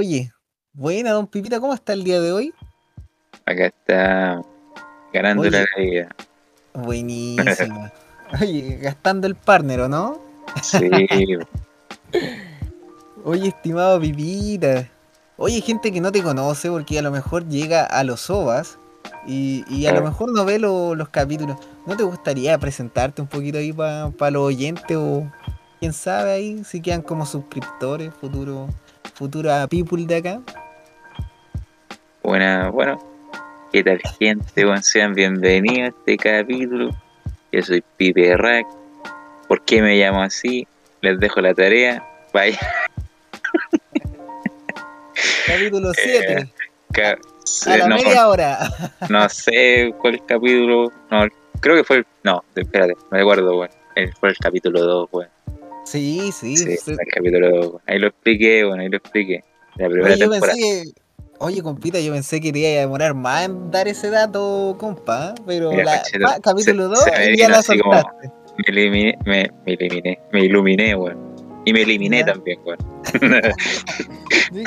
[0.00, 0.32] Oye,
[0.72, 2.54] buena, don Pipita, ¿cómo está el día de hoy?
[3.44, 4.40] Acá está
[5.12, 5.50] ganando Oye.
[5.50, 6.08] la vida.
[6.72, 7.92] Buenísima.
[8.40, 10.18] Oye, gastando el partner, ¿o no?
[10.62, 10.88] Sí,
[13.26, 14.88] Oye, estimado Pipita.
[15.36, 18.78] Oye, gente que no te conoce porque a lo mejor llega a los OVAs
[19.26, 21.58] y, y a lo mejor no ve lo- los capítulos.
[21.86, 25.30] ¿No te gustaría presentarte un poquito ahí para los oyentes o
[25.78, 28.70] quién sabe ahí si quedan como suscriptores, futuro,
[29.24, 30.40] futura people de acá?
[32.22, 32.98] buena, bueno.
[33.70, 34.64] ¿Qué tal gente?
[34.64, 36.90] Bueno, sean bienvenidos a este capítulo.
[37.52, 38.64] Yo soy Pipe Rack.
[39.46, 40.66] ¿Por qué me llamo así?
[41.02, 42.02] Les dejo la tarea.
[42.32, 42.58] Vaya,
[45.46, 46.50] Capítulo 7,
[46.92, 47.18] ca-
[47.66, 48.58] a la no, media hora.
[49.10, 50.90] no sé cuál capítulo.
[51.10, 51.26] No,
[51.60, 52.06] creo que fue el.
[52.24, 53.74] No, espérate, no recuerdo, bueno.
[53.96, 55.30] Eh, Fue el capítulo 2, bueno.
[55.90, 56.56] Sí, sí.
[56.56, 56.94] Sí, sí.
[56.94, 57.82] fue el capítulo 2.
[57.86, 59.42] Ahí lo expliqué, bueno, ahí lo expliqué.
[59.76, 60.52] La primera Oye, temporada.
[60.54, 60.92] pensé.
[61.38, 65.34] Oye, compita, yo pensé que iba a demorar más en dar ese dato, compa.
[65.46, 65.84] Pero Mira,
[66.18, 68.30] la, pa, capítulo se- 2 se me ya la como- soltaste.
[68.58, 71.18] Me eliminé, me, me eliminé, me iluminé, weón.
[71.64, 72.26] Y me eliminé Ya.
[72.26, 72.78] también, weón.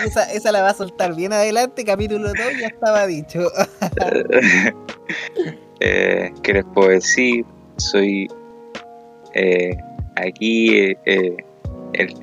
[0.05, 3.51] Esa, esa la va a soltar bien adelante, capítulo 2 ya estaba dicho.
[5.79, 7.45] eh, ¿Qué les puedo decir?
[7.77, 8.27] Soy
[9.33, 9.75] eh,
[10.15, 11.37] aquí eh, eh,
[11.93, 12.15] el,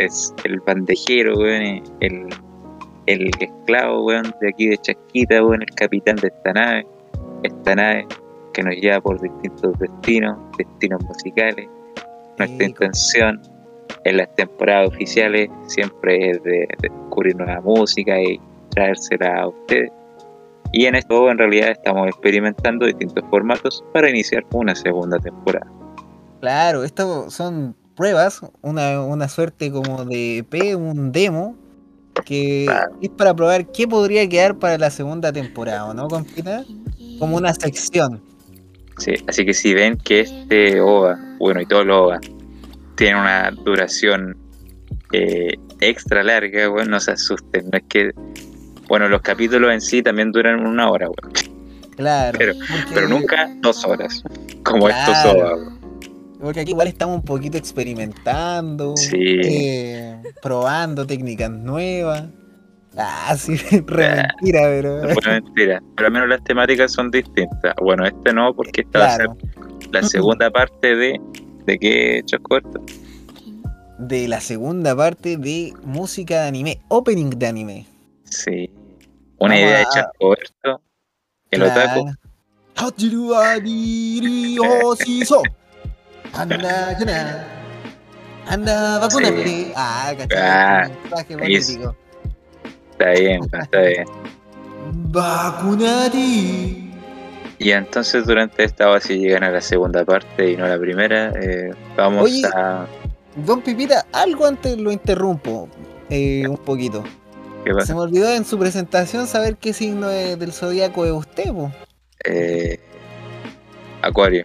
[0.44, 2.26] el bandejero, weón, el,
[3.06, 6.86] el esclavo, weón, de aquí de Chasquita, weón, el capitán de esta nave.
[7.42, 8.06] Esta nave
[8.52, 11.68] que nos lleva por distintos destinos, destinos musicales.
[12.38, 13.40] Nuestra Sí, intención
[14.04, 19.90] en las temporadas oficiales siempre es de, de descubrir nueva música y traérsela a ustedes.
[20.72, 25.66] Y en esto en realidad estamos experimentando distintos formatos para iniciar una segunda temporada.
[26.40, 31.54] Claro, esto son pruebas, una, una suerte como de EP, un demo,
[32.24, 32.64] que
[33.02, 36.64] es para probar qué podría quedar para la segunda temporada, ¿o ¿no, compita?
[37.18, 38.22] Como una sección.
[38.96, 42.20] Sí, así que si ven que este OVA, bueno y todo el OVA,
[42.96, 44.34] tiene una duración
[45.12, 48.12] eh, extra larga, bueno, no se asusten, no es que,
[48.88, 51.34] bueno, los capítulos en sí también duran una hora, bueno,
[51.96, 52.38] Claro.
[52.38, 54.22] Pero- porque- pero nunca dos horas,
[54.64, 55.12] como Claro.
[55.12, 55.79] estos OVA.
[56.40, 59.16] Porque aquí igual estamos un poquito experimentando, Sí.
[59.18, 62.24] eh, probando técnicas nuevas.
[62.96, 63.56] Ah, sí,
[63.86, 64.28] re Ah.
[64.40, 65.02] mentira, pero.
[65.26, 67.74] Mentira, pero al menos las temáticas son distintas.
[67.80, 69.28] Bueno, este no, porque esta va a ser
[69.92, 71.20] la segunda parte de.
[71.66, 72.80] ¿De qué Choscorto?
[73.98, 77.86] de la segunda parte de música de anime, opening de anime.
[78.24, 78.70] Sí.
[79.38, 80.80] Una Vamos idea de Choscorto.
[81.50, 82.04] El otaku.
[82.04, 82.16] Claro.
[84.84, 85.42] Hoshiso.
[86.34, 87.46] Anda.
[88.48, 89.72] Anda, vacunate.
[89.76, 90.38] Ah, cachai.
[90.40, 90.88] Ah,
[91.38, 91.94] político.
[92.92, 94.04] Está bien, está bien.
[94.92, 96.90] Vacunate.
[97.58, 100.78] Y entonces durante esta va si llegan a la segunda parte y no a la
[100.78, 102.42] primera, eh, vamos Oye.
[102.54, 102.86] a.
[103.36, 105.68] Don Pipita, algo antes lo interrumpo
[106.08, 107.04] eh, un poquito.
[107.64, 107.86] ¿Qué pasa?
[107.88, 111.70] Se me olvidó en su presentación saber qué signo de- del zodiaco es usted, po.
[112.24, 112.80] Eh,
[114.02, 114.44] Acuario.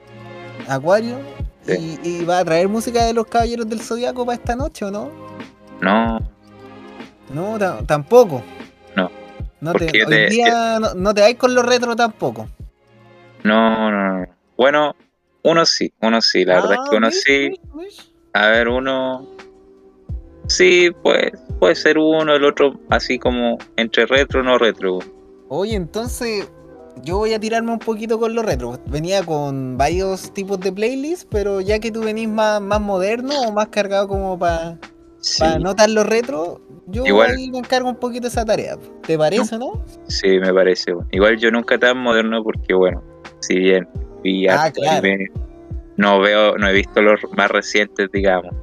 [0.68, 1.18] Acuario.
[1.66, 2.00] Sí.
[2.04, 4.92] Y, y va a traer música de los caballeros del zodiaco para esta noche, ¿o
[4.92, 5.10] no?
[5.82, 6.20] No,
[7.34, 8.42] No, ta- tampoco.
[8.96, 9.10] No.
[9.62, 12.48] No te, hoy te- día no, no te vais con los retro tampoco.
[13.44, 14.26] no, no, no.
[14.58, 14.96] Bueno,
[15.44, 16.46] uno sí, uno sí.
[16.46, 17.24] La verdad es que uno Ah, ¿ves?
[17.24, 17.60] sí.
[18.34, 19.28] A ver, uno.
[20.48, 25.00] Sí, pues puede ser uno, el otro así como entre retro no retro.
[25.50, 26.48] Oye, entonces
[27.04, 28.80] yo voy a tirarme un poquito con los retro.
[28.88, 33.52] Venía con varios tipos de playlists, pero ya que tú venís más, más moderno o
[33.52, 34.78] más cargado como para
[35.20, 37.32] Sí, para notar los retro, yo Igual.
[37.36, 38.78] ahí me encargo un poquito de esa tarea.
[39.08, 39.84] ¿Te parece, no?
[40.08, 40.94] sí, me parece.
[41.12, 43.02] Igual yo nunca tan moderno porque, bueno,
[43.40, 43.88] si bien
[44.24, 45.00] vi Ah, harto claro.
[45.00, 45.28] anime,
[45.98, 48.54] no veo, no he visto los más recientes, digamos.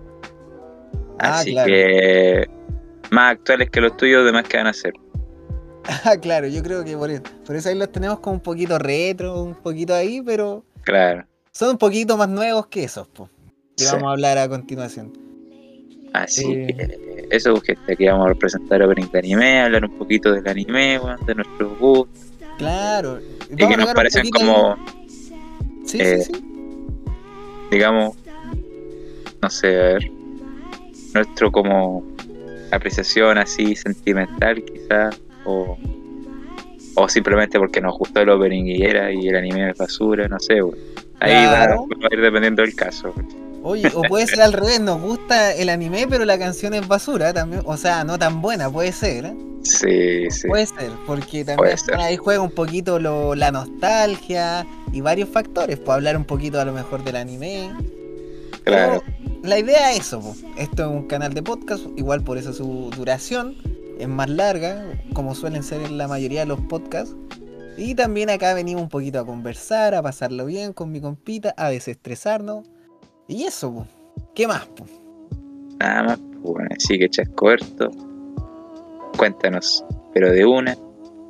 [1.19, 1.67] Ah, Así claro.
[1.69, 2.47] que
[3.11, 4.93] más actuales que los tuyos, demás que van a hacer.
[5.85, 8.79] Ah, claro, yo creo que por eso, por eso ahí los tenemos como un poquito
[8.79, 11.27] retro, un poquito ahí, pero Claro.
[11.53, 13.29] son un poquito más nuevos que esos, po,
[13.77, 13.91] que Sí.
[13.93, 15.13] vamos a hablar a continuación.
[16.13, 16.67] Así Eh.
[16.77, 21.01] que eso, gente, aquí vamos a presentar opening de anime, hablar un poquito del anime,
[21.27, 22.23] de nuestros gustos,
[22.59, 23.19] Claro.
[23.51, 24.77] y que nos parecen como,
[25.87, 26.45] Sí, eh, sí, sí.
[27.71, 28.17] digamos,
[29.41, 30.11] no sé, a ver,
[31.15, 32.05] nuestro como
[32.71, 35.77] apreciación así sentimental quizás, o,
[36.95, 40.39] o simplemente porque nos gustó el opening y era y el anime es basura, no
[40.39, 40.71] sé, ahí va-
[41.21, 41.87] Claro.
[41.89, 43.13] va, a ir dependiendo del caso.
[43.65, 47.33] Oye, o puede ser al revés, nos gusta el anime, pero la canción es basura
[47.33, 47.63] también.
[47.65, 49.27] O sea, no tan buena, puede ser.
[49.27, 49.35] ¿eh?
[49.63, 50.49] Sí, sí.
[50.49, 51.95] Puede ser, porque también ser.
[51.95, 55.79] ahí juega un poquito lo- la nostalgia y varios factores.
[55.79, 57.71] Puedo hablar un poquito a lo mejor del anime.
[58.65, 59.01] Claro.
[59.07, 60.35] Pero la idea es eso, po.
[60.59, 63.55] esto es un canal de podcast, igual por eso su duración
[64.03, 64.85] es más larga,
[65.15, 67.15] como suelen ser en la mayoría de los podcasts.
[67.77, 71.71] Y también acá venimos un poquito a conversar, a pasarlo bien con mi compita, a
[71.71, 72.67] desestresarnos.
[73.29, 73.87] Y eso, po.
[74.35, 74.67] ¿qué más?
[74.67, 74.85] po?
[75.79, 77.91] Nada más, bueno, así que Chascoberto,
[79.17, 79.85] cuéntanos,
[80.15, 80.77] pero de una.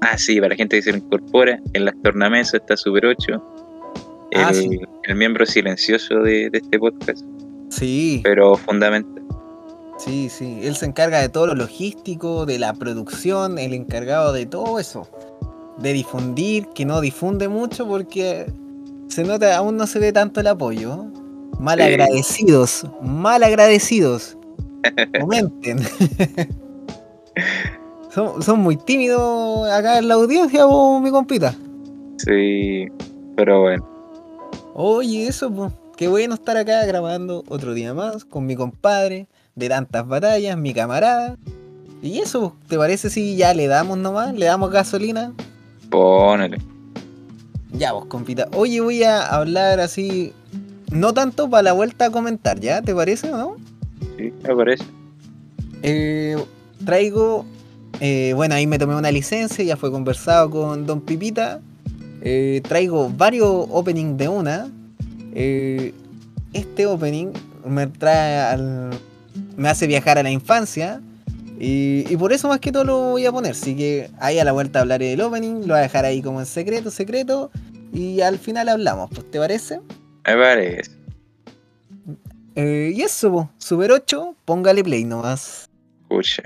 [0.01, 3.43] Ah, sí, para la gente que se incorpora, en las tornamesas está Super 8,
[4.33, 4.81] el, Ah, sí.
[5.05, 7.25] el miembro silencioso de, de este podcast,
[7.69, 9.22] Sí, pero fundamental.
[10.05, 10.61] Sí, sí.
[10.63, 15.09] Él se encarga de todo lo logístico, de la producción, el encargado de todo eso.
[15.79, 18.47] De difundir, que no difunde mucho porque
[19.09, 21.05] se nota, aún no se ve tanto el apoyo.
[21.59, 21.83] Mal Sí.
[21.83, 24.37] agradecidos, mal agradecidos.
[25.21, 25.81] Comenten.
[28.11, 31.55] son, son muy tímidos acá en la audiencia, vos, mi compita.
[32.19, 32.87] Sí,
[33.37, 33.89] pero bueno,
[34.75, 35.73] Oye, eso, pues.
[35.97, 40.73] Qué bueno estar acá grabando otro día más con mi compadre de tantas batallas, mi
[40.75, 41.37] camarada.
[42.03, 44.35] Y eso, ¿te parece si ya le damos nomás?
[44.35, 45.33] ¿Le damos gasolina?
[45.91, 46.59] ponele.
[47.73, 48.49] Ya, vos, compita.
[48.55, 50.33] Oye, voy a hablar así.
[50.91, 52.83] No tanto para la vuelta a comentar, ¿ya?
[52.83, 53.57] ¿Te parece o no?
[54.19, 54.85] Sí, me parece.
[55.83, 56.37] Eh,
[56.85, 57.45] traigo.
[58.01, 61.61] eh, bueno, ahí me tomé una licencia, ya fue conversado con Don Pipita.
[62.21, 64.69] Eh, traigo varios openings de una.
[65.35, 65.95] Eh,
[66.53, 67.29] este opening
[67.67, 68.91] me trae al.
[69.57, 71.01] Me hace viajar a la infancia.
[71.59, 73.53] Y, y por eso más que todo lo voy a poner.
[73.53, 75.61] Así que ahí a la vuelta hablaré del opening.
[75.61, 77.51] Lo voy a dejar ahí como en secreto, secreto.
[77.93, 79.81] Y al final hablamos, pues, ¿te parece?
[80.27, 80.91] Me parece.
[82.55, 85.69] Eh, y eso, Super 8, póngale play nomás.
[86.03, 86.43] Escucha.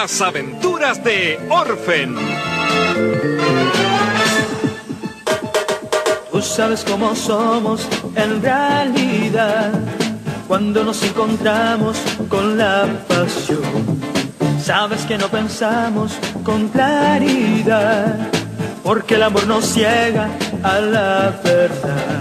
[0.00, 2.14] Las aventuras de Orphan.
[6.30, 7.84] Tú sabes cómo somos
[8.14, 9.72] en realidad
[10.46, 11.96] cuando nos encontramos
[12.28, 13.98] con la pasión.
[14.62, 16.12] Sabes que no pensamos
[16.44, 18.28] con claridad
[18.84, 20.28] porque el amor nos ciega
[20.62, 22.17] a la verdad.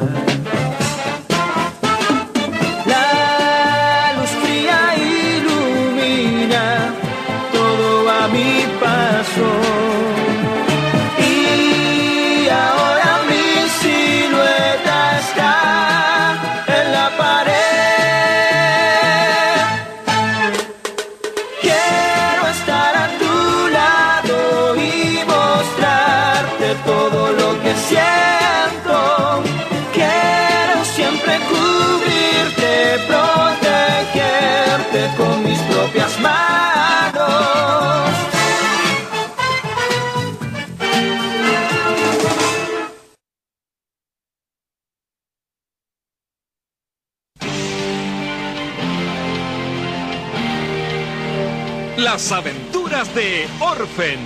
[52.17, 54.17] Las aventuras de Orphan.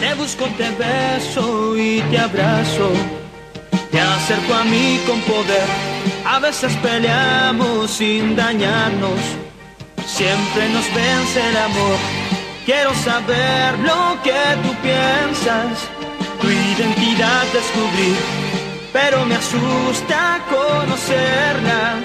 [0.00, 2.92] Te busco, te beso y te abrazo.
[3.90, 5.68] Te acerco a mí con poder.
[6.24, 9.20] A veces peleamos sin dañarnos.
[10.06, 11.98] Siempre nos vence el amor.
[12.64, 15.86] Quiero saber lo que tú piensas.
[16.40, 18.16] Tu identidad descubrir.
[18.94, 21.96] Pero me asusta conocerla.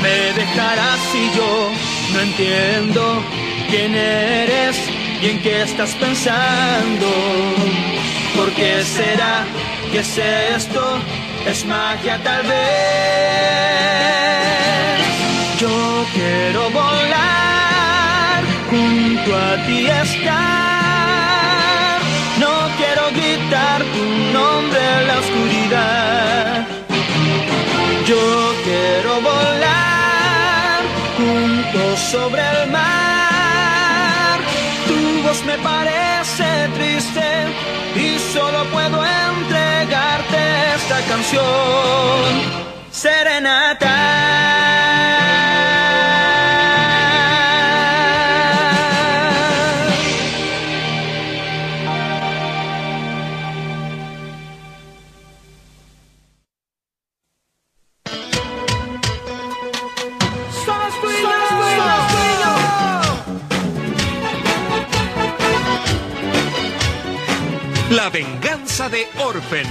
[0.00, 3.22] Me dejarás si yo no entiendo
[3.70, 4.76] quién eres
[5.22, 7.06] y en qué estás pensando.
[8.36, 9.44] ¿Por qué será
[9.90, 10.98] que es esto?
[11.46, 12.52] Es magia tal vez.
[15.58, 20.40] Yo quiero volar junto a ti estar.
[22.38, 26.66] No quiero gritar tu nombre en la oscuridad.
[28.06, 29.51] Yo quiero volar
[32.12, 34.38] sobre el mar.
[34.86, 37.26] Tu voz me parece triste
[37.96, 40.40] y solo puedo entregarte
[40.76, 42.30] esta canción.
[42.90, 44.02] Serenata.
[68.88, 69.66] De Orphan.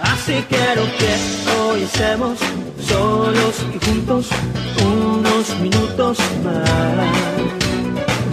[0.00, 2.38] Así quiero que hoy estemos
[2.88, 4.28] solos y juntos
[4.82, 7.10] unos minutos más.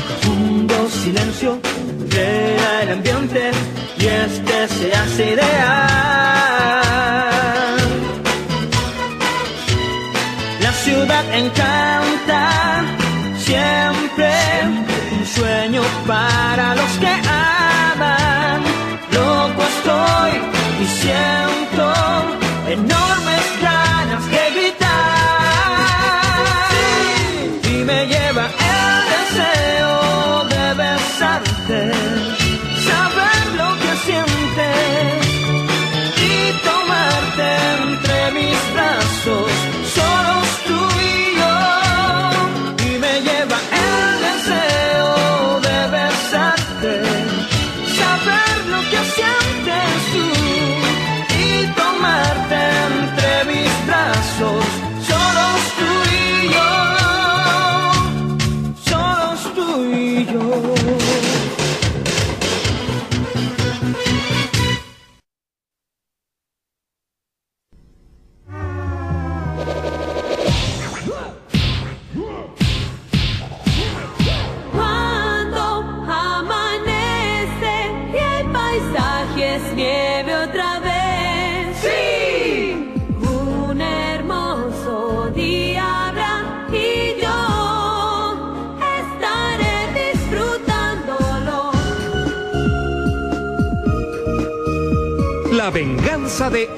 [0.05, 1.59] Profundo silencio
[2.09, 3.51] crea el ambiente
[3.99, 5.57] y este se hace ideal.
[10.61, 12.85] La ciudad encanta
[13.37, 14.31] siempre
[15.19, 17.26] un sueño para los que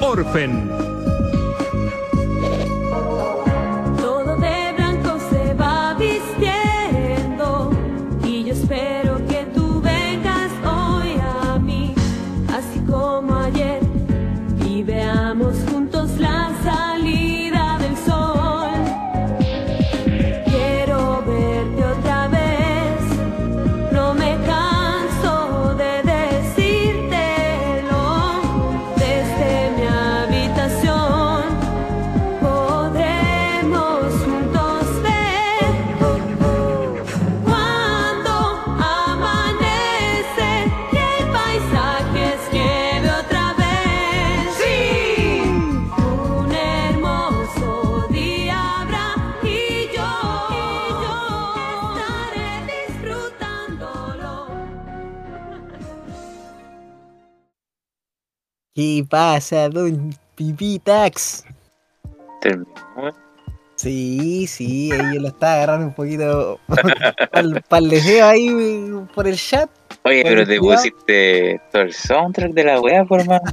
[0.10, 0.68] Orphan.
[58.79, 61.43] ¿Qué pasa, don Pipitax?
[62.39, 62.69] Terminó.
[63.75, 66.62] Sí, sí, ahí yo lo estaba agarrando un poquito
[67.67, 68.50] para el deseo ahí
[69.13, 69.69] por el chat.
[70.03, 73.43] Oye, pero te pusiste todo el soundtrack de la weá, por hermano.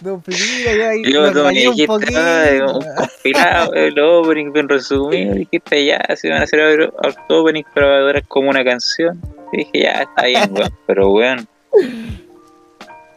[0.00, 2.18] Don Pipita, yo ahí Yo un dijiste, poquito.
[2.18, 5.34] "Ay, un compilado, el opening bien resumido.
[5.34, 6.94] Dijiste, ya, se van a hacer otro
[7.28, 9.20] opening, pero va a durar como una canción.
[9.52, 10.72] Y dije, ya, está bien, weón.
[10.86, 11.46] Pero weón,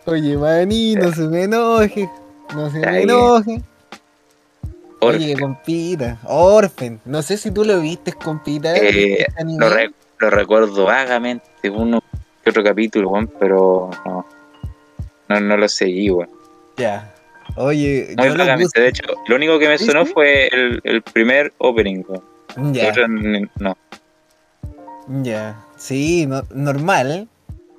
[0.06, 2.10] Oye, maní, no se me enoje.
[2.54, 3.62] No se me enoje.
[5.02, 6.20] Oye, compita.
[6.26, 7.00] Orphan.
[7.06, 8.76] No sé si tú lo viste, compita.
[8.76, 9.70] Eh, ¿viste este lo,
[10.20, 12.02] lo recuerdo vagamente, uno
[12.44, 14.26] que otro capítulo, weón, pero no,
[15.30, 16.30] no, no lo seguí, weón.
[16.78, 17.12] Ya.
[17.58, 21.02] Oye, Muy yo vagamente, de hecho, lo único que me ¿Sí, sonó fue el, el
[21.02, 22.74] primer opening, weón.
[22.74, 23.78] Ya, otro, no.
[25.24, 25.60] ya.
[25.78, 27.28] Sí, no- normal.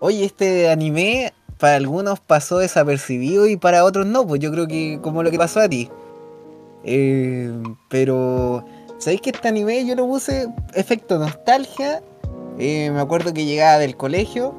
[0.01, 4.99] Oye, este anime para algunos pasó desapercibido y para otros no, pues yo creo que
[5.03, 5.91] como lo que pasó a ti.
[6.85, 7.53] Eh,
[7.89, 8.65] pero,
[8.99, 12.03] ¿sabéis que este anime yo lo puse efecto nostalgia?
[12.59, 14.55] Eh, me acuerdo que llegaba del colegio,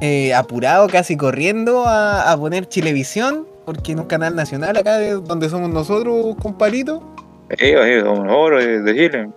[0.00, 5.14] eh, apurado, casi corriendo a, a poner Chilevisión, porque en un canal nacional acá de
[5.14, 7.02] donde somos nosotros, compadrito.
[7.50, 9.30] Eh, eh, un oro de Chile.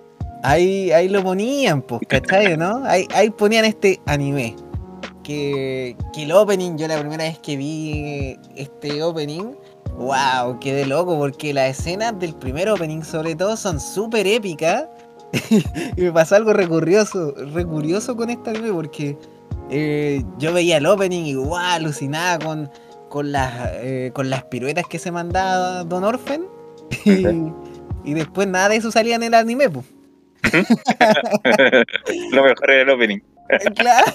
[0.44, 2.58] Ahí, ahí lo ponían, pues, ¿cachai?
[2.58, 2.84] ¿No?
[2.86, 4.56] Ahí, ahí ponían este anime.
[5.24, 9.54] Que, que el opening, yo la primera vez que vi este opening,
[9.98, 14.86] wow, quedé loco porque las escenas del primer opening sobre todo son súper épicas.
[15.96, 19.18] y me pasó algo recurioso, recurioso con este anime porque
[19.70, 22.70] eh, yo veía el opening y wow, alucinaba con,
[23.10, 26.46] con, las, eh, con las piruetas que se mandaba Don Orphan.
[27.06, 27.24] Y,
[28.04, 29.86] y después nada de eso salía en el anime, pues.
[32.32, 33.20] lo mejor era el opening.
[33.76, 34.12] Claro.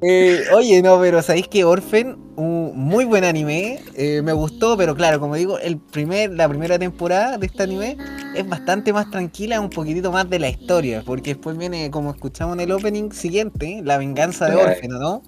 [0.00, 4.94] Eh, oye, no, pero sabéis que Orphan, un muy buen anime, eh, me gustó, pero
[4.94, 7.96] claro, como digo, el primer, la primera temporada de este anime
[8.36, 12.54] es bastante más tranquila, un poquitito más de la historia, porque después viene, como escuchamos
[12.54, 14.56] en el opening siguiente, la venganza de.
[14.56, 15.22] Orfeno, ¿no?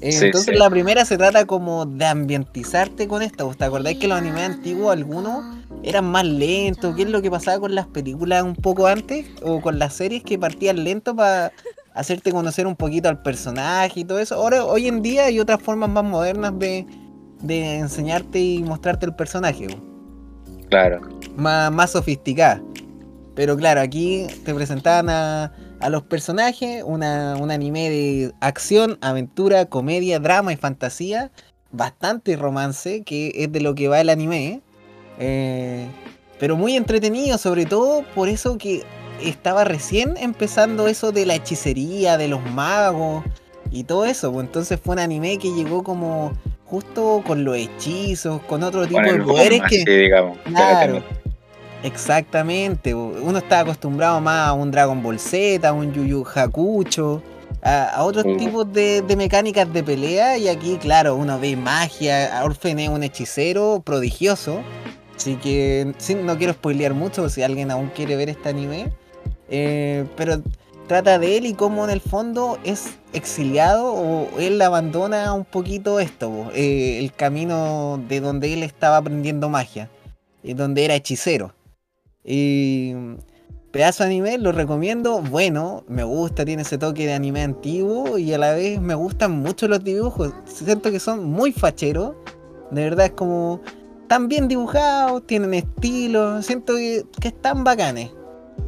[0.00, 0.58] Eh, Sí, Entonces sí.
[0.58, 3.52] la primera se trata como de ambientizarte con esto.
[3.58, 5.44] ¿Te acordáis que los animes antiguos, algunos,
[5.82, 6.94] eran más lentos?
[6.96, 9.26] ¿Qué es lo que pasaba con las películas un poco antes?
[9.42, 11.52] O con las series que partían lento para
[11.94, 14.36] hacerte conocer un poquito al personaje y todo eso.
[14.36, 16.86] Ahora, hoy en día hay otras formas más modernas de,
[17.42, 19.66] de enseñarte y mostrarte el personaje.
[20.68, 21.00] Claro.
[21.36, 22.62] más, más sofisticada.
[23.34, 29.66] Pero claro, aquí te presentaban a, a los personajes, una, un anime de acción, aventura,
[29.66, 31.30] comedia, drama y fantasía,
[31.72, 34.46] bastante romance, que es de lo que va el anime.
[34.46, 34.60] ¿eh?
[35.18, 35.86] Eh,
[36.38, 38.82] pero muy entretenido, sobre todo por eso que
[39.24, 43.24] estaba recién empezando eso de la hechicería, de los magos
[43.70, 44.32] y todo eso.
[44.32, 46.32] pues entonces fue un anime que llegó como
[46.64, 49.82] justo con los hechizos, con otro tipo de poderes que...
[49.82, 50.38] así, digamos.
[50.44, 51.02] Claro,
[51.82, 52.94] exactamente.
[52.94, 57.22] Uno está acostumbrado más a un Dragon Ball Z, a un Yu Yu Hakucho,
[57.62, 58.36] a, a otros Mm.
[58.36, 60.38] tipos de, de mecánicas de pelea.
[60.38, 62.40] Y aquí, claro, uno ve magia.
[62.44, 64.64] Orfen es un hechicero prodigioso.
[65.16, 68.92] Así que sí, no quiero spoilear mucho si alguien aún quiere ver este anime.
[69.50, 70.40] Eh, pero
[70.86, 76.00] trata de él y cómo en el fondo es exiliado o él abandona un poquito
[76.00, 79.88] esto, eh, el camino de donde él estaba aprendiendo magia,
[80.42, 81.54] y donde era hechicero.
[82.24, 82.94] Y
[83.70, 88.32] pedazo de anime, lo recomiendo, bueno, me gusta, tiene ese toque de anime antiguo y
[88.32, 92.14] a la vez me gustan mucho los dibujos, siento que son muy facheros,
[92.70, 93.60] de verdad es como
[94.08, 98.10] tan bien dibujados, tienen estilo, siento que, que están bacanes.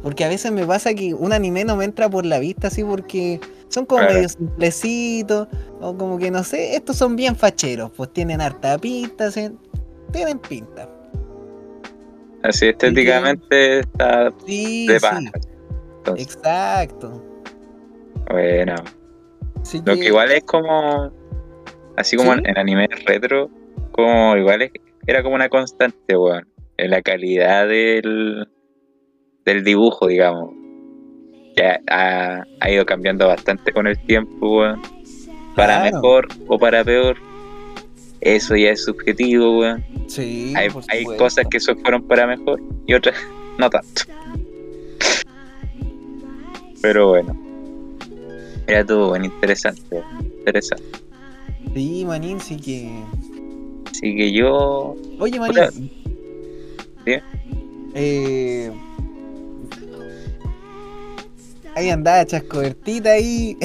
[0.03, 2.83] Porque a veces me pasa que un anime no me entra por la vista así
[2.83, 4.13] porque son como Claro.
[4.15, 5.47] medio simplecitos
[5.79, 9.29] o como que no sé, estos son bien facheros, pues tienen harta pinta,
[10.11, 10.89] tienen pinta.
[12.43, 15.05] Así estéticamente está Sí, de sí.
[15.99, 17.23] Entonces, exacto.
[18.29, 18.75] bueno.
[19.61, 21.09] Así Lo que igual es como.
[21.95, 23.49] Así como en, anime retro,
[23.93, 24.71] como igual es-
[25.07, 26.45] era como una constante, weón.
[26.75, 28.49] En la calidad del,
[29.45, 30.51] del dibujo, digamos.
[31.55, 34.81] Que ha, ha ido cambiando bastante con el tiempo, weón.
[35.55, 35.95] Para Claro.
[35.97, 37.17] mejor o para peor.
[38.21, 39.83] Eso ya es subjetivo, weón.
[40.07, 43.15] Sí, hay hay cosas que so- fueron para mejor y otras
[43.59, 44.01] no tanto.
[46.81, 47.37] Pero bueno.
[48.67, 50.01] Era todo bueno, interesante.
[50.39, 50.83] Interesante.
[51.73, 52.89] Sí, manín, sí que.
[53.89, 54.95] Así que yo.
[55.19, 55.91] Oye, manín.
[57.05, 57.23] Dime.
[57.95, 58.71] Eh.
[61.75, 63.57] Ahí andaba chascobertita ahí.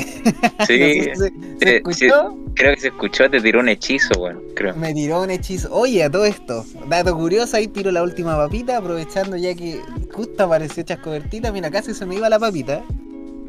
[0.59, 2.39] Sí, No sé si se, se eh, escuchó?
[2.55, 4.75] creo que se escuchó, te tiró un hechizo, bueno, creo.
[4.75, 5.73] Me tiró un hechizo.
[5.75, 9.81] Oye, a todo esto, dato curioso, ahí tiro la última papita, aprovechando ya que
[10.13, 11.53] justo apareció Chascobertita.
[11.53, 12.85] Mira, casi se me iba la papita.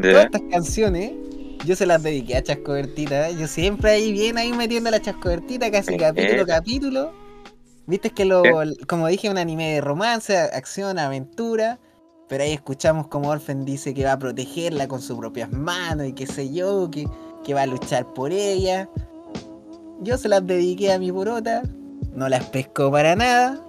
[0.01, 1.11] Todas estas canciones,
[1.65, 3.31] yo se las dediqué a Chascobertita.
[3.31, 7.13] Yo siempre ahí bien ahí metiendo la Chascobertita, casi capítulo capítulo.
[7.85, 8.77] Viste que lo, Eh.
[8.87, 11.79] como dije, un anime de romance, acción, aventura.
[12.29, 16.13] Pero ahí escuchamos como Orphan dice que va a protegerla con sus propias manos y
[16.13, 17.07] qué sé yo, que,
[17.43, 18.87] que va a luchar por ella.
[20.01, 21.63] Yo se las dediqué a mi porota,
[22.13, 23.59] no las pescó para nada,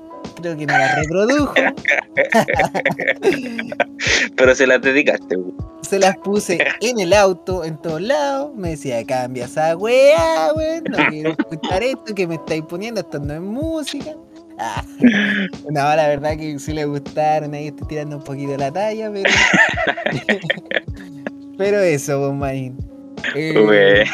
[0.40, 1.54] creo que no las reprodujo,
[4.36, 5.56] Pero se las dedicaste, weón.
[5.80, 10.84] se las puse en el auto, en todos lados, me decía, cambia esa weá, weón,
[10.84, 14.14] no quiero escuchar esto que me estáis poniendo, esto no es música.
[15.70, 19.30] No, la verdad que sí le gustaron, ahí estoy tirando un poquito la talla, pero...
[21.58, 22.76] pero eso, pues, maín.
[23.34, 24.04] Eh.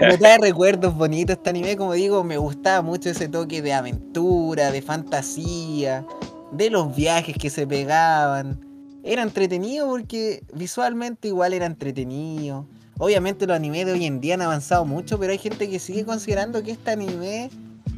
[0.00, 4.70] Me trae recuerdos bonitos este anime, como digo, me gustaba mucho ese toque de aventura,
[4.70, 6.04] de fantasía,
[6.52, 8.58] de los viajes que se pegaban.
[9.02, 12.66] Era entretenido porque visualmente igual era entretenido.
[12.98, 16.04] Obviamente los animes de hoy en día han avanzado mucho, pero hay gente que sigue
[16.04, 17.50] considerando que este anime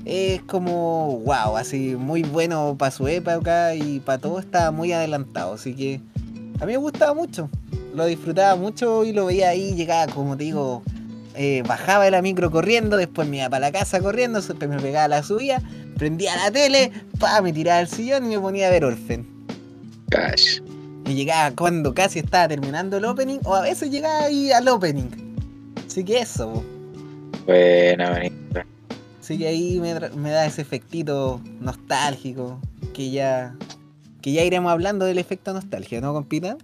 [0.05, 5.55] es como wow, así muy bueno para su época y para todo está muy adelantado.
[5.55, 6.01] Así que
[6.61, 7.49] a mí me gustaba mucho,
[7.95, 10.83] lo disfrutaba mucho y lo veía ahí, llegaba como te digo,
[11.35, 14.79] eh, bajaba de la micro corriendo, después me iba para la casa corriendo, después me
[14.79, 15.63] pegaba la subida,
[15.97, 19.27] prendía la tele, pa, me tiraba al sillón y me ponía a ver Orphan.
[20.11, 20.61] Gosh.
[21.07, 25.11] Y llegaba cuando casi estaba terminando el opening, o a veces llegaba ahí al opening.
[25.87, 26.63] Así que eso.
[27.47, 28.63] Buena, manito.
[29.33, 32.61] Así que ahí me, me da ese efectito nostálgico,
[32.93, 33.55] que ya,
[34.21, 36.59] que ya iremos hablando del efecto nostalgia, ¿no, compita?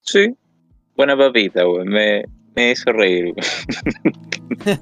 [0.00, 0.34] Sí.
[0.96, 1.86] Buena papita, weón.
[1.86, 2.24] Me,
[2.56, 3.32] me hizo reír.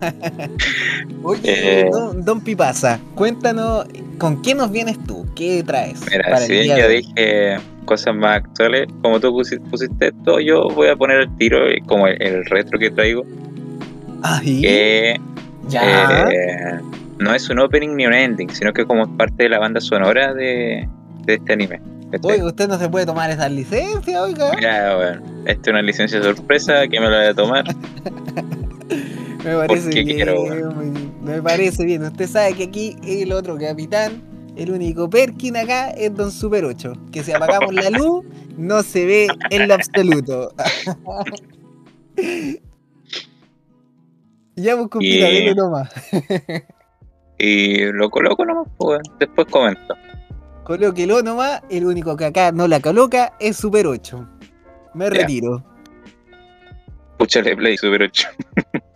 [1.23, 1.41] Oye,
[1.83, 1.89] Eh.
[1.93, 3.85] don, don Pipasa, cuéntanos,
[4.17, 5.27] ¿con qué nos vienes tú?
[5.37, 6.01] ¿Qué traes?
[6.11, 9.61] Mira, para si el bien día ya de dije cosas más actuales, como tú pusi-
[9.71, 13.25] pusiste esto, yo voy a poner el tiro eh, como el, el retro que traigo,
[14.23, 14.61] Ah, ¿y?
[14.63, 15.21] que
[15.69, 16.29] Ya.
[16.31, 16.81] eh,
[17.19, 20.33] no es un opening ni un ending, sino que como parte de la banda sonora
[20.35, 20.89] de,
[21.25, 21.81] de este anime.
[22.11, 22.33] ¿cachai?
[22.33, 24.59] Oiga, usted no se puede tomar esa licencia, oiga.
[24.61, 27.65] Ya, bueno, esta es una licencia sorpresa que me la voy a tomar.
[29.45, 30.07] Me parece bien.
[30.07, 30.45] quiero,
[31.23, 32.03] me parece bien.
[32.03, 34.23] Usted sabe que aquí el otro capitán,
[34.55, 36.93] el único Perkin acá es Don Super 8.
[37.11, 38.23] Que si apagamos la luz,
[38.59, 40.53] no se ve en lo absoluto.
[44.57, 45.91] ya, pues, compita, dele nomás.
[47.43, 49.95] Y lo coloco nomás, pues, después comento.
[50.63, 51.63] Colóquelo nomás.
[51.71, 54.29] El único que acá no la coloca es Super 8.
[54.93, 55.11] Me Ya.
[55.11, 55.65] retiro.
[57.13, 58.29] Escúchale Play Super 8.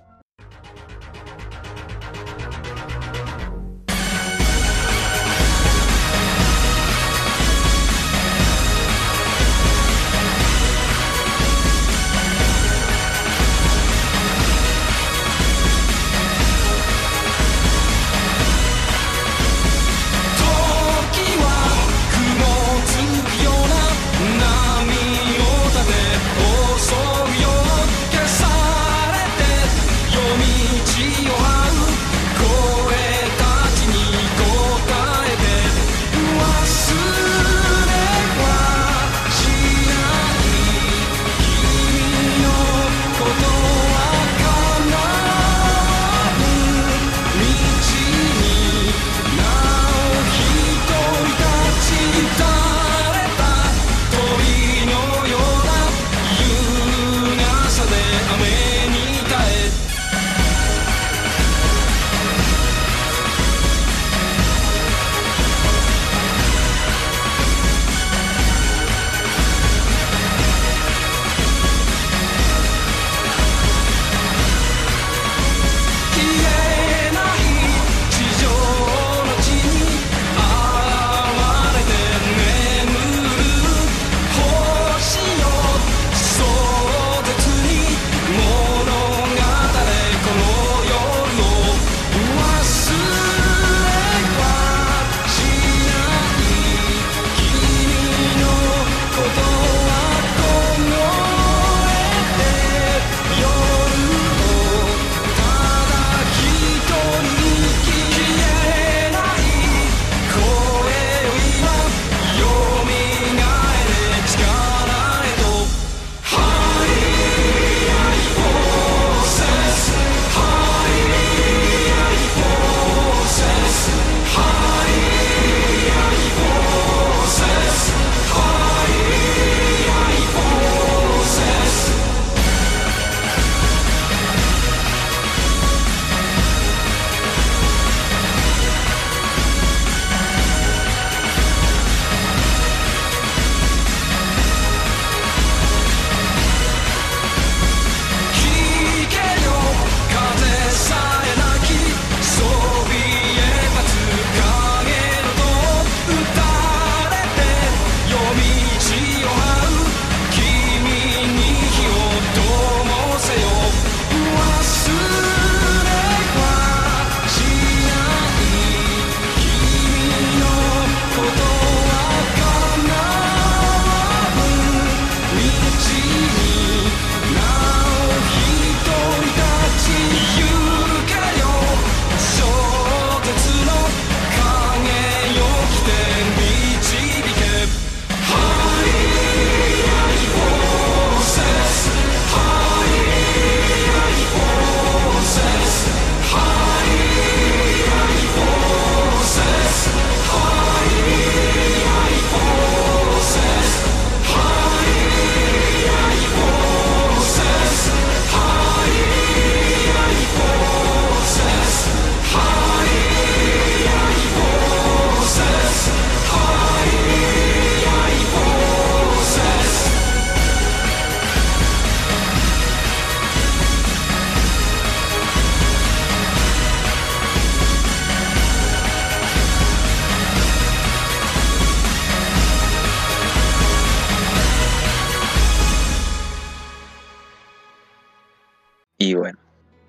[239.04, 239.38] Y bueno,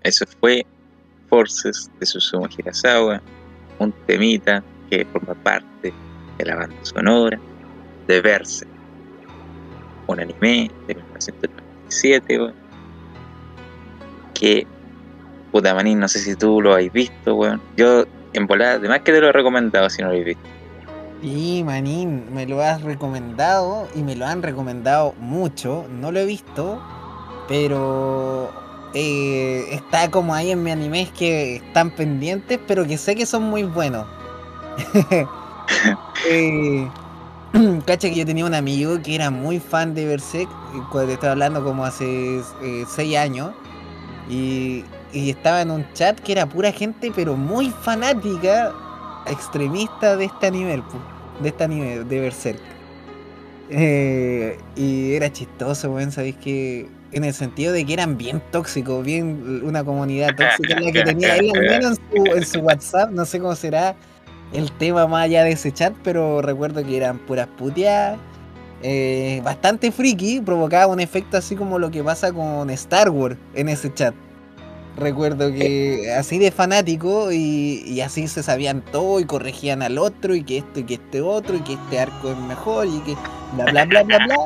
[0.03, 0.65] eso fue
[1.29, 3.21] Forces de Susumu Hirasawa,
[3.79, 5.93] un temita que forma parte
[6.37, 7.39] de la banda sonora
[8.07, 8.67] de Verse,
[10.07, 12.53] un anime de 1997, weón,
[14.33, 14.67] que,
[15.53, 17.61] puta manín, no sé si tú lo has visto, weón.
[17.77, 20.43] Yo, en volada, además que te lo he recomendado si no lo has visto.
[21.23, 25.87] Y manín, me lo has recomendado y me lo han recomendado mucho.
[25.89, 26.83] No lo he visto,
[27.47, 28.64] pero
[28.95, 33.43] eh, está como ahí en mi animes que están pendientes, pero que sé que son
[33.43, 34.07] muy buenos.
[36.29, 36.87] eh,
[37.85, 41.33] cacha que yo tenía un amigo que era muy fan de Berserk, eh, cuando estaba
[41.33, 42.41] hablando como hace
[42.87, 43.51] 6 años,
[44.29, 48.73] y, y estaba en un chat que era pura gente, pero muy fanática,
[49.27, 50.97] extremista de este pu,
[51.43, 52.61] de este anime, de Berserk.
[53.69, 59.03] Eh, y era chistoso, weón, sabéis que en el sentido de que eran bien tóxicos,
[59.03, 63.09] bien una comunidad tóxica la que tenía él, al menos en su, en su WhatsApp,
[63.11, 63.95] no sé cómo será
[64.51, 68.19] el tema más allá de ese chat, pero recuerdo que eran puras puteadas,
[68.83, 73.69] eh, bastante friki, provocaba un efecto así como lo que pasa con Star Wars en
[73.69, 74.13] ese chat.
[74.97, 80.35] Recuerdo que así de fanático y, y así se sabían todo y corregían al otro
[80.35, 83.15] y que esto y que este otro y que este arco es mejor y que
[83.55, 84.37] bla bla bla bla bla.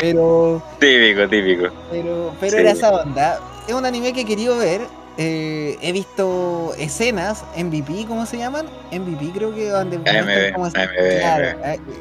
[0.00, 1.66] Pero Típico, típico.
[1.90, 2.58] pero, pero Sí.
[2.58, 3.38] era esa onda.
[3.68, 4.80] Es un anime que he querido ver.
[5.22, 8.66] eh, he visto escenas, MVP, ¿cómo se llaman?
[8.90, 11.58] MVP creo que donde se- AMV, claro,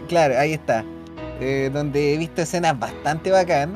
[0.08, 0.86] claro, ahí está.
[1.42, 3.72] Eh, donde he visto escenas bastante bacán.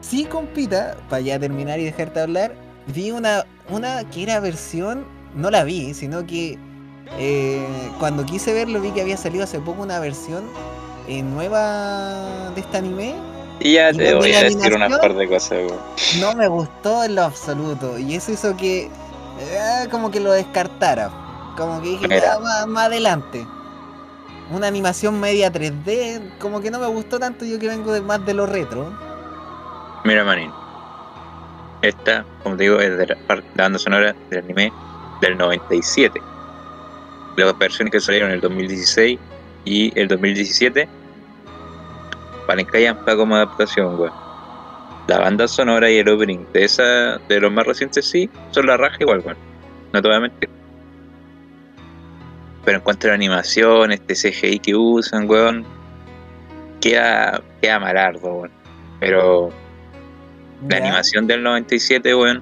[0.00, 2.54] Sí, compita, para ya terminar y dejarte hablar,
[2.88, 5.04] vi una, una que era versión,
[5.36, 6.58] no la vi, sino que
[7.18, 7.64] eh,
[8.00, 10.42] cuando quise verlo vi que había salido hace poco una versión
[11.22, 13.14] nueva de este anime
[13.64, 15.58] Y ya Y te voy a decir unas par de cosas,
[16.20, 17.98] no me gustó en lo absoluto.
[17.98, 21.10] Y eso hizo que eh, como que lo descartara.
[21.56, 22.20] Como que dije, Mira.
[22.20, 23.46] ya más, más adelante.
[24.50, 28.24] Una animación media 3D, como que no me gustó tanto, yo que vengo de más
[28.26, 28.92] de lo retro.
[30.04, 30.50] Mira, manín.
[31.82, 33.16] Esta, como te digo, es de la
[33.54, 34.72] banda sonora del anime
[35.20, 36.20] del 97.
[37.36, 39.18] Las versiones que salieron en el 2016
[39.64, 40.88] y el 2017
[42.46, 44.12] para como adaptación, weón.
[45.08, 48.76] La banda sonora y el opening de esa, de los más recientes sí, son la
[48.76, 49.36] raja igual, weón.
[49.92, 50.48] No te voy a mentir.
[52.64, 55.64] Pero en cuanto a la animación, este CGI que usan, weón,
[56.80, 58.50] queda, queda malardo, weón.
[59.00, 59.50] Pero
[60.68, 62.40] la animación del 97, weón,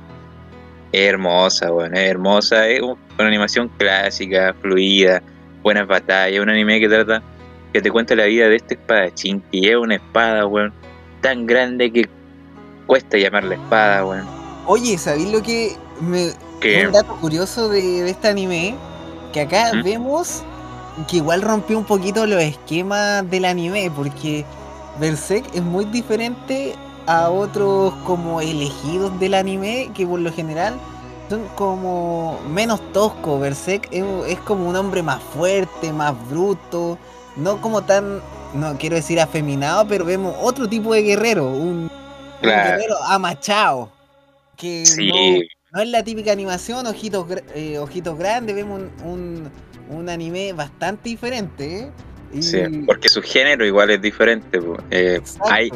[0.93, 5.23] es hermosa, weón, es hermosa, es un- una animación clásica, fluida,
[5.63, 7.23] buenas batallas, un anime que trata,
[7.73, 10.73] que te cuenta la vida de este espadachín, que lleva una espada, weón,
[11.21, 12.09] tan grande que
[12.87, 14.27] cuesta llamarla espada, weón.
[14.67, 16.33] Oye, ¿sabéis lo que me,
[16.85, 18.77] un dato curioso de, de este anime?
[19.33, 19.83] Que acá ¿Mm?
[19.83, 20.43] vemos
[21.09, 24.45] que igual rompió un poquito los esquemas del anime, porque
[24.99, 26.75] Berserk es muy diferente
[27.07, 30.75] a otros como elegidos del anime, que por lo general
[31.29, 33.41] son como menos toscos.
[33.41, 36.99] Berserk es, es como un hombre más fuerte, más bruto,
[37.41, 38.21] no como tan,
[38.55, 41.91] no quiero decir afeminado, pero vemos otro tipo de guerrero, un,
[42.43, 43.91] guerrero amachado.
[44.57, 49.51] Que no, sí, no es la típica animación, ojitos, eh, ojitos grandes, vemos un, un,
[49.99, 51.79] un anime bastante diferente.
[51.79, 51.91] ¿eh?
[52.33, 54.59] Y- sí, porque su género igual es diferente.
[54.91, 55.71] Eh, hay,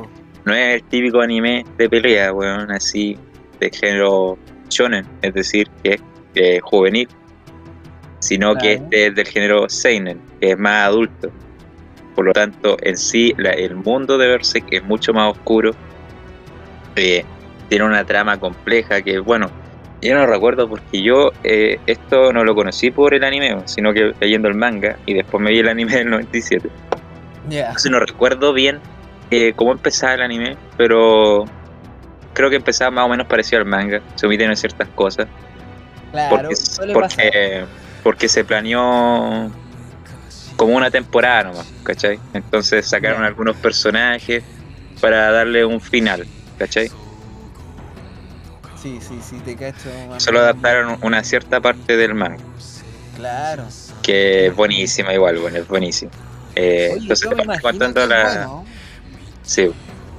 [0.44, 3.16] no es el típico anime de pelea, weón, así,
[3.61, 6.03] de género shonen, es decir, que es
[6.35, 7.09] eh, juvenil,
[8.18, 11.31] sino que este es del género seinen, que es más adulto.
[12.14, 15.72] Por lo tanto, en sí, la- el mundo de Berserk es mucho más oscuro,
[16.96, 17.24] eh,
[17.68, 19.50] tiene una trama compleja que, bueno,
[20.00, 24.12] yo no recuerdo porque yo eh, esto no lo conocí por el anime, sino que
[24.20, 26.68] leyendo el manga y después me vi el anime del 97.
[27.48, 28.81] Ya, Entonces no recuerdo bien
[29.31, 31.44] eh, cómo empezaba el anime, pero
[32.35, 34.00] creo que empezaba más o menos parecido al manga.
[34.14, 35.27] Se omiten ciertas cosas.
[36.12, 37.64] claro, Porque, porque,
[38.03, 39.50] porque se planeó
[40.56, 42.18] como una temporada nomás, ¿cachai?
[42.32, 44.42] Entonces sacaron algunos personajes
[45.00, 46.26] para darle un final,
[46.58, 46.88] ¿cachai?
[48.80, 49.88] Sí, sí, sí, te cacho.
[50.18, 52.42] Solo adaptaron una cierta parte del manga,
[53.16, 53.64] Claro.
[54.02, 56.10] que es buenísima igual, bueno, es buenísima.
[56.54, 58.24] Eh, Oye, entonces te parte contando la...
[58.24, 58.64] bueno.
[59.42, 59.70] Sí,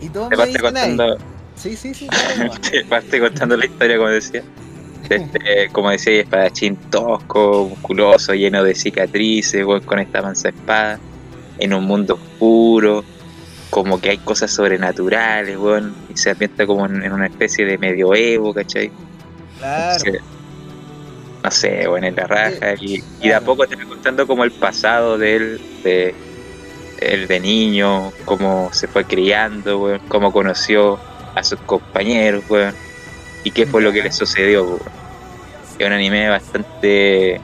[0.01, 0.71] Y todos te me parte dicen ahí.
[0.73, 1.17] contando...
[1.55, 4.43] Sí, sí, sí, claro, te parte contando la historia, como decía.
[5.09, 10.99] Este, como decía, espadachín tosco, musculoso, lleno de cicatrices, weón, con esta mansa espada,
[11.59, 13.03] en un mundo oscuro,
[13.69, 17.77] como que hay cosas sobrenaturales, weón, y se ambienta como en, en una especie de
[17.77, 18.91] medioevo, ¿cachai?
[19.59, 19.97] Claro.
[19.97, 20.21] Entonces,
[21.43, 22.73] no sé, bueno, en la raja.
[22.79, 26.15] Y, y de a poco te va contando como el pasado de él, de
[26.99, 30.99] él de niño, cómo se fue criando, weón, cómo conoció
[31.35, 32.73] a sus compañeros, weón,
[33.45, 34.81] y qué fue lo que le sucedió, weón.
[35.79, 37.39] Es un anime bastante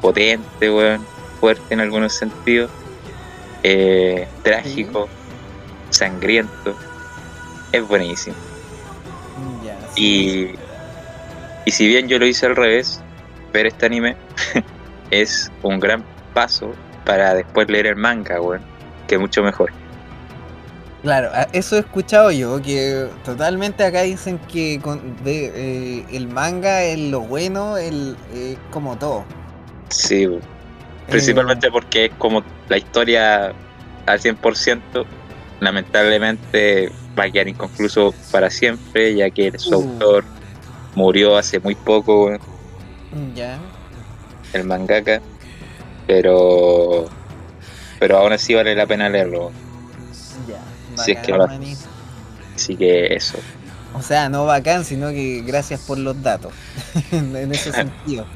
[0.00, 1.04] potente, weón,
[1.40, 2.70] fuerte en algunos sentidos,
[3.62, 5.08] eh, trágico,
[5.90, 6.76] sangriento,
[7.72, 8.36] es buenísimo.
[9.94, 10.02] Sí.
[10.02, 10.54] Y,
[11.64, 13.00] y si bien yo lo hice al revés,
[13.52, 14.14] ver este anime
[15.10, 16.74] es un gran paso
[17.06, 18.60] para después leer el manga, weón,
[19.08, 19.72] que es mucho mejor.
[21.06, 25.52] Claro, eso he escuchado yo, que totalmente acá dicen que con- de,
[26.00, 29.24] eh, el manga es lo bueno, el, eh, como todo.
[29.88, 30.42] Sí, weón.
[31.08, 33.52] principalmente porque es como la historia
[34.06, 35.06] al 100%,
[35.60, 39.82] lamentablemente va a quedar inconcluso para siempre, ya que su Uh.
[39.82, 40.24] autor
[40.96, 42.40] murió hace muy poco, Eh,
[43.36, 43.60] ya.
[44.54, 45.20] el mangaka,
[46.08, 47.06] pero
[48.00, 49.52] pero aún así vale la pena leerlo,
[50.48, 50.58] Ya.
[50.96, 51.76] Si es que bacán, maní.
[52.54, 53.38] así que eso.
[53.94, 56.52] O sea, no bacán, sino que gracias por los datos.
[57.12, 58.26] en en ese sentido.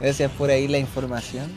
[0.00, 1.50] Gracias por ahí la información.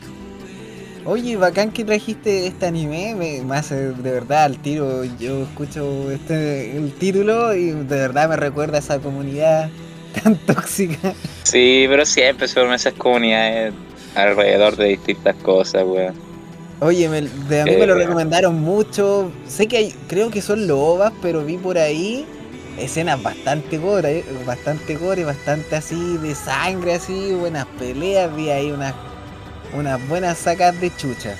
[1.04, 5.04] Oye, bacán que trajiste este anime, me, me hace de verdad al tiro.
[5.04, 9.70] Yo escucho este el título y de verdad me recuerda a esa comunidad
[10.22, 11.14] tan tóxica.
[11.44, 13.72] Sí, pero siempre son esas comunidades
[14.16, 16.14] alrededor de distintas cosas, weón.
[16.80, 18.04] Oye, me- de a mí me lo Eh.
[18.04, 19.30] recomendaron mucho.
[19.48, 22.26] Sé que hay, creo que son lobas, pero vi por ahí
[22.78, 28.94] escenas bastante gore, bastante gore, bastante así de sangre, así, buenas peleas, vi ahí unas,
[29.72, 31.34] unas buenas sacas de chucha.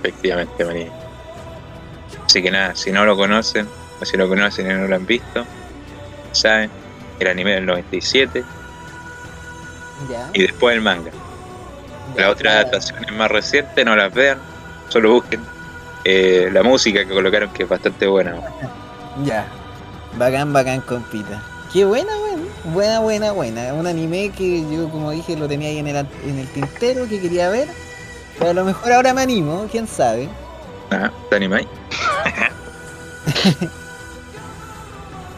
[0.00, 0.88] Efectivamente, María.
[2.26, 3.66] Así que nada, si no lo conocen,
[4.00, 5.46] o si lo conocen y no lo han visto,
[6.32, 6.70] saben,
[7.20, 8.44] el anime del 97
[10.10, 10.28] Ya.
[10.34, 11.10] y después el manga.
[12.16, 14.38] Las otras adaptaciones más recientes no las vean,
[14.88, 15.40] solo busquen
[16.04, 18.36] eh, la música que colocaron que es bastante buena.
[19.24, 19.46] Ya.
[20.16, 21.42] Bacán, bacán, compita.
[21.72, 22.42] Qué buena, buena.
[22.64, 23.74] Buena, buena, buena.
[23.74, 27.20] Un anime que yo, como dije, lo tenía ahí en el, en el tintero que
[27.20, 27.68] quería ver.
[28.38, 30.28] Pero a lo mejor ahora me animo, quién sabe.
[30.90, 31.66] Ah, ¿Te animáis?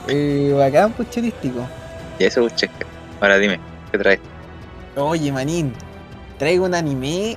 [0.08, 1.66] Eh, bacán, pues turístico.
[2.20, 2.86] Y eso cheque.
[3.20, 3.58] Ahora dime,
[3.90, 4.20] ¿qué traes?
[4.94, 5.74] Oye, manín,
[6.38, 7.36] traigo un anime.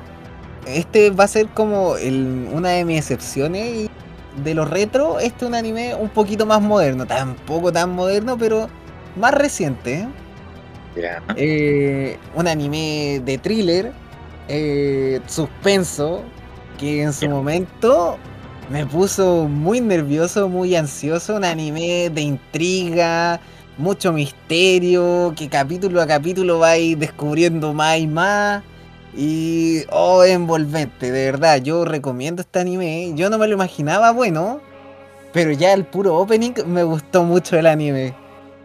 [0.65, 3.89] Este va a ser como el- una de mis excepciones y
[4.43, 5.19] de los retro.
[5.19, 7.05] Este es un anime un poquito más moderno.
[7.05, 8.69] Tampoco tan moderno, pero
[9.15, 9.93] más reciente.
[10.01, 10.07] ¿eh?
[11.35, 13.93] Eh, un anime de thriller,
[14.47, 16.23] eh, suspenso,
[16.77, 18.17] que en su momento
[18.69, 21.35] me puso muy nervioso, muy ansioso.
[21.35, 23.39] Un anime de intriga,
[23.77, 28.63] mucho misterio, que capítulo a capítulo vais descubriendo más y más.
[29.21, 33.11] Y, oh, envolvente, de verdad, yo recomiendo este anime.
[33.15, 34.61] Yo no me lo imaginaba bueno,
[35.33, 38.13] pero ya el puro opening me gustó mucho el anime.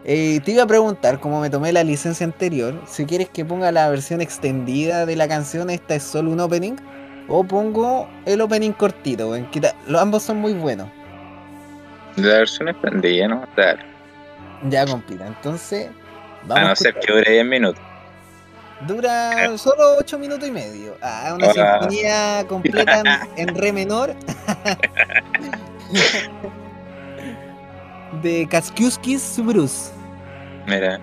[0.05, 3.69] Eh, te iba a preguntar, como me tomé la licencia anterior, si quieres que ponga
[3.73, 6.77] la versión extendida de la canción, esta es solo un opening,
[7.27, 9.35] o pongo el opening cortito,
[9.87, 10.87] los ambos son muy buenos.
[12.15, 13.43] La versión extendida, ¿no?
[14.69, 17.84] Ya, compita, entonces, A vamos no a ser que dure 10 minutos.
[18.81, 20.95] Dura solo 8 minutos y medio.
[21.01, 21.79] Ah, una Ah.
[21.79, 23.01] sinfonía completa
[23.35, 24.15] en, en re menor.
[28.21, 29.91] de Kaskiuskis Bruce.
[30.67, 30.99] Mira,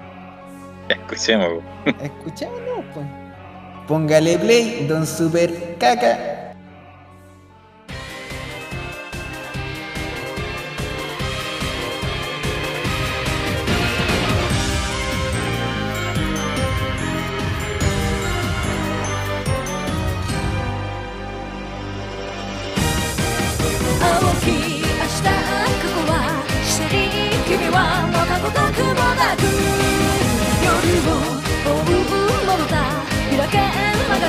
[0.89, 1.63] escuchemos.
[1.85, 1.91] po.
[2.03, 3.07] Escuchémoslo, pues.
[3.89, 6.52] Póngale play, don Super Caca.「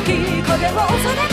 [0.06, 1.33] 時影を恐れ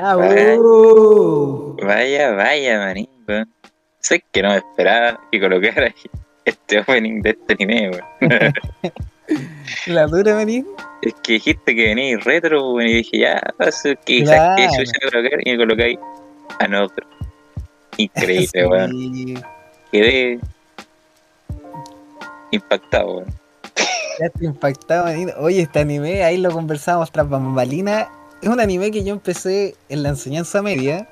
[0.00, 1.76] ¡Bravo!
[1.82, 3.48] Vaya, vaya, manín, weón.
[4.00, 5.94] Sé que no me esperaba que colocara
[6.44, 8.04] este opening de este anime, weón.
[9.86, 10.66] La dura, manín.
[11.02, 14.56] Es que dijiste que venís retro, weón, y dije, ya, pasa que Claro.
[14.56, 15.98] quizás que yo ya colocar y me colocáis
[16.58, 17.04] Another.
[17.98, 18.90] Increíble, weón.
[18.90, 19.34] Sí,
[19.92, 20.38] Quedé
[22.52, 23.26] impactado, weón.
[24.18, 25.30] ya estoy impactado, manín.
[25.38, 28.08] Oye, este anime, ahí lo conversamos tras bambalina.
[28.42, 31.08] Es un anime que yo empecé en la enseñanza media.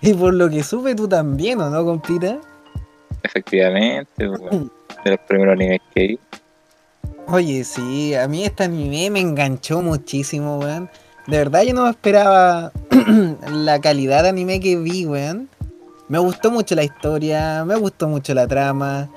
[0.00, 2.38] Y por lo que supe, tú también, ¿o no, compita?
[3.22, 4.72] Efectivamente, weón.
[5.04, 6.18] De los primeros animes que vi.
[7.26, 10.90] Oye, sí, a mí este anime me enganchó muchísimo, weón.
[11.26, 12.72] De verdad yo no me esperaba
[13.50, 15.48] la calidad de anime que vi, weón.
[16.08, 19.08] Me gustó mucho la historia, me gustó mucho la trama.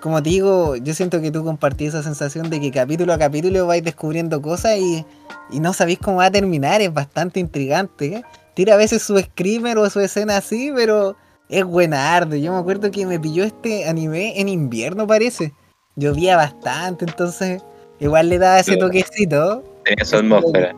[0.00, 3.66] Como te digo, yo siento que tú compartí esa sensación de que capítulo a capítulo
[3.66, 5.04] vais descubriendo cosas y,
[5.50, 8.06] y no sabéis cómo va a terminar, es bastante intrigante.
[8.16, 8.24] ¿eh?
[8.54, 11.16] Tira a veces su screamer o su escena así, pero
[11.50, 12.34] es buenardo.
[12.36, 15.52] Yo me acuerdo que me pilló este anime en invierno, parece.
[15.96, 17.62] Llovía bastante, entonces
[17.98, 19.62] igual le daba ese toquecito.
[19.84, 20.74] Tenía su atmósfera.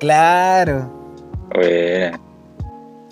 [0.00, 0.92] Claro.
[1.54, 2.20] Buena.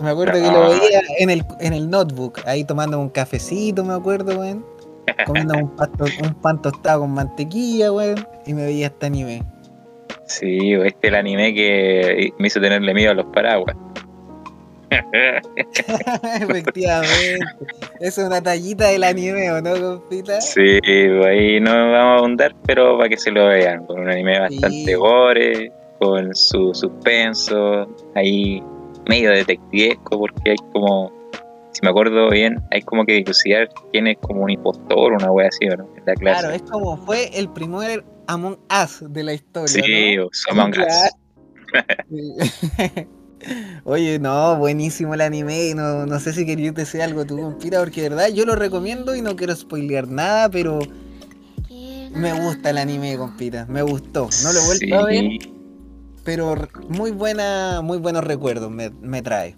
[0.00, 3.94] Me acuerdo que lo veía en el, en el notebook, ahí tomando un cafecito, me
[3.94, 4.73] acuerdo, weón.
[5.26, 8.26] Comiendo un, pasto- un pan tostado con mantequilla, weón.
[8.46, 9.42] Y me veía este anime.
[10.26, 13.76] Sí, este es el anime que me hizo tenerle miedo a los paraguas.
[16.40, 17.38] Efectivamente.
[18.00, 20.40] Es una tallita del anime, ¿o no, compita?
[20.40, 20.78] Sí,
[21.26, 23.86] ahí no vamos a abundar, pero para que se lo vean.
[23.86, 24.94] Con un anime bastante Sí.
[24.94, 28.62] gore, con su suspenso, ahí
[29.08, 31.12] medio detectivesco, porque hay como,
[31.74, 35.48] si me acuerdo bien, hay como que dilucidar quién es como un impostor, una wea
[35.48, 35.84] así, ¿o ¿no?
[35.96, 36.40] En la clase.
[36.40, 39.68] Claro, es como fue el primer Among Us de la historia.
[39.68, 40.16] Sí,
[40.50, 41.10] Among Us.
[43.84, 45.74] Oye, no, buenísimo el anime.
[45.74, 49.14] No, no sé si querías decir algo tú, compita, porque de verdad yo lo recomiendo
[49.14, 50.78] y no quiero spoilear nada, pero
[52.14, 53.66] me gusta el anime, compita.
[53.68, 54.28] Me gustó.
[54.44, 55.38] No lo he vuelto a ver, Sí.
[56.24, 56.56] pero
[56.88, 59.56] muy buena, muy buenos recuerdos me, me trae.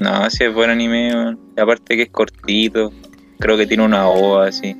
[0.00, 1.40] No, sí es buen anime, weón.
[1.56, 2.92] Y aparte que es cortito.
[3.38, 4.76] Creo que tiene una OVA así,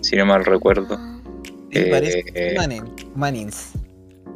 [0.00, 0.96] si no mal recuerdo.
[1.70, 2.54] Sí, Eh, parece eh.
[2.56, 3.72] Manin, Manins.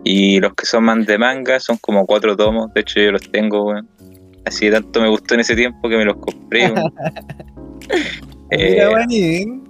[0.05, 2.73] Y los que son más de manga son como cuatro tomos.
[2.75, 3.89] De hecho, yo los tengo, weón.
[4.45, 6.93] Así de tanto me gustó en ese tiempo que me los compré, weón.
[8.51, 9.65] Mira, Eh, Manin.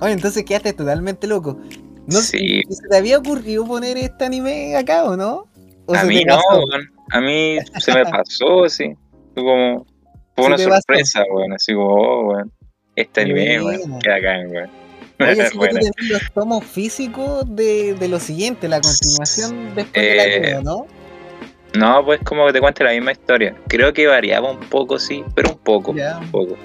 [0.00, 1.58] Oye, entonces quedaste totalmente loco.
[2.06, 2.62] No sé, Sí.
[2.70, 5.46] ¿Se te había ocurrido poner este anime acá o no?
[5.86, 6.40] ¿O a mí no.
[7.12, 8.94] A mí se me pasó, sí.
[9.36, 9.86] Fue como.
[10.34, 11.52] Fue una sorpresa, weón.
[11.52, 12.52] Así como, oh, weón.
[12.96, 13.98] Este anime, weón.
[14.00, 14.70] Qué bacán, weón.
[15.20, 15.80] Oye, Buena.
[15.80, 20.86] tenés los tomos físicos de, de lo siguiente, la continuación después del Eh, anime, ¿no?
[21.74, 23.54] No, pues como que te cuenta la misma historia.
[23.68, 26.56] Creo que variaba un poco, sí, pero un poco, un poco.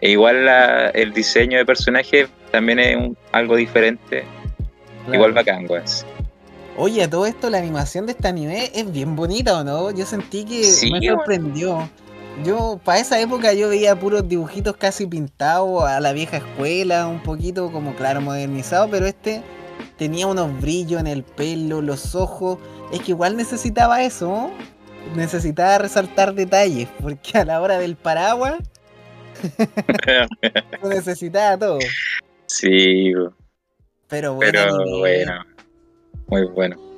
[0.00, 4.24] E igual la- el diseño de personaje también es un- algo diferente.
[5.12, 5.84] Igual bacán, weón.
[6.76, 9.90] Oye, a todo esto, la animación de este anime es bien bonita, ¿o no?
[9.92, 11.88] Yo sentí que Sí, me sorprendió.
[12.42, 17.22] Yo, para esa época, yo veía puros dibujitos casi pintados a la vieja escuela, un
[17.22, 19.42] poquito como, claro, modernizado, pero este
[19.96, 22.58] tenía unos brillos en el pelo, los ojos.
[22.92, 24.50] Es que igual necesitaba eso, ¿no?
[25.14, 28.58] Necesitaba resaltar detalles, porque a la hora del paraguas
[30.82, 31.78] lo necesitaba todo.
[32.46, 33.12] sí.
[34.08, 35.44] Pero bueno, pero bueno.
[36.26, 36.93] Muy bueno.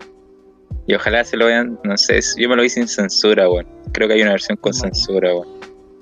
[0.87, 3.66] Y ojalá se lo vean, no sé, yo me lo vi sin censura, weón.
[3.93, 5.49] Creo que hay una versión con censura, weón.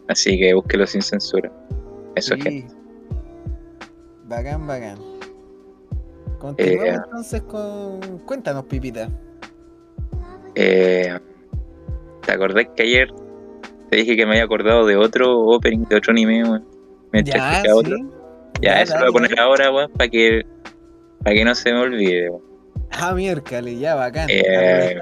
[0.09, 1.51] Así que búsquelo sin censura.
[2.17, 2.75] Eso es gente.
[4.27, 4.99] Bacán, bacán.
[6.39, 8.01] Continuamos Eh, entonces con.
[8.27, 9.09] Cuéntanos, Pipita.
[10.55, 11.19] Eh,
[12.25, 13.09] ¿Te acordás que ayer
[13.91, 16.65] te dije que me había acordado de otro opening, de otro anime, weón?
[17.13, 17.97] Mientras Ya, otro.
[17.97, 18.05] sí.
[18.61, 20.43] Ya, Ya, eso lo voy a poner ahora, weón, para que,
[21.23, 22.43] para que no se me olvide, weón.
[22.97, 24.29] Ah, miércoles, ya, bacán.
[24.31, 24.99] Eh.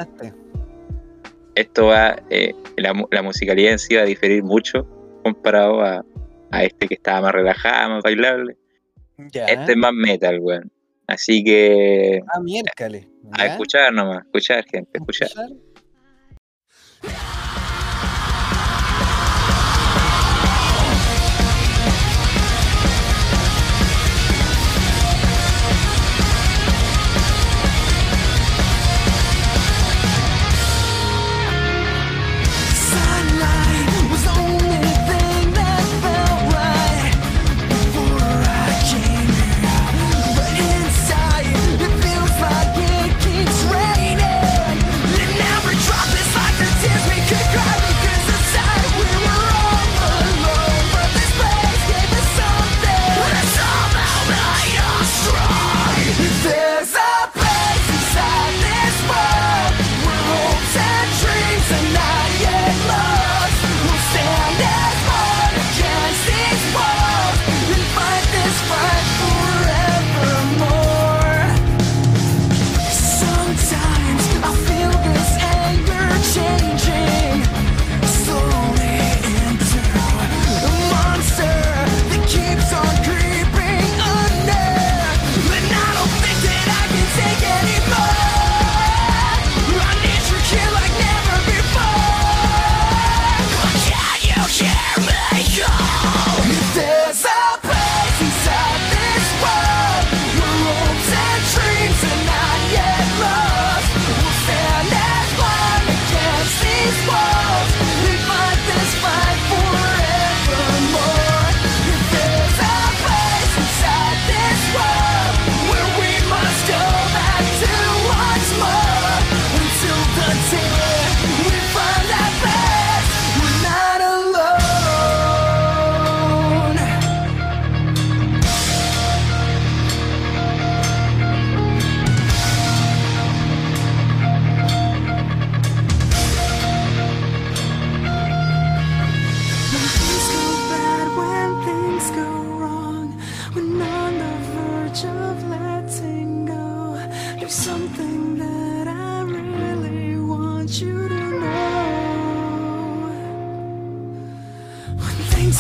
[1.55, 4.87] Esto va, eh, la, la musicalidad en sí va a diferir mucho
[5.23, 6.05] comparado a,
[6.51, 8.57] a este que estaba más relajado, más bailable.
[9.31, 9.47] Ya.
[9.47, 10.73] Este es más metal, weón.
[11.07, 13.07] Así que Ah, miércoles.
[13.33, 13.53] a ya.
[13.53, 15.29] escuchar nomás, escuchar, gente, escuchar.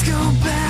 [0.05, 0.62] go back.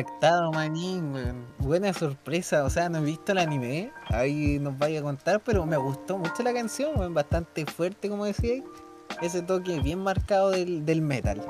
[0.00, 1.12] Impactado, manín.
[1.58, 2.64] Buena sorpresa.
[2.64, 3.90] O sea, no he visto el anime.
[4.08, 7.12] Ahí nos vaya a contar, pero me gustó mucho la canción.
[7.12, 8.62] Bastante fuerte, como decíais.
[9.20, 11.42] Ese toque bien marcado del, del metal.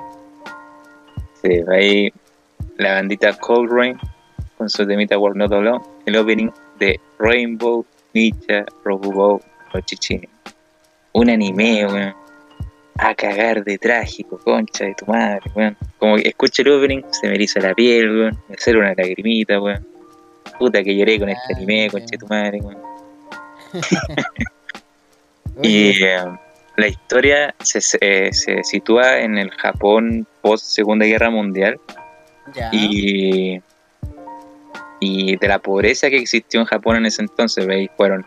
[1.41, 2.13] Sí, ahí
[2.77, 3.99] la bandita Cold Rain
[4.59, 9.41] con su temita World Not Alone, el opening de Rainbow Ninja Robobo
[9.85, 10.29] Chichini.
[11.13, 12.20] Un anime, weón.
[12.99, 15.77] A cagar de trágico, concha de tu madre, weón.
[15.99, 18.39] Como que escucho el opening, se me eriza la piel, weón.
[18.49, 19.87] Me sale una lagrimita, weón.
[20.59, 21.91] Puta que lloré con este Ah, anime, weón.
[21.91, 22.79] concha de tu madre, weón.
[25.63, 26.17] Y eh,
[26.77, 31.79] la historia se, se, eh, se sitúa en el Japón post Segunda Guerra Mundial
[32.55, 32.71] ya.
[32.73, 33.61] y,
[35.01, 37.91] y de la pobreza que existió en Japón en ese entonces, ¿veis?
[37.97, 38.25] fueron,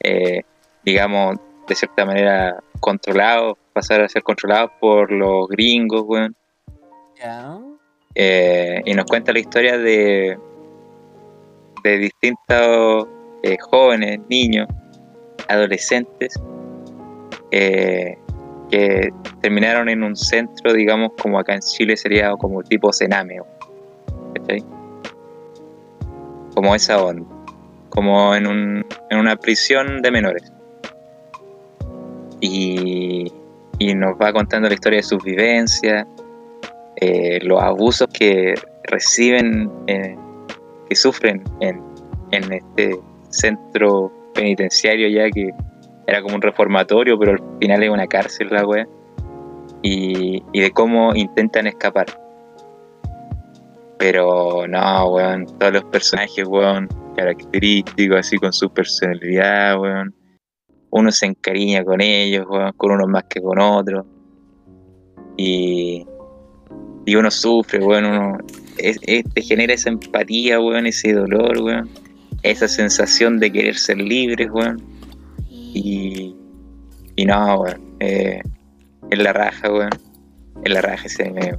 [0.00, 0.42] eh,
[0.84, 1.36] digamos,
[1.66, 6.36] de cierta manera controlados, pasaron a ser controlados por los gringos, weón.
[8.14, 10.36] Eh, y nos cuenta la historia de,
[11.82, 13.06] de distintos
[13.42, 14.68] eh, jóvenes, niños,
[15.48, 16.34] adolescentes,
[17.50, 18.16] eh,
[18.70, 23.40] que terminaron en un centro, digamos, como acá en Chile sería como tipo cename,
[24.34, 24.64] ¿cachai?
[26.54, 27.26] Como esa onda,
[27.90, 30.52] como en, un, en una prisión de menores.
[32.42, 33.32] Y,
[33.78, 36.06] y nos va contando la historia de sus vivencias,
[36.96, 40.16] eh, los abusos que reciben, eh,
[40.88, 41.80] que sufren en,
[42.32, 42.98] en este
[43.30, 45.50] centro penitenciario ya que
[46.06, 48.86] era como un reformatorio, pero al final es una cárcel la wea,
[49.82, 52.06] y, y de cómo intentan escapar.
[53.98, 60.12] Pero no, weón, todos los personajes, weón, característicos, así con su personalidad, weón.
[60.94, 64.04] Uno se encariña con ellos, con unos más que con otros.
[65.38, 66.06] Y,
[67.06, 68.38] y uno sufre, weón, uno
[68.76, 71.88] es, te genera esa empatía, weón, ese dolor, weón,
[72.42, 74.82] esa sensación de querer ser libres, weón.
[75.48, 76.36] Y,
[77.16, 78.42] y no, weón, eh,
[79.10, 79.90] es la raja, weón,
[80.62, 81.58] es la raja ese weón.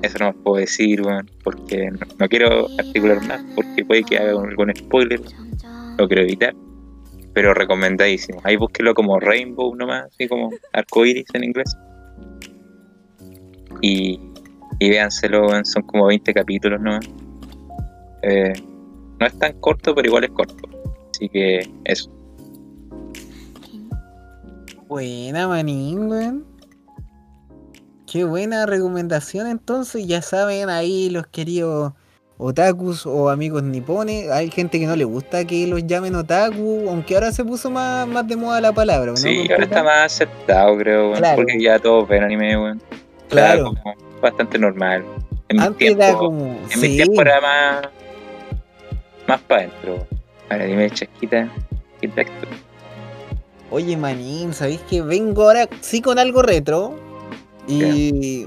[0.00, 4.30] Eso no puedo decir, weón, porque no, no quiero articular más, porque puede que haga
[4.30, 5.20] algún spoiler,
[5.98, 6.54] lo quiero evitar.
[7.32, 8.40] Pero recomendadísimo.
[8.44, 11.76] Ahí búsquelo como Rainbow nomás, así como arcoiris en inglés.
[13.82, 14.20] Y,
[14.78, 17.06] y véanselo, son como 20 capítulos nomás.
[18.22, 18.52] Eh,
[19.18, 20.68] no es tan corto, pero igual es corto.
[21.10, 22.10] Así que eso.
[24.88, 26.44] Buena, manín, weón.
[28.10, 30.04] Qué buena recomendación entonces.
[30.06, 31.92] Ya saben ahí los queridos
[32.42, 34.30] otakus o amigos nipones.
[34.30, 38.08] Hay gente que no le gusta que los llamen otaku, aunque ahora se puso más,
[38.08, 39.10] más de moda la palabra.
[39.10, 39.16] ¿no?
[39.16, 41.36] Sí, ahora está más aceptado, creo, weón, Claro.
[41.36, 42.82] porque ya todos ven anime, weón.
[43.28, 43.64] Claro.
[43.82, 45.04] Como bastante normal.
[45.48, 46.44] En mi Antes tiempo, era como.
[46.46, 46.78] en sí.
[46.80, 47.88] mi tiempo era más,
[49.26, 50.06] más para adentro.
[50.48, 51.48] Ahora dime, chasquita,
[52.00, 52.46] ¿qué tal tú?
[53.72, 56.94] Oye, manín, ¿sabéis que vengo ahora sí con algo retro?
[57.68, 58.46] Y.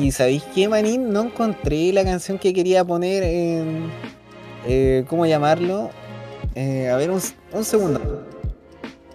[0.00, 1.12] Y ¿sabéis qué, manín?
[1.12, 3.90] No encontré la canción que quería poner en.
[4.66, 5.90] eh, ¿Cómo llamarlo?
[6.54, 7.20] Eh, a ver, un,
[7.52, 8.00] un segundo.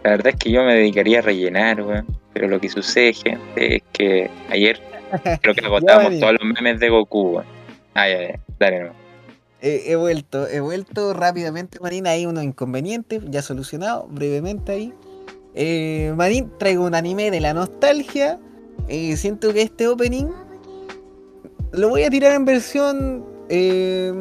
[0.04, 2.06] La verdad es que yo me dedicaría a rellenar, weón.
[2.34, 4.80] Pero lo que sucede, gente, es que ayer
[5.42, 6.20] creo que agotamos Vale.
[6.20, 7.46] todos los memes de Goku, weón.
[7.96, 8.40] Ay, ay, ay.
[8.60, 8.92] Dale, no.
[9.60, 12.06] He, he vuelto, he vuelto rápidamente, Marín.
[12.06, 14.94] Hay unos inconvenientes, ya solucionado, brevemente ahí.
[15.56, 18.40] Eh, Marín, traigo un anime de la nostalgia.
[18.88, 20.28] Eh, siento que este opening
[21.72, 23.26] lo voy a tirar en versión.
[23.49, 24.11] eh,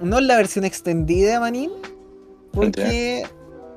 [0.00, 1.70] no en la versión extendida, Manín.
[2.52, 3.22] Porque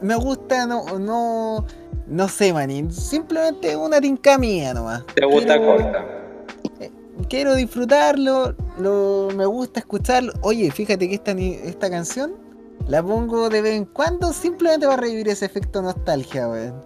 [0.02, 1.66] me gusta, no, no,
[2.08, 2.92] no sé, Manín.
[2.92, 5.04] Simplemente una tinca mía nomás.
[5.14, 6.06] Te gusta corta.
[7.30, 10.34] quiero disfrutarlo, lo, me gusta escucharlo.
[10.42, 12.34] Oye, fíjate que esta, esta canción
[12.88, 16.82] la pongo de vez en cuando simplemente para revivir ese efecto nostalgia, weón.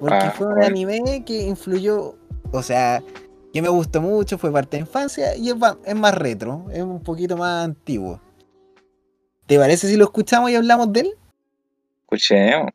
[0.00, 2.16] Porque Ah, fue un anime que influyó,
[2.52, 3.02] o sea,
[3.56, 7.38] que me gustó mucho, fue parte de infancia y es, más retro, es un poquito
[7.38, 8.20] más antiguo.
[9.46, 11.14] ¿Te parece si lo escuchamos y hablamos de él?
[12.02, 12.70] Escuchemos.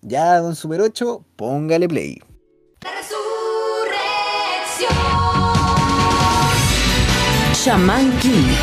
[0.00, 2.22] Ya, don Super 8, póngale play.
[7.52, 8.54] Shaman King.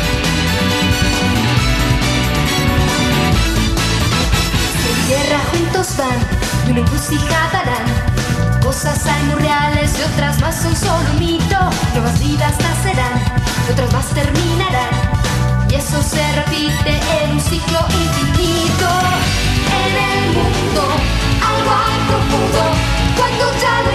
[5.06, 8.09] Tierra juntos van, y una encrucijada.
[8.70, 11.58] Cosas hay muy reales y otras más son solo un mito.
[11.92, 13.20] Nuevas vidas nacerán,
[13.68, 14.94] otras más terminarán.
[15.68, 18.88] Y eso se repite en un ciclo infinito.
[19.74, 20.82] En el mundo,
[21.50, 22.62] algo hay profundo.
[23.16, 23.90] Cuando ya lo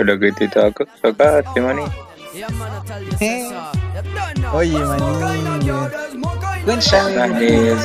[0.00, 1.82] Escucho lo que te toca tocaste, maní.
[3.20, 3.48] Eh,
[4.52, 5.04] Oye, maní.
[6.64, 7.76] Cuéntame.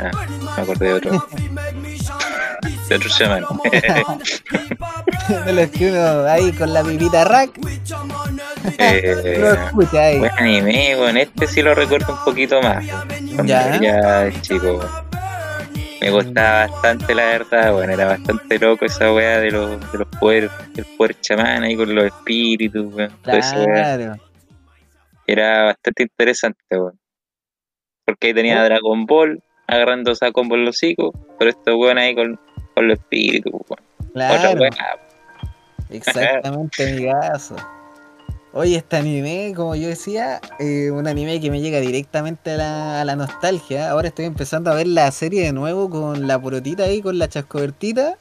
[0.00, 0.10] Ah,
[0.56, 1.26] me acordé de otro.
[2.88, 3.44] De otro chamán.
[5.46, 7.64] de los que uno ahí con la pipita rack lo
[8.78, 10.18] eh, escucha ahí.
[10.18, 12.84] buen anime, bueno, este sí lo recuerdo un poquito más.
[13.34, 13.76] Cuando Ya.
[13.76, 14.80] era chico.
[16.04, 17.72] Me gustaba bastante, la verdad.
[17.72, 21.74] Bueno, era bastante loco esa weá de los, de los poderes, del poder chamán ahí
[21.76, 23.10] con los espíritus, weón.
[23.24, 23.64] Esa.
[23.64, 24.16] Claro.
[25.26, 26.98] Era bastante interesante, weón.
[28.04, 32.14] Porque ahí tenía a Dragon Ball agarrándose a combo los hocico, pero estos weón ahí
[32.14, 32.38] con,
[32.74, 33.82] con los espíritus, weón.
[34.10, 34.60] Otra Claro.
[34.60, 34.70] weá.
[35.90, 37.56] Exactamente, amigazo.
[38.56, 43.00] Oye, este anime, como yo decía, eh, un anime que me llega directamente a la,
[43.00, 43.90] a la nostalgia.
[43.90, 47.28] Ahora estoy empezando a ver la serie de nuevo con la porotita ahí, con la
[47.28, 48.16] chascobertita.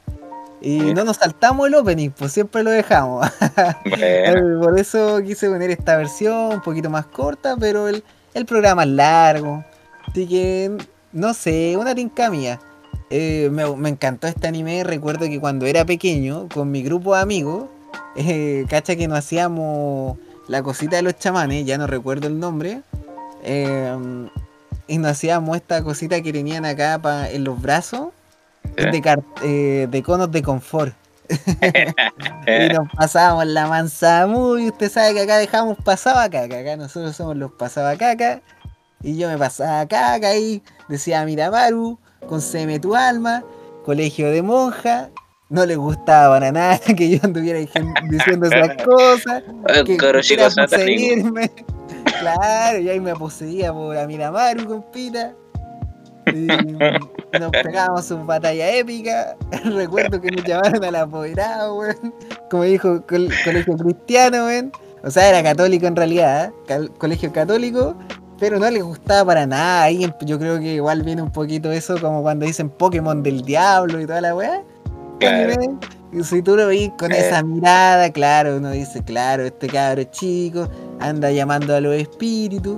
[0.60, 0.94] Y Sí.
[0.94, 3.28] no nos saltamos el opening, pues siempre lo dejamos.
[3.86, 8.04] Bueno, Eh, Por eso quise poner esta versión un poquito más corta, pero el,
[8.34, 9.64] el programa es largo.
[10.08, 10.72] Así que,
[11.12, 12.60] no sé, una tinca mía.
[13.12, 14.84] Eh, me, me encantó este anime.
[14.84, 17.66] Recuerdo que cuando era pequeño, con mi grupo de amigos,
[18.16, 20.18] eh, cacha que nos hacíamos
[20.48, 22.82] la cosita de los chamanes, ya no recuerdo el nombre.
[23.44, 24.28] eh,
[24.88, 28.10] y nos hacíamos esta cosita que tenían acá pa- en los brazos
[28.76, 29.02] de,
[29.42, 30.94] eh, de conos de confort.
[31.30, 34.68] y nos pasábamos la manzana muy.
[34.70, 36.60] Usted sabe que acá dejamos pasaba caca.
[36.60, 38.42] Acá nosotros somos los pasaba caca.
[39.02, 43.44] Y yo me pasaba caca y decía Miramaru, conseme tu alma,
[43.86, 45.10] colegio de monja.
[45.54, 49.44] No le gustaba para nada que yo anduviera diciendo esas cosas.
[49.86, 51.52] Que quisiera poseerme.
[52.20, 55.34] Claro, y ahí me poseía por Amiramaru, compita.
[56.28, 59.36] Y nos pegábamos sus batallas épicas.
[59.66, 62.14] Recuerdo que nos llamaron al apoderado, weón.
[62.50, 64.72] Como dijo, col- colegio cristiano, weón.
[65.04, 66.90] O sea, era católico en realidad, ¿eh?
[66.98, 67.96] Colegio católico,
[68.40, 69.84] pero no les gustaba para nada.
[69.84, 73.44] Ahí em- yo creo que igual viene un poquito eso como cuando dicen Pokémon del
[73.44, 74.62] diablo y toda la weá.
[75.24, 75.54] Claro.
[75.54, 75.80] Anime,
[76.14, 77.18] Y si tú lo veis con Eh.
[77.28, 80.70] esa mirada, claro, uno dice, claro, este cabro chico
[81.00, 82.78] anda llamando a los espíritus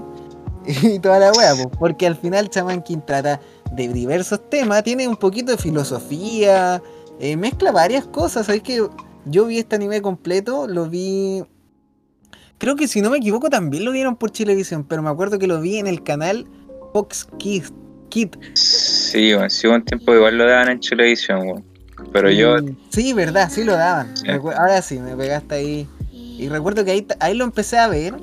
[0.83, 3.39] y toda la wea, pues, porque al final Chaman King trata
[3.73, 6.81] de diversos temas, tiene un poquito de filosofía,
[7.19, 8.87] eh, mezcla varias cosas, sabes que
[9.25, 11.43] yo vi este anime completo, lo vi,
[12.57, 15.47] creo que si no me equivoco también lo vieron por Chilevisión, pero me acuerdo que
[15.47, 16.47] lo vi en el canal
[16.93, 17.73] Fox Kids.
[18.09, 18.29] Kid.
[18.53, 21.65] Sí, bueno, sí, hubo un tiempo igual lo daban en televisión, weón.
[22.11, 24.15] Pero yo, Mm, Sí, verdad, sí lo daban.
[24.17, 24.27] Sí.
[24.29, 25.87] Ahora sí, me pegaste ahí.
[26.11, 28.15] Y recuerdo que ahí, ahí lo empecé a ver.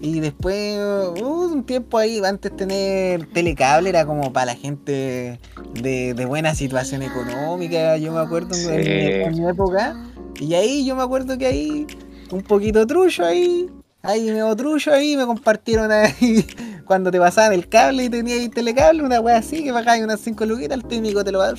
[0.00, 5.40] Y después, hubo un tiempo ahí, antes tener telecable, era como para la gente
[5.74, 8.90] de, de buena situación económica, yo me acuerdo en, Sí.
[8.90, 9.96] mi- en mi época.
[10.40, 11.86] Y ahí yo me acuerdo que ahí,
[12.30, 13.68] un poquito trullo ahí,
[14.02, 16.46] ahí me trullo ahí, me compartieron ahí,
[16.86, 20.20] cuando te pasaban el cable y tenías ahí telecable, una wea así, que pagabas unas
[20.20, 21.50] 5 luquitas, el técnico te lo va a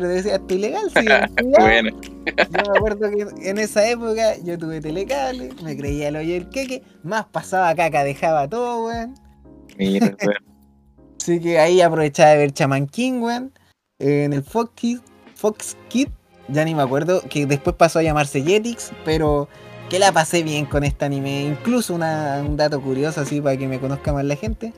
[0.00, 0.94] pero te decía, es ilegal, sí,
[1.42, 1.64] cuidado".
[1.64, 1.90] bueno,
[2.26, 6.48] Yo me acuerdo que en esa época yo tuve telecable, me creía el hoyo del
[6.50, 9.14] queque, más pasaba caca, dejaba todo, weón.
[9.78, 10.36] mira, weón.
[11.20, 13.52] Así que ahí aprovechaba de ver Chaman King, weón.
[13.98, 14.98] En el Fox Kid,
[15.34, 16.08] Fox Kid,
[16.48, 19.48] ya ni me acuerdo, que después pasó a llamarse Jetix, pero
[19.88, 21.44] que la pasé bien con este anime.
[21.44, 24.72] Incluso una- un dato curioso así para que me conozca más la gente.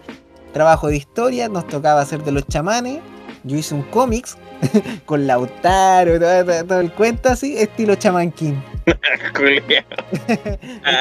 [0.52, 3.00] Trabajo de historia, nos tocaba hacer de los chamanes.
[3.48, 4.36] Yo hice un cómics
[5.06, 8.54] con Lautaro, todo, todo- el cuento así, estilo Chaman King.
[9.34, 9.84] Culiao.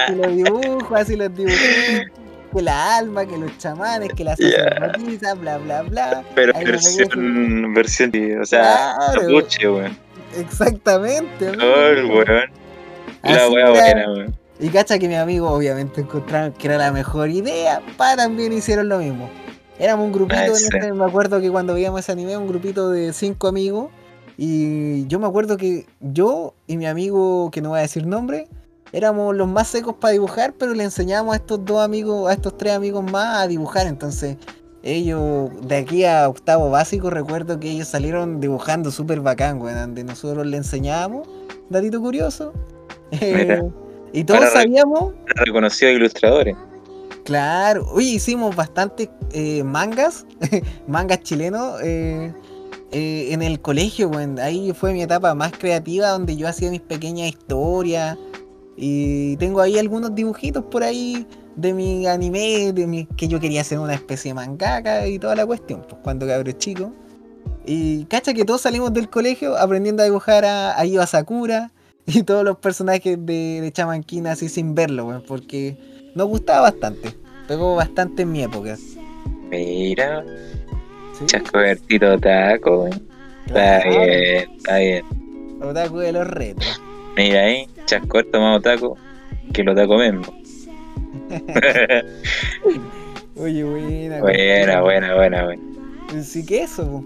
[0.08, 2.08] estilo dibujo, así los dibujé.
[2.54, 6.24] Que la alma, que los chamanes, que las sacerdotisas, bla, bla, bla.
[6.34, 9.28] Pero Ahí versión, versión, o sea, Claro.
[9.28, 9.98] weón.
[10.39, 11.50] Exactamente.
[11.50, 12.16] Amigo.
[12.20, 12.50] weón.
[13.24, 14.36] La wea buena, weón.
[14.60, 18.89] Y cacha que mi amigo obviamente encontraron que era la mejor idea, pa también hicieron
[18.89, 19.30] lo mismo.
[19.80, 23.14] Éramos un grupito, en ese- me acuerdo que cuando veíamos ese anime, un grupito de
[23.14, 23.90] cinco amigos.
[24.38, 28.48] Y yo me acuerdo que yo y mi amigo, que no voy a decir nombre,
[28.92, 32.56] éramos los más secos para dibujar, pero le enseñábamos a estos dos amigos, a estos
[32.58, 33.88] tres amigos más a dibujar.
[33.88, 34.38] Entonces,
[34.84, 40.04] ellos, de aquí a octavo básico, recuerdo que ellos salieron dibujando súper bacán, weón, donde
[40.04, 41.28] nosotros le enseñábamos,
[41.70, 42.54] datito curioso.
[43.12, 43.56] Mira.
[43.56, 43.64] Eh,
[44.14, 46.56] y todos sabíamos Reconocidos ilustradores.
[47.28, 50.26] Claro, oye, hicimos bastantes eh, mangas,
[50.88, 52.34] mangas chilenos eh,
[52.94, 54.40] eh, en el colegio, weón.
[54.40, 58.18] Ahí fue mi etapa más creativa donde yo hacía mis pequeñas historias
[58.78, 63.60] y tengo ahí algunos dibujitos por ahí de mi anime, de mi, que yo quería
[63.60, 66.94] hacer una especie de mangaka y toda la cuestión, pues cuando cabrón chico.
[67.66, 71.74] Y cacha que todos salimos del colegio aprendiendo a dibujar a, a Sakura,
[72.06, 77.13] y todos los personajes de, de Chamanquín así sin verlo, porque nos gustaba bastante.
[77.47, 78.76] Pegó bastante en mi época.
[79.49, 80.26] Mira,
[81.18, 81.26] ¿sí?
[81.28, 83.07] chasco vertido taco, weón.
[83.45, 85.05] Está Claro, bien, está bien.
[85.61, 86.82] Otaku de los retros.
[87.15, 88.97] Mira ahí, chasco tomado taco,
[89.53, 90.24] que lo taco mismo.
[93.36, 94.20] Oye, buena.
[94.20, 95.61] buena, buena, buena, buena.
[96.24, 97.03] Sí que eso.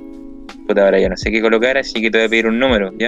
[0.68, 2.91] Puta, ahora yo no sé qué colocar, así que te voy a pedir un número,
[2.97, 3.07] ¿ya?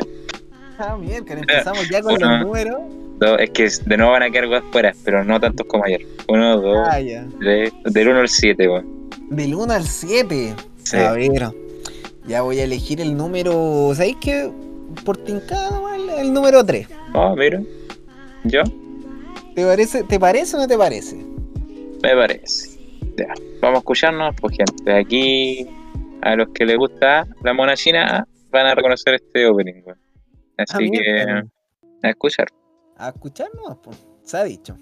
[0.78, 2.30] Ah, mierda, empezamos ya con Uno.
[2.38, 2.78] los números.
[3.20, 6.02] Dos, es que de nuevo van a quedar weas fuera, pero no tantos como ayer.
[6.28, 6.98] Uno, dos, Ah,
[7.40, 9.10] tres, del 1 al 7, weón.
[9.30, 10.54] Del 1 al 7.
[10.84, 10.98] Sí.
[10.98, 11.50] A ver.
[12.28, 13.92] Ya voy a elegir el número.
[13.96, 14.50] ¿Sabéis qué?
[15.06, 16.88] Por tincado, el, el número 3.
[17.14, 17.62] Oh, mira.
[18.46, 18.62] ¿Yo?
[19.56, 21.16] ¿Te parece, ¿Te parece o no te parece?
[22.02, 22.72] Me parece.
[23.18, 23.28] Ya,
[23.62, 24.92] vamos a escucharnos, pues gente.
[24.94, 25.68] Aquí,
[26.22, 30.00] a los que les gusta la mona china, van a reconocer este opening, weón.
[30.58, 31.44] Así Ah, que,
[32.04, 32.48] a escuchar.
[32.98, 34.06] A escucharnos, pues.
[34.24, 34.78] Se ha dicho.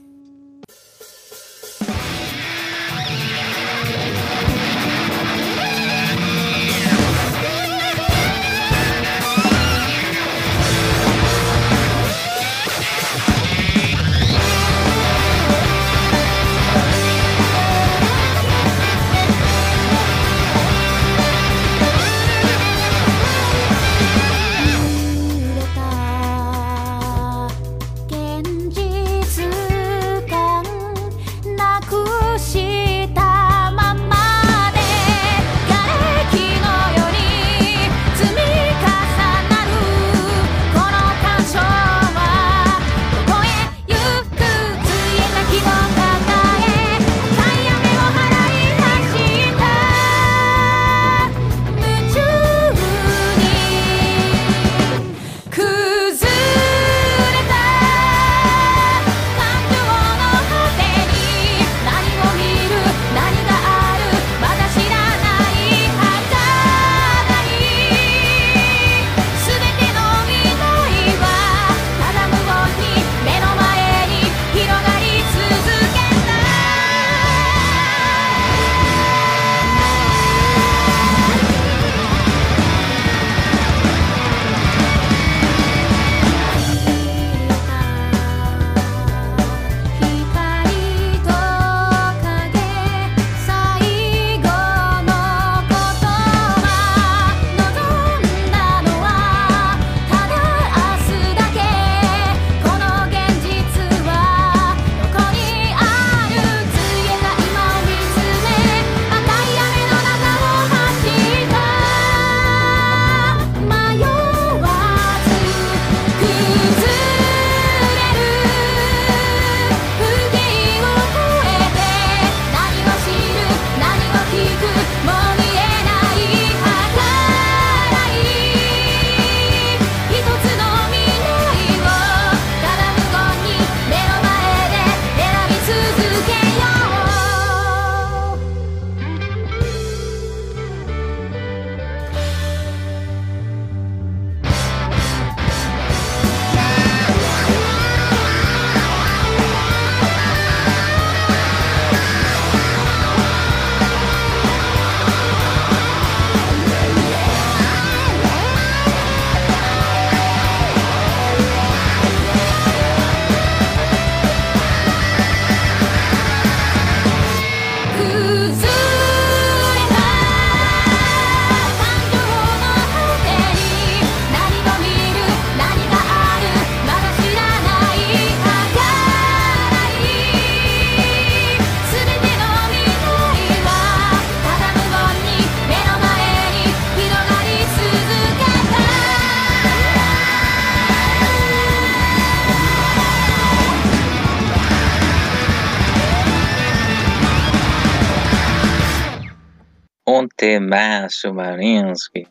[200.71, 202.25] Temazo, Maninsky.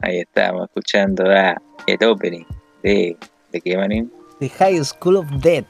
[0.00, 2.44] Ahí estamos escuchando a el opening
[2.82, 3.16] de,
[3.52, 4.10] ¿de qué, Manin?
[4.40, 5.66] The High School of Death.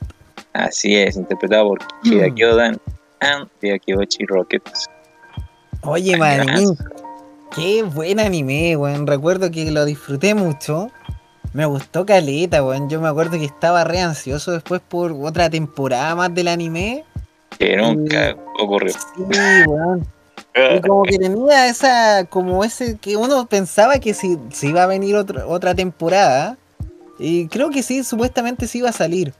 [0.52, 2.34] Así es, interpretado por Kida Mm.
[2.34, 2.80] Kyodan
[3.20, 4.86] and the Akibochi Rockets.
[5.82, 6.76] Oye, manín.
[7.54, 9.06] Qué buen anime, weón.
[9.06, 10.90] Recuerdo que lo disfruté mucho.
[11.52, 12.88] Me gustó caleta, weón.
[12.88, 17.04] Yo me acuerdo que estaba re ansioso después por otra temporada más del anime.
[17.58, 18.92] Que nunca ocurrió.
[18.92, 19.22] Sí,
[19.66, 20.06] weón.
[20.76, 24.86] Y como que tenía esa, como ese, que uno pensaba que si, si iba a
[24.86, 26.56] venir otra otra temporada,
[27.18, 29.34] Y creo que sí, supuestamente sí iba a salir.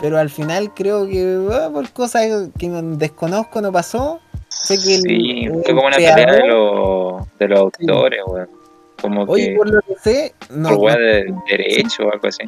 [0.00, 2.26] Pero al final creo que ah, por cosas
[2.58, 4.20] que no- desconozco no pasó.
[4.48, 8.48] Sé que Sí, el fue como una pelea de los, de los autores, weón.
[9.00, 12.44] Como Oye, que por lo que sé, no, por no- de derecho o algo así.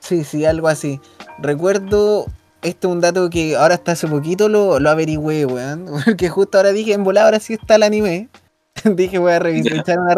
[0.00, 1.00] Sí, sí, algo así.
[1.38, 2.26] Recuerdo,
[2.64, 5.86] este es un dato que ahora hasta hace poquito lo, lo averigüé, weón.
[6.04, 8.28] Porque justo ahora dije, en volar ahora sí está el anime.
[8.84, 10.16] dije, voy a revisar, echar una.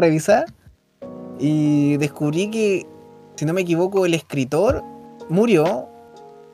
[1.38, 2.86] Y descubrí que,
[3.34, 4.82] si no me equivoco, el escritor
[5.28, 5.88] murió.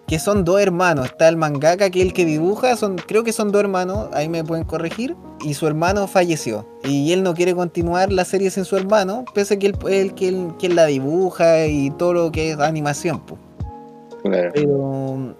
[0.09, 1.07] Que son dos hermanos.
[1.07, 2.77] Está el mangaka, que es el que dibuja.
[2.77, 4.09] Son, creo que son dos hermanos.
[4.13, 5.17] Ahí me pueden corregir.
[5.43, 6.67] Y su hermano falleció.
[6.85, 9.25] Y él no quiere continuar la serie sin su hermano.
[9.33, 12.51] Pese a que él el que él, que él la dibuja y todo lo que
[12.51, 13.21] es animación.
[13.21, 13.41] Pues.
[14.23, 14.51] Claro.
[14.55, 15.35] Pero,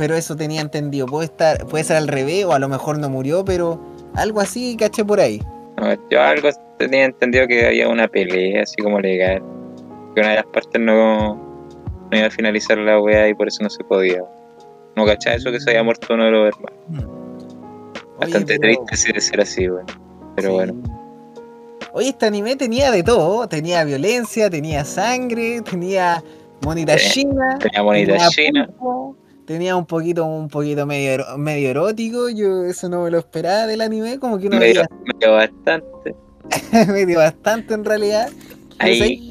[0.00, 1.04] pero eso tenía entendido.
[1.04, 3.78] Puede, estar, puede ser al revés o a lo mejor no murió, pero
[4.14, 5.42] algo así caché por ahí.
[5.76, 6.48] No, yo algo
[6.78, 9.42] tenía entendido que había una pelea así como legal.
[10.14, 11.34] Que una de las partes no,
[12.10, 14.22] no iba a finalizar la weá y por eso no se podía.
[14.96, 17.06] No cachaba eso que se había muerto uno de los hermanos.
[18.18, 19.84] Bastante pero- triste de ser así, weón.
[20.34, 20.54] Pero sí.
[20.54, 20.74] bueno.
[21.92, 23.46] Oye, este anime tenía de todo.
[23.48, 26.24] Tenía violencia, tenía sangre, tenía
[26.62, 27.58] monita Sí, china.
[27.60, 28.66] Tenía bonita tenía china.
[28.78, 29.16] pulpo,
[29.50, 32.28] Tenía un poquito, un poquito medio, medio erótico.
[32.28, 34.20] Yo eso no me lo esperaba del anime.
[34.20, 36.14] Como que uno Medio, veía medio bastante.
[36.92, 38.28] medio bastante en realidad.
[38.78, 39.28] Ahí.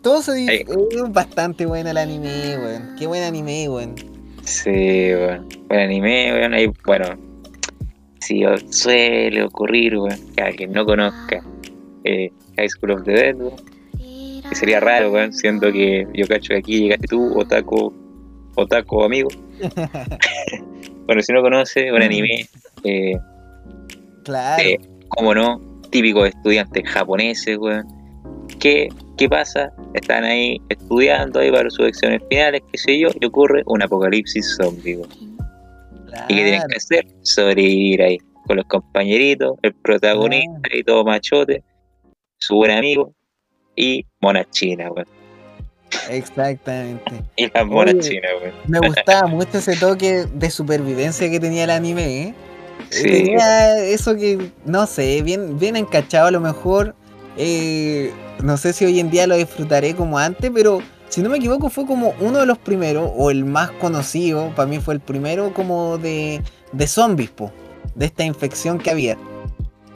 [0.00, 0.64] Todo se di- Ahí.
[0.66, 2.96] es bastante bueno el anime, weón.
[2.98, 3.96] Qué buen anime, weón.
[4.44, 5.46] sí, weón.
[5.68, 6.54] Buen anime, weón.
[6.54, 7.04] Ahí, bueno.
[8.20, 11.44] Si o- suele ocurrir, weón, que alguien no conozca
[12.04, 13.56] eh, High School of the Dead, weón.
[14.48, 17.92] Que sería raro, weón, siendo que yo cacho que aquí llegaste tú, otaku,
[18.56, 19.28] otaku amigo.
[21.06, 22.46] bueno, si no conoce, un anime,
[22.84, 23.16] eh,
[24.24, 24.62] Claro.
[24.62, 27.86] de, como no, típico de estudiantes japoneses, weón.
[28.60, 29.72] ¿Qué, ¿Qué pasa?
[29.94, 34.56] Están ahí estudiando ahí para sus exámenes finales, qué sé yo, y ocurre un apocalipsis
[34.56, 35.10] zombie, weón.
[36.28, 36.68] ¿Y qué tienen claro.
[36.68, 37.06] que hacer?
[37.22, 41.62] Sobrevivir ahí, con los compañeritos, el protagonista y todo machote,
[42.38, 43.14] su buen amigo
[43.76, 45.21] y monas chinas, weón.
[46.08, 47.24] Exactamente.
[47.36, 48.54] Y las monas Oye, chinas, weón.
[48.66, 52.34] Me gustaba mucho ese toque de supervivencia que tenía el anime, ¿eh?
[52.90, 56.96] Sí, Tenía eso que, no sé, bien, bien encachado a lo mejor.
[57.36, 61.38] eh, no sé si hoy en día lo disfrutaré como antes, pero si no me
[61.38, 65.00] equivoco fue como uno de los primeros, o el más conocido, para mí fue el
[65.00, 67.52] primero como de, de zombies, po,
[67.94, 69.18] de esta infección que había.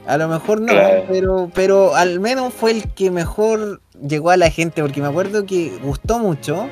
[0.05, 1.03] A lo mejor no, Claro.
[1.07, 5.45] pero, pero al menos fue el que mejor llegó a la gente, porque me acuerdo
[5.45, 6.67] que gustó mucho.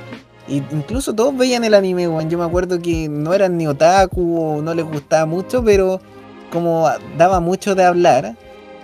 [0.47, 2.29] Y incluso todos veían el anime, weón.
[2.29, 5.99] Yo me acuerdo que no eran ni otaku o no les gustaba mucho, pero
[6.51, 8.35] como daba mucho de hablar,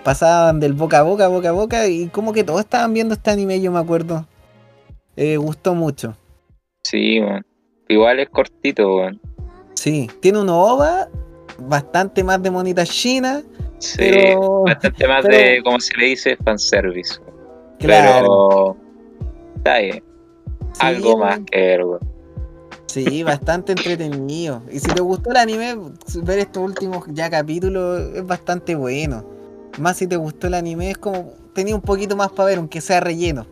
[0.02, 3.30] pasaban del boca a boca, boca a boca, y como que todos estaban viendo este
[3.30, 4.26] anime, yo me acuerdo.
[5.16, 6.16] Eh, gustó mucho.
[6.82, 7.44] sí, weón.
[7.88, 9.20] Igual es cortito, weón.
[9.74, 11.08] Sí, tiene un OVA
[11.58, 13.44] bastante más de monitas chinas,
[13.78, 17.20] Sí, pero bastante más pero- de, como se le dice, fanservice.
[17.86, 18.20] Claro.
[18.20, 18.76] Pero
[19.56, 20.02] está bien.
[20.72, 22.00] sí, Algo más que weón.
[22.86, 24.62] Sí, bastante entretenido.
[24.70, 25.76] Y si te gustó el anime,
[26.22, 29.24] ver estos últimos ya capítulos es bastante bueno.
[29.78, 32.80] Más si te gustó el anime, es como tenía un poquito más para ver, aunque
[32.80, 33.46] sea relleno.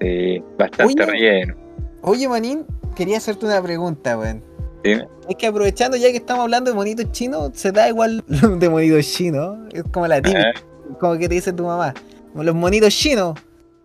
[0.00, 1.06] Sí, bastante Oye.
[1.12, 1.54] relleno.
[2.02, 2.64] Oye, Manín,
[2.94, 4.42] quería hacerte una pregunta, weón.
[4.82, 5.06] Dime.
[5.28, 9.06] Es que aprovechando ya que estamos hablando de monitos chinos, se da igual de monitos
[9.12, 9.58] chinos.
[9.72, 11.92] Es como la típica, Ah, como que te dice tu mamá.
[12.32, 13.38] Como los monitos chinos.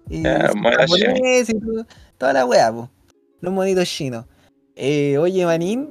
[0.09, 1.85] Y monos japoneses y todo-
[2.17, 2.89] toda la weá, po.
[3.41, 4.25] Los monitos chinos.
[4.75, 5.89] Eh, oye, Manín,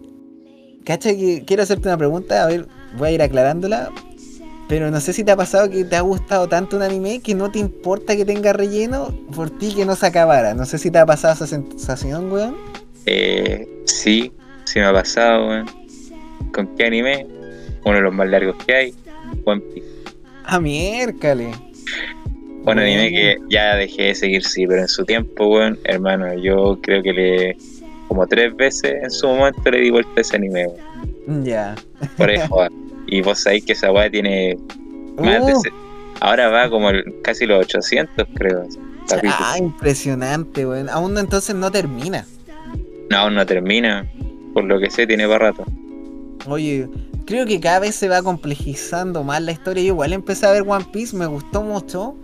[0.85, 3.91] cacha que quiero hacerte una pregunta, a ver, voy a ir aclarándola.
[4.69, 7.35] Pero no sé si te ha pasado que te ha gustado tanto un anime que
[7.35, 10.55] no te importa que tenga relleno por ti que no se acabara.
[10.55, 12.57] No sé si te ha pasado esa sensación, weón.
[13.07, 14.33] eh, sí,
[14.65, 15.67] sí me ha pasado, weón.
[16.55, 17.27] ¿Con qué anime?
[17.85, 18.95] Uno de los más largos que hay,
[19.45, 19.89] One Piece.
[20.45, 21.51] Ah, miércale.
[22.73, 26.79] Un anime que ya dejé de seguir, sí, pero en su tiempo, weón, hermano, yo
[26.83, 27.57] creo que le.
[28.09, 31.45] Como tres veces en su momento le di vuelta a ese anime, weón.
[31.45, 31.75] Ya.
[32.17, 32.49] Por eso.
[33.07, 34.57] Y vos sabéis que esa weá tiene
[35.19, 35.55] más de.
[35.55, 35.71] Uh, se-
[36.21, 38.67] Ahora va como el- casi los 800, creo.
[39.27, 40.89] ah, impresionante, weón.
[40.89, 42.25] Aún entonces no termina.
[43.11, 44.11] No, aún no termina.
[44.55, 45.65] Por lo que sé, tiene para rato.
[46.47, 46.89] Oye,
[47.27, 49.83] creo que cada vez se va complejizando más la historia.
[49.83, 52.15] Yo igual empecé a ver One Piece, me gustó mucho.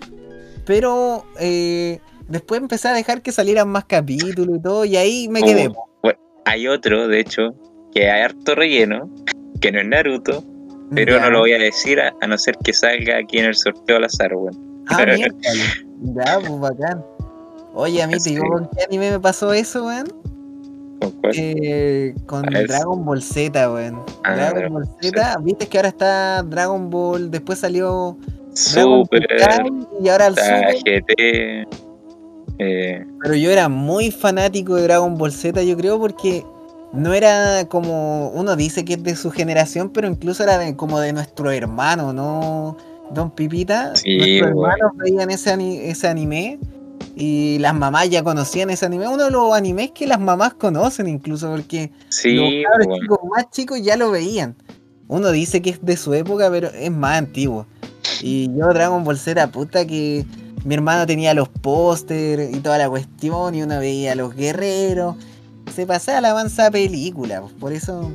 [0.70, 1.98] Pero eh,
[2.28, 4.84] después empecé a dejar que salieran más capítulos y todo.
[4.84, 5.66] Y ahí me quedé.
[5.66, 7.52] Oh, bueno, hay otro, de hecho,
[7.92, 9.10] que hay harto relleno,
[9.60, 10.44] que no es Naruto,
[10.94, 11.22] pero Ya.
[11.22, 13.96] no lo voy a decir a, a no ser que salga aquí en el sorteo
[13.96, 14.84] al azar, weón.
[14.86, 15.84] Ah, miércoles.
[16.14, 17.04] Ya, pues bacán.
[17.74, 20.06] Oye, a mí te digo con qué anime me pasó eso, weón.
[21.00, 21.32] ¿Con cuál?
[21.36, 22.42] Eh, con.
[22.42, 24.00] Dragon Ball Z, weón.
[24.22, 28.16] Ah, Dragon Ball Z, viste que ahora está Dragon Ball, después salió
[28.54, 29.26] Super,
[30.02, 31.02] y ahora está Super.
[31.02, 31.66] GT.
[32.58, 36.44] Eh, Pero yo era muy fanático de Dragon Ball Z, yo creo, porque
[36.92, 41.00] no era como uno dice que es de su generación, pero incluso era de, como
[41.00, 42.76] de nuestro hermano, ¿no?
[43.12, 43.94] Don Pipita.
[43.96, 46.58] Sí, Nuestros hermanos veían ese, ani- ese anime
[47.16, 49.08] y las mamás ya conocían ese anime.
[49.08, 53.82] Uno de los animes que las mamás conocen incluso, porque sí, los chicos más chicos
[53.82, 54.54] ya lo veían.
[55.08, 57.66] Uno dice que es de su época, pero es más antiguo.
[58.22, 60.24] Y yo Dragon Ball Z, puta que
[60.64, 65.16] mi hermano tenía los póster y toda la cuestión, y uno veía a los guerreros.
[65.74, 68.10] Se pasaba la avanza película, pues, por eso.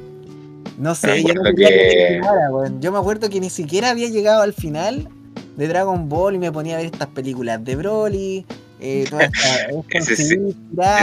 [0.77, 2.19] No sé, yo no que
[2.51, 2.81] weón.
[2.81, 5.07] Yo me acuerdo que ni siquiera había llegado al final
[5.55, 8.45] de Dragon Ball y me ponía a ver estas películas de Broly,
[8.81, 9.67] eh, toda esta,
[9.97, 10.55] Ese sí,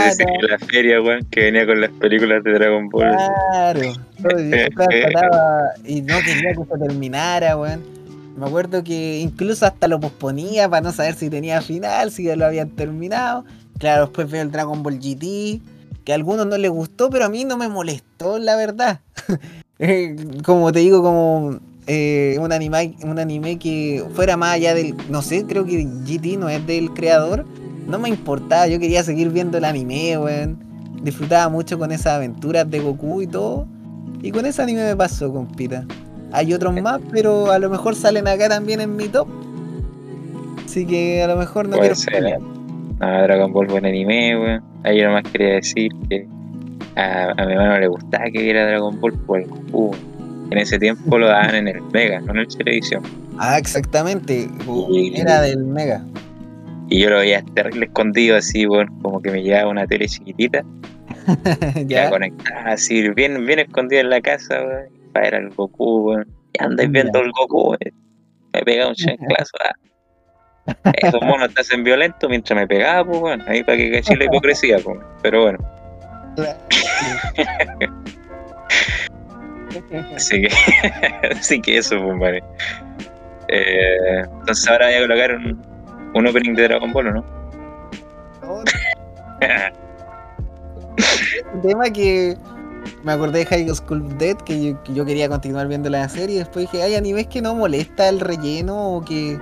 [0.07, 3.15] Ese la feria, weón, que venía con las películas de Dragon Ball.
[3.51, 7.81] Claro, todo día trataba y no quería que se terminara, weón.
[8.35, 12.35] Me acuerdo que incluso hasta lo posponía para no saber si tenía final, si ya
[12.35, 13.45] lo habían terminado.
[13.77, 15.61] Claro, después veo el Dragon Ball GT,
[16.03, 18.99] que a algunos no les gustó, pero a mí no me molestó, la verdad.
[19.79, 20.15] Eh,
[20.45, 24.95] como te digo, como eh, un, anime, un anime que fuera más allá del.
[25.09, 27.45] No sé, creo que GT no es del creador.
[27.87, 30.59] No me importaba, yo quería seguir viendo el anime, weón.
[31.03, 33.67] Disfrutaba mucho con esas aventuras de Goku y todo.
[34.21, 35.85] Y con ese anime me pasó, compita.
[36.33, 39.27] Hay otros más, pero a lo mejor salen acá también en mi top.
[40.65, 42.39] Así que a lo mejor no Puede quiero.
[42.99, 44.63] Ah, Dragon Ball buen anime, weón.
[44.83, 46.27] Nomás quería decir que
[46.95, 49.95] a, a mi hermano le gustaba que viera Dragon Ball por el Goku.
[50.51, 53.01] En ese tiempo lo daban en el Mega, no en el televisión.
[53.37, 54.47] Ah, exactamente.
[54.89, 56.03] Y- Era del Mega.
[56.89, 60.63] Y yo lo veía terrible escondido así, weón, como que me llevaba una tele chiquitita.
[61.75, 62.09] Y la ¿Ya?
[62.09, 65.02] conectaba así, bien, bien escondida en la casa, weón.
[65.13, 66.27] Ver al Goku, weón.
[66.53, 67.93] Y andáis viendo el Goku, weón.
[68.53, 69.57] Me pegaba un chanclazo.
[69.63, 69.73] ah.
[71.01, 73.43] Esos monos te hacen violento mientras me pegaba, pues, weón.
[73.47, 74.99] Ahí para que caché la hipocresía, pues.
[75.21, 75.59] Pero bueno,
[80.15, 80.47] así que,
[81.31, 82.43] así que eso, pues, vale.
[83.49, 85.61] Eh, entonces ahora voy a colocar un,
[86.15, 87.25] un opening de Dragon Ball, ¿o ¿no?
[91.53, 92.37] Un tema que
[93.03, 96.37] me acordé de High School Dead, que yo, que yo quería continuar viendo la serie.
[96.37, 99.39] Y después dije, hay animes que no molesta el relleno o que,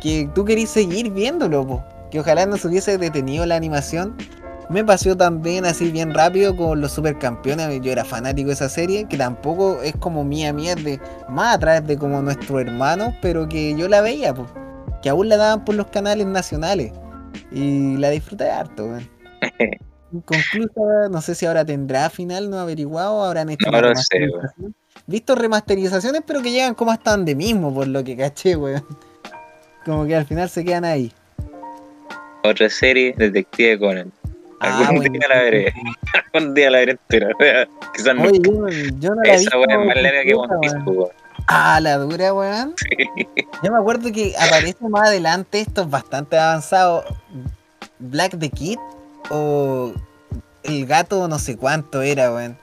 [0.00, 1.84] que tú querís seguir viéndolo, po.
[2.10, 4.16] que ojalá no se hubiese detenido la animación.
[4.68, 7.80] Me pasó también así bien rápido con los supercampeones.
[7.82, 11.54] Yo era fanático de esa serie, que tampoco es como mía mía, es de más
[11.54, 14.46] a través de como nuestros hermanos, pero que yo la veía, po.
[15.02, 16.92] que aún la daban por los canales nacionales.
[17.52, 18.88] Y la disfruté harto.
[20.12, 24.74] Inconclusa, no sé si ahora tendrá final, no averiguado, habrán hecho No sé, weón.
[25.06, 28.84] Visto remasterizaciones, pero que llegan como hasta donde mismo, por lo que caché, weón.
[29.84, 31.12] Como que al final se quedan ahí.
[32.42, 34.12] Otra serie, Detective Conan.
[34.60, 35.74] Ah, Algún día la veré.
[36.34, 37.28] Algún día la veré entera.
[37.94, 38.22] Quizás no.
[38.22, 38.68] Oye, yo,
[38.98, 40.96] yo no la Esa weá es más larga que One Piece, weón.
[40.98, 41.10] weón.
[41.48, 42.74] Ah, la dura, weón.
[43.62, 47.04] Yo me acuerdo que aparece más adelante, esto es bastante avanzado.
[48.00, 48.78] Black the Kid
[49.30, 49.92] o
[50.62, 52.56] el gato no sé cuánto era, weón.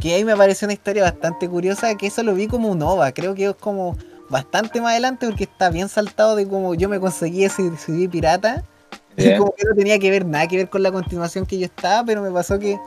[0.00, 3.12] Que ahí me pareció una historia bastante curiosa, que eso lo vi como un OVA,
[3.12, 3.96] creo que es como
[4.28, 8.64] bastante más adelante porque está bien saltado de como yo me conseguí ese CD pirata.
[9.16, 11.66] Y como que no tenía que ver nada que ver con la continuación que yo
[11.66, 12.78] estaba, pero me pasó que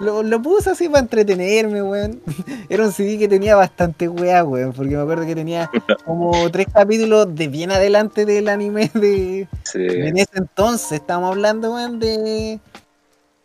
[0.00, 2.20] lo, lo puse así para entretenerme, weón.
[2.68, 5.70] Era un CD que tenía bastante weá, weón, porque me acuerdo que tenía
[6.04, 9.78] como tres capítulos de bien adelante del anime de, Sí.
[9.86, 10.92] en ese entonces.
[10.92, 12.60] Estábamos hablando, weón, de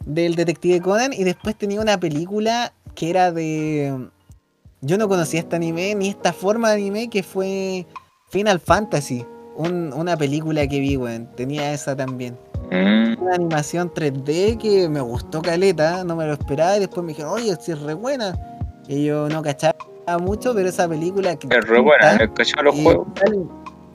[0.06, 4.08] del Detective Conan y después tenía una película que era de...
[4.82, 7.86] Yo no conocía este anime ni esta forma de anime que fue
[8.30, 9.24] Final Fantasy.
[9.56, 11.30] un- una película que vi, weón.
[11.36, 12.36] Tenía esa también
[12.72, 17.10] Mm, una animación 3D que me gustó caleta, no me lo esperaba y después me
[17.10, 18.34] dijeron, oye, si es re buena.
[18.88, 19.76] Y yo no cachaba
[20.20, 23.08] mucho, pero esa película que es re buena, he cachado los y juegos.
[23.16, 23.48] tal-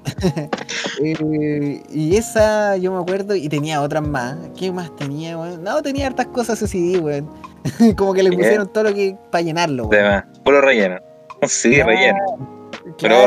[1.02, 4.36] Eh, y esa yo me acuerdo y tenía otras más.
[4.56, 5.62] ¿Qué más tenía, weón?
[5.64, 7.28] No, tenía hartas cosas ese CD, weón.
[7.96, 10.24] Como que le pusieron todo lo que para llenarlo, weón.
[10.44, 10.96] Puro relleno.
[11.42, 12.18] Sí, Ya, relleno.
[12.98, 13.26] Claro,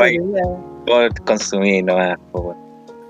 [0.86, 2.56] Pero hay- consumir nomás, weón.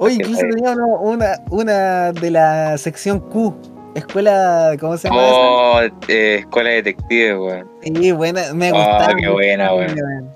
[0.02, 3.55] Oye, incluso tenía una, una de la sección Q.
[3.94, 5.20] Escuela, ¿cómo se llama?
[5.27, 5.36] esa?
[5.36, 7.68] Oh, eh, escuela detective, weón.
[7.82, 9.14] Sí, buena, me Oh, gustaba.
[9.14, 10.31] qué buena, weón.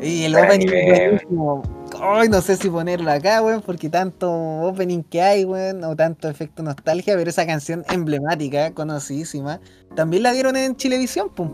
[0.00, 1.62] Y el Buen opening buenísimo.
[2.02, 6.28] Ay, no sé si ponerlo acá, weón, porque tanto opening que hay, weón, o tanto
[6.28, 9.58] efecto nostalgia, pero esa canción emblemática, conocidísima,
[9.94, 11.50] también la dieron en Chilevisión, pum.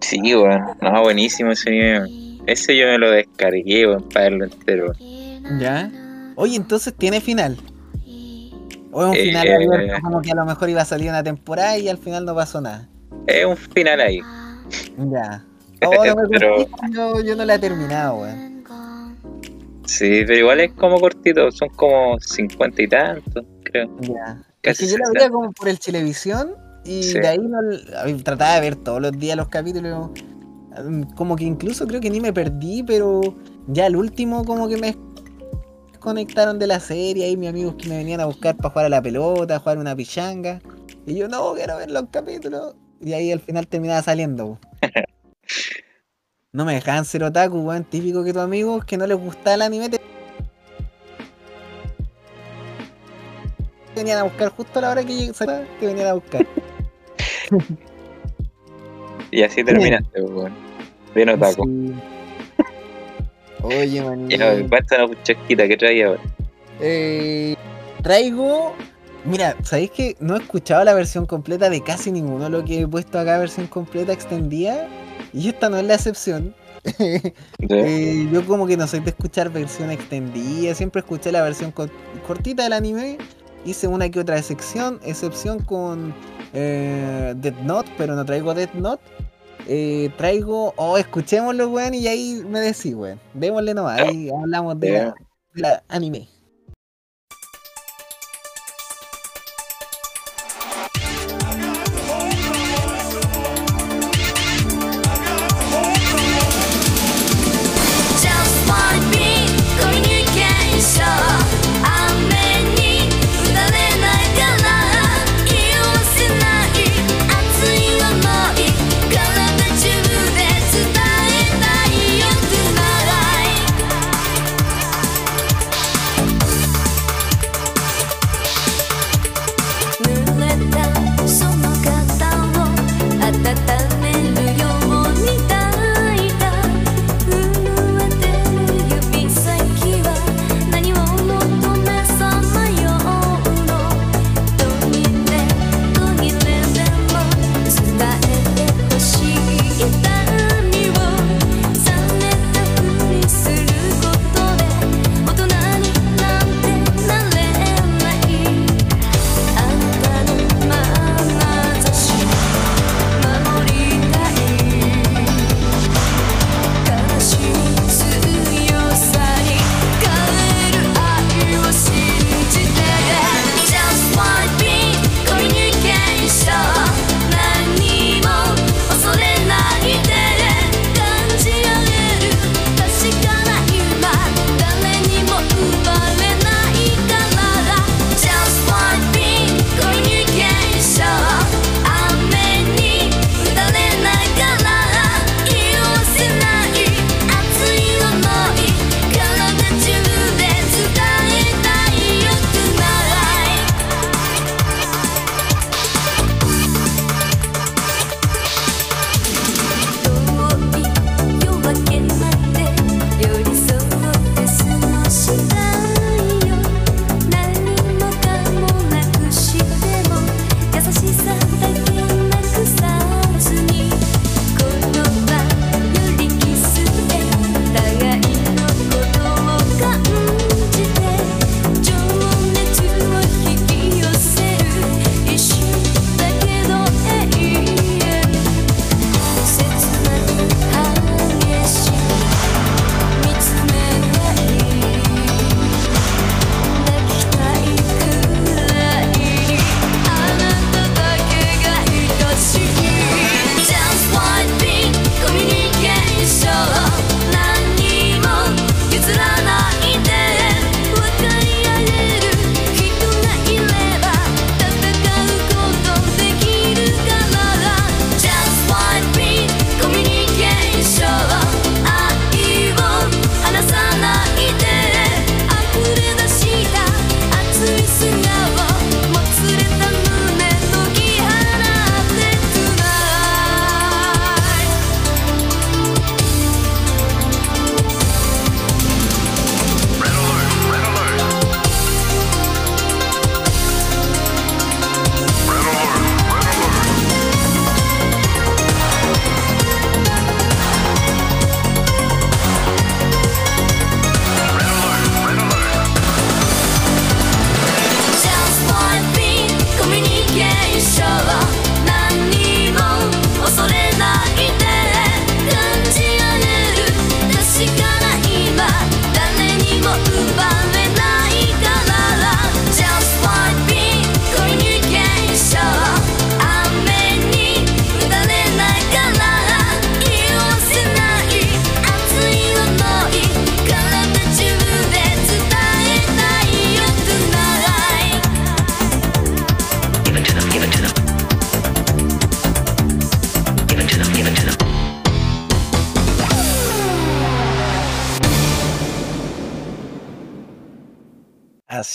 [0.00, 0.60] Sí, weón.
[0.82, 2.00] No, buenísimo ese.
[2.46, 4.92] Ese yo me lo descargué, weón, para verlo entero.
[5.60, 5.90] ¿Ya?
[6.40, 7.56] Oye, entonces tiene final.
[8.92, 11.22] O es un final eh, abierto, como que a lo mejor iba a salir una
[11.22, 12.88] temporada y al final no pasó nada.
[13.26, 14.20] Es un final ahí.
[14.98, 15.44] Ya.
[15.80, 18.64] Oh, no me Pero- yo, no la he terminado, weón.
[19.86, 23.88] Sí, pero igual es como cortito, son como 50 y tantos, creo.
[24.00, 24.42] Ya.
[24.64, 25.12] Es que yo la 60.
[25.14, 26.54] veía como por el Chilevisión
[26.84, 27.20] y Sí.
[27.20, 27.58] de ahí no,
[28.24, 30.10] trataba de ver todos los días los capítulos.
[31.14, 33.20] Como que incluso creo que ni me perdí, pero
[33.68, 34.88] ya el último como que me
[36.08, 38.88] conectaron de la serie, ahí mis amigos que me venían a buscar para jugar a
[38.88, 40.60] la pelota, a jugar una pichanga.
[41.06, 42.74] Y yo no, quiero ver los capítulos.
[43.00, 44.58] Y ahí al final terminaba saliendo.
[46.50, 47.84] No me dejaban ser otaku, weón.
[47.84, 50.00] Típico que tus amigos que no les gustaba el anime te
[53.94, 56.46] venían a buscar justo a la hora que lleg- salía, te venían a buscar.
[59.30, 60.54] Y así terminaste, weón.
[61.14, 61.64] Bien otaku.
[61.66, 61.94] Sí.
[63.62, 64.28] Oye, man.
[64.28, 66.20] Ya, cuéntanos, chasquita, ¿qué traía ahora?
[66.80, 67.54] Eh,
[68.02, 68.74] traigo.
[69.24, 72.86] Mira, ¿sabéis que no he escuchado la versión completa de casi ninguno lo que he
[72.86, 74.88] puesto acá, versión completa extendida?
[75.32, 76.54] Y esta no es la excepción.
[77.70, 81.90] Eh, yo como que no soy de escuchar versión extendida, siempre escuché la versión co-
[82.26, 83.18] cortita del anime.
[83.66, 86.14] Hice una que otra excepción, excepción con
[86.54, 89.02] eh, Death Note, pero no traigo Death Note.
[89.70, 93.20] Eh, traigo, oh, escuchémoslo, weón, y ahí me decís, weón.
[93.34, 95.14] Démosle nomás, ahí hablamos de la, Ya.
[95.54, 96.26] de la anime.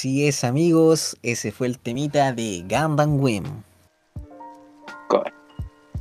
[0.04, 3.64] Así es, amigos, ese fue el temita de Gundam.
[5.08, 5.24] Co-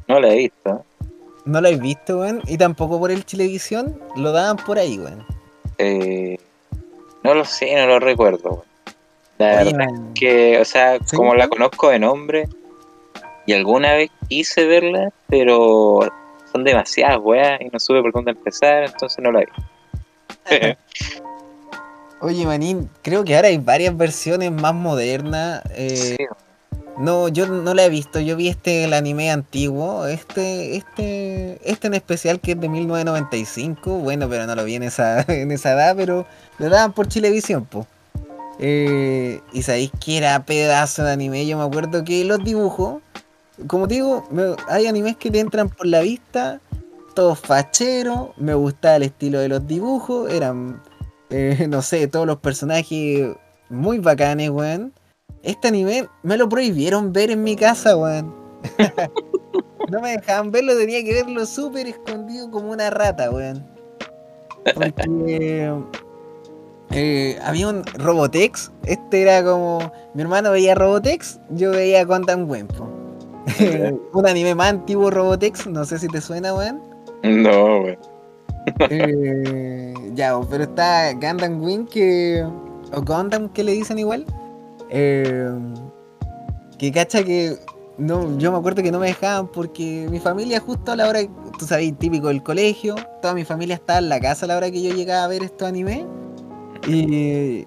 [0.09, 0.85] No la he visto.
[1.45, 2.43] ¿No lo habéis visto, weón?
[2.49, 5.25] Y tampoco por el Chilevisión, lo daban por ahí, weón.
[5.79, 6.37] Eh,
[7.23, 8.51] no lo sé, no lo recuerdo.
[8.51, 8.63] weón.
[9.39, 11.17] La Oye, verdad man, que, o sea, ¿Sí?
[11.17, 12.49] como la conozco de nombre,
[13.47, 16.01] y alguna vez quise verla, pero
[16.51, 19.47] son demasiadas weas y no supe por dónde empezar, entonces no la vi.
[22.23, 25.63] Oye, Manín, creo que ahora hay varias versiones más modernas.
[25.71, 26.25] eh, Sí,
[26.99, 28.21] No, yo no la he visto.
[28.21, 33.99] Yo vi este el anime antiguo, este, este, este en especial que es de 1995.
[33.99, 36.27] Bueno, pero no lo vi en esa, en esa edad, pero
[36.59, 37.87] lo daban por Chilevisión, po.
[38.61, 41.47] Eh, y sabéis que era pedazo de anime.
[41.47, 43.03] Yo me acuerdo que los dibujos,
[43.67, 46.61] como te digo, me- hay animes que te entran por la vista,
[47.15, 48.29] todos facheros.
[48.37, 50.81] Me gustaba el estilo de los dibujos, eran,
[51.33, 53.35] eh, no sé, todos los personajes
[53.69, 54.93] muy bacanes, weón.
[55.43, 58.35] Este anime me lo prohibieron ver en mi casa, weón.
[59.91, 63.67] no me dejaban verlo, tenía que verlo súper escondido como una rata, weón.
[64.75, 65.73] Porque
[66.91, 69.93] eh, había un Robotex, este era como.
[70.15, 72.89] Mi hermano veía Robotex, yo veía Gundam Wing, po.
[74.13, 76.81] un anime más antiguo Robotex, no sé si te suena, weón.
[77.25, 78.12] No, weón.
[78.91, 82.45] Eh, ya, pero está Gundam Wing que.
[82.93, 84.25] O Gundam que le dicen igual.
[84.91, 85.51] eh,
[86.79, 87.57] que cacha que.
[87.99, 91.21] No, yo me acuerdo que no me dejaban porque mi familia justo a la hora,
[91.59, 94.71] tú sabes, típico del colegio, toda mi familia estaba en la casa a la hora
[94.71, 96.05] que yo llegaba a ver estos animes.
[96.89, 97.67] Y,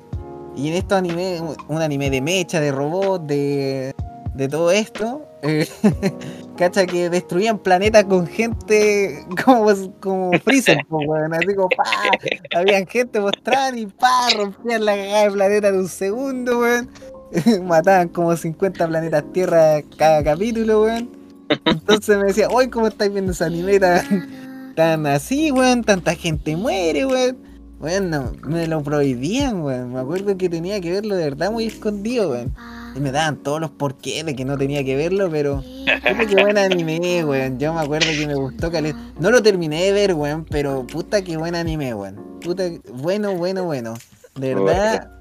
[0.56, 3.94] y en estos animes, un anime de mecha, de robot, de,
[4.34, 5.68] de todo esto, eh,
[6.58, 11.84] cacha que destruían planetas con gente como, como Freezer, weón, así como pa,
[12.56, 16.90] habían gente mostrando y pa, rompían la cagada de planeta de un segundo, weón.
[17.64, 21.10] Mataban como 50 planetas Tierra cada capítulo, weón.
[21.66, 23.80] Entonces me decía, hoy ¿cómo estáis viendo ese anime
[24.76, 25.84] tan, así, weón?
[25.84, 27.38] Tanta gente muere, weón.
[27.80, 29.94] Weón, no, me lo prohibían, weón.
[29.94, 32.54] Me acuerdo que tenía que verlo de verdad muy escondido, weón.
[32.96, 35.62] Y me daban todos los porqués de que no tenía que verlo, pero.
[35.86, 37.60] Puta que buen anime, weón.
[37.60, 38.98] Yo me acuerdo que me gustó caleta.
[39.20, 42.40] No lo terminé de ver, weón, pero puta que buen anime, weón.
[42.42, 42.64] Puta,
[42.94, 43.94] bueno, bueno, bueno.
[44.36, 45.12] De verdad.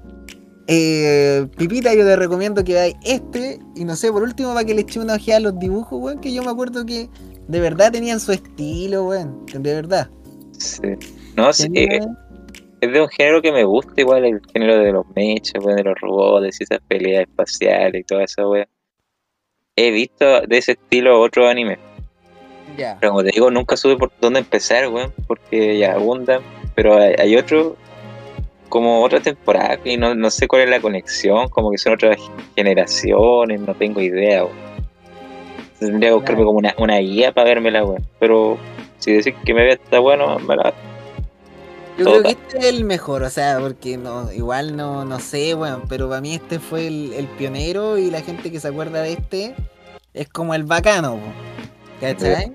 [0.67, 3.59] Eh, Pipita, yo te recomiendo que veáis este.
[3.75, 6.19] Y no sé, por último, para que le eche una ojeada a los dibujos, weón.
[6.21, 7.09] Que yo me acuerdo que
[7.47, 9.45] de verdad tenían su estilo, weón.
[9.47, 10.09] De verdad.
[10.57, 10.79] Sí.
[11.35, 12.17] No, sí, Tenían-
[12.85, 15.95] es de un género que me gusta igual, el género de los mechas, de los
[15.99, 18.67] robots y esas peleas espaciales y toda esa weá.
[19.75, 21.77] He visto de ese estilo otros animes,
[22.77, 22.97] Ya.
[22.99, 26.41] pero como te digo, nunca supe por dónde empezar, weón, porque ya abundan,
[26.75, 27.75] pero hay, hay otro,
[28.69, 32.17] como otra temporada, y no, no sé cuál es la conexión, como que son otras
[32.55, 34.65] generaciones, no tengo idea, weón.
[35.79, 38.57] Tendría que buscarme como una, una guía para vermela, weón, pero
[38.99, 40.73] si decís que me ve está bueno, me la
[41.97, 45.55] Yo creo que este es el mejor, o sea, porque no, igual no, no sé,
[45.55, 49.01] weón, pero para mí este fue el, el pionero y la gente que se acuerda
[49.01, 49.55] de este
[50.13, 51.19] es como el bacano,
[52.01, 52.53] ¿cachai?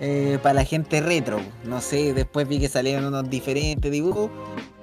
[0.00, 4.30] Eh, para la gente retro, no sé, después vi que salieron unos diferentes dibujos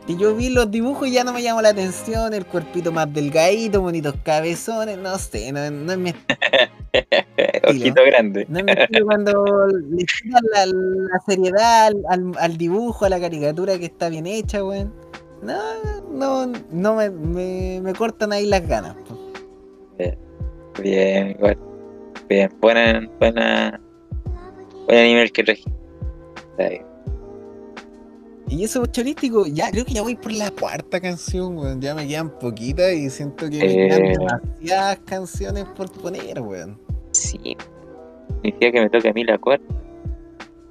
[0.07, 3.13] y yo vi los dibujos y ya no me llamó la atención, el cuerpito más
[3.13, 6.13] delgadito, bonitos cabezones, no sé, no, no es mi
[7.67, 8.45] ojito grande.
[8.49, 11.91] no me estilo cuando le quitan la, la seriedad
[12.39, 14.93] al, dibujo, a la caricatura que está bien hecha, weón.
[15.43, 15.59] No,
[16.11, 18.95] no, no me, me, me cortan ahí las ganas.
[20.81, 21.57] Bien, igual.
[22.29, 23.81] Bien, buena, buena,
[24.85, 25.63] buen anime el que traje.
[26.51, 26.90] Está bien.
[28.51, 31.79] Y eso chorístico, ya creo que ya voy por la cuarta canción, weón.
[31.81, 34.13] Ya me quedan poquitas y siento que me quedan Eh.
[34.19, 36.77] demasiadas canciones por poner, weón.
[37.11, 37.55] Sí.
[38.43, 39.73] Significa que me toca a mí la cuarta.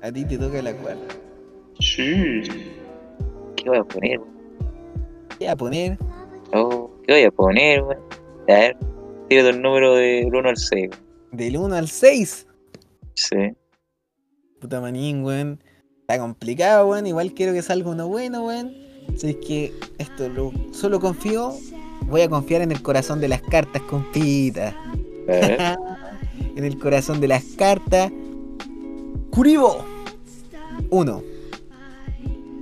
[0.02, 1.14] A ti te toca la cuarta.
[1.78, 2.42] Sí.
[3.56, 4.30] ¿Qué voy a poner, weón?
[5.30, 5.98] ¿Qué voy a poner?
[6.52, 8.02] Oh, ¿Qué voy a poner, weón?
[8.48, 8.76] A ver,
[9.28, 10.90] tírate el número del 1 al 6.
[11.32, 12.46] Del 1 al 6.
[13.14, 13.36] Sí.
[14.60, 15.62] Puta manín, weón.
[16.10, 17.06] Está complicado, weón.
[17.06, 18.74] Igual quiero que salga uno bueno, weón.
[19.14, 21.54] Es que esto lo, solo confío.
[22.06, 24.74] Voy a confiar en el corazón de las cartas, compita.
[25.24, 25.56] Ver.
[26.56, 28.10] en el corazón de las cartas.
[29.30, 29.84] Kuribo.
[30.90, 31.22] Uno.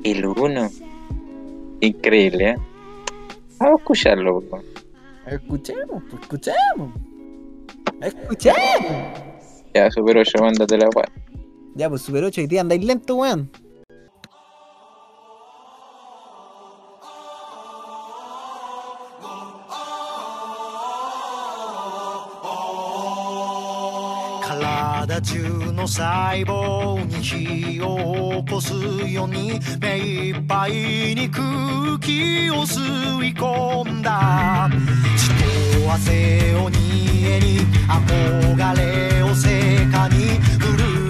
[0.04, 0.70] el 1.
[1.80, 2.56] Increíble, ¿eh?
[3.58, 4.62] Vamos a escucharlo, weón.
[5.26, 6.92] Escuchemos, pues escuchemos.
[8.02, 8.58] Escuchemos.
[9.72, 11.27] Ya, Super 8, mándate la weón.
[11.78, 13.52] Ya, pues Super 8, hoy día andáis lento, weón.
[24.42, 28.74] 体中の細胞に火を起こす
[29.08, 32.80] ように目いっぱいに空気を吸
[33.24, 34.68] い込んだ
[35.16, 41.07] 血と汗を煮えに憧れをせかに振る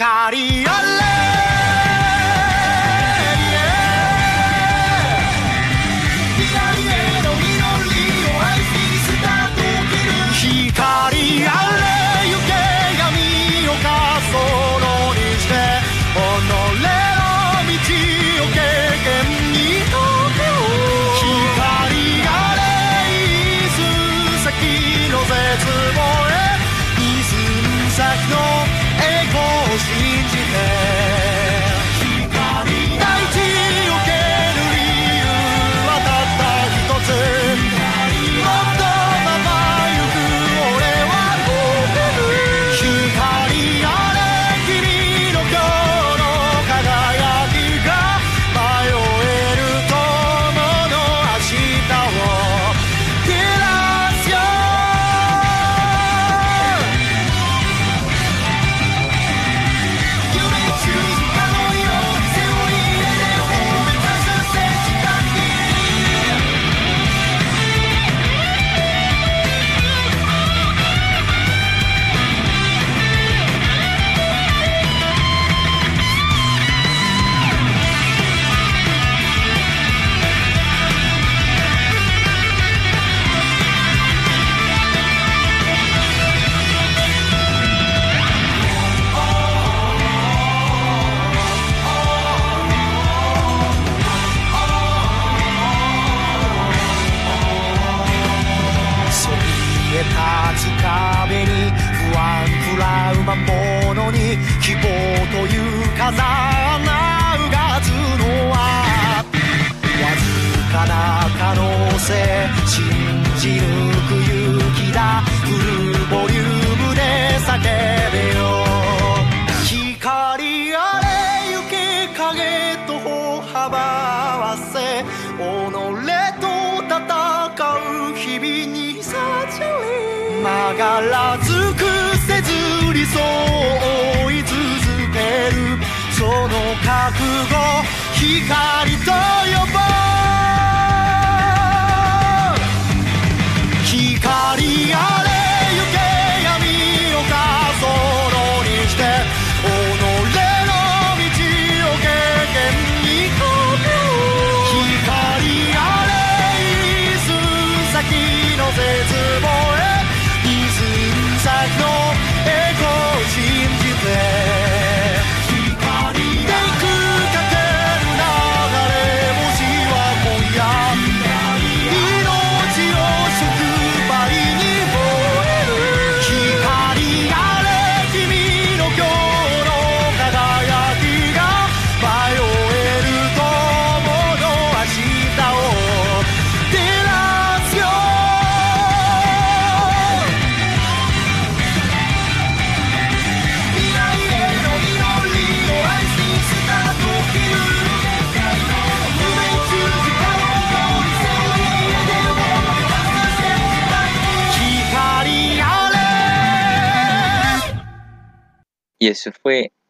[0.00, 1.19] Cariole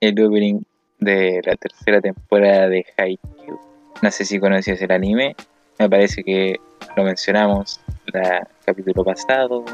[0.00, 0.62] el opening
[0.98, 3.60] de la tercera temporada de Haikyuu.
[4.02, 5.36] No sé si conocías el anime,
[5.78, 6.56] me parece que
[6.96, 9.64] lo mencionamos el capítulo pasado.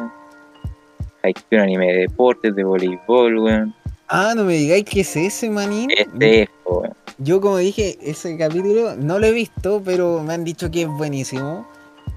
[1.23, 3.75] Haikyuu, un anime de deportes, de voleibol, weón.
[4.09, 5.91] Ah, no me digáis que es ese, manín.
[5.91, 6.93] Este es, weón.
[7.19, 10.89] Yo, como dije, ese capítulo no lo he visto, pero me han dicho que es
[10.89, 11.67] buenísimo.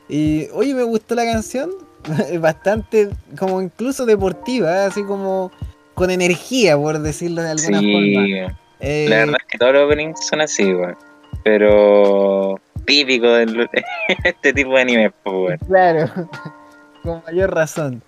[0.09, 1.71] Y, oye, me gustó la canción.
[2.39, 5.51] Bastante, como incluso deportiva, así como
[5.99, 8.57] con energía, por decirlo de alguna Sí, forma.
[8.79, 10.95] Eh, la verdad es que todos los openings son así, weón.
[11.43, 13.67] Pero típico de
[14.23, 15.57] este tipo de anime, po, weón.
[15.67, 16.09] Claro,
[17.03, 18.01] con mayor razón.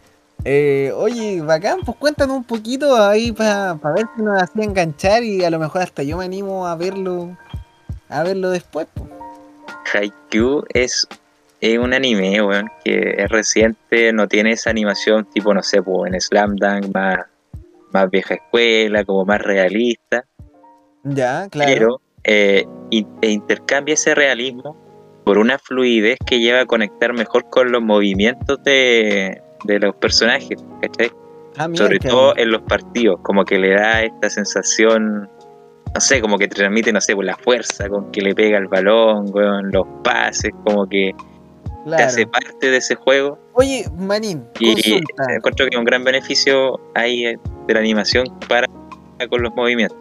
[0.46, 5.44] Eh, oye, bacán, pues cuéntanos un poquito ahí para ver si nos hacía enganchar y
[5.44, 7.38] a lo mejor hasta yo me animo a verlo
[8.10, 8.88] a verlo después.
[8.94, 9.10] pues.
[9.94, 11.08] Haikyuu es,
[11.60, 16.12] es un anime, weón, que es reciente, no tiene esa animación tipo, no sé, pues,
[16.14, 17.20] en Slam Dunk más,
[17.94, 20.26] más vieja escuela, como más realista,
[21.04, 21.72] Ya, claro.
[21.74, 24.78] pero eh, in- e intercambia ese realismo
[25.26, 30.64] por una fluidez que lleva a conectar mejor con los movimientos de, de los personajes,
[30.82, 31.12] ¿cachai?
[31.58, 35.30] Ah, mira, Sobre todo en los partidos, como que le da esta sensación,
[35.94, 38.58] no sé, como que te transmite, no sé, por la fuerza con que le pega
[38.58, 41.12] el balón, weón, los pases, como que
[41.84, 42.06] te claro.
[42.06, 43.38] hace parte de ese juego.
[43.54, 45.24] Oye, Manín, Y consulta.
[45.36, 48.68] encuentro que un gran beneficio hay eh, de la animación para
[49.30, 49.98] con los movimientos.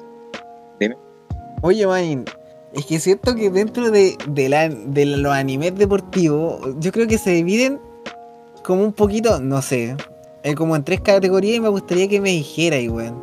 [1.62, 2.24] Oye, Manin,
[2.72, 7.18] es que siento que dentro de, de, la- de los animes deportivos, yo creo que
[7.18, 7.78] se dividen
[8.64, 9.94] como un poquito, no sé,
[10.42, 13.14] eh, como en tres categorías y me gustaría que me dijeras, weón.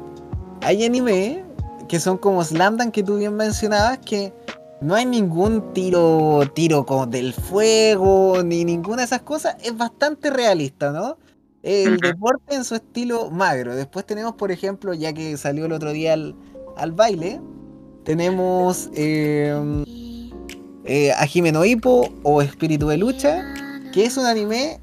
[0.61, 1.43] Hay anime
[1.87, 4.31] que son como Slam Dunk que tú bien mencionabas, que
[4.81, 10.29] no hay ningún tiro, tiro como del fuego, ni ninguna de esas cosas, es bastante
[10.29, 11.17] realista, ¿no?
[11.63, 13.75] El deporte en su estilo magro.
[13.75, 16.35] Después tenemos, por ejemplo, ya que salió el otro día al,
[16.77, 17.41] al baile,
[18.03, 19.83] tenemos eh,
[20.85, 23.43] eh, a Jimeno Hippo o Espíritu de Lucha,
[23.91, 24.79] que es un anime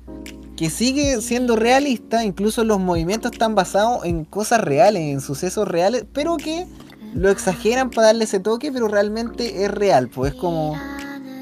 [0.57, 6.05] que sigue siendo realista, incluso los movimientos están basados en cosas reales, en sucesos reales,
[6.13, 6.67] pero que
[7.15, 10.77] lo exageran para darle ese toque, pero realmente es real, pues es como...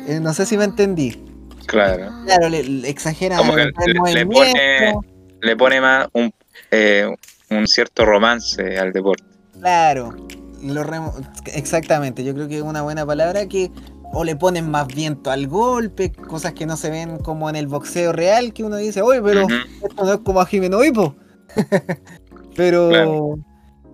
[0.06, 1.22] eh, no sé si me entendí.
[1.66, 2.10] Claro.
[2.26, 4.94] Claro, le, le exageran Como que le- pone-
[5.40, 6.32] Le pone más un,
[6.70, 7.06] eh,
[7.50, 9.24] un cierto romance al deporte.
[9.58, 10.14] Claro,
[10.62, 11.14] lo remo-
[11.54, 13.70] exactamente, yo creo que es una buena palabra que
[14.14, 17.66] o le ponen más viento al golpe, cosas que no se ven como en el
[17.66, 19.46] boxeo real, que uno dice, oye, pero
[19.82, 21.16] esto no es como a Jimeno Hippo.
[22.56, 23.38] pero, Claro.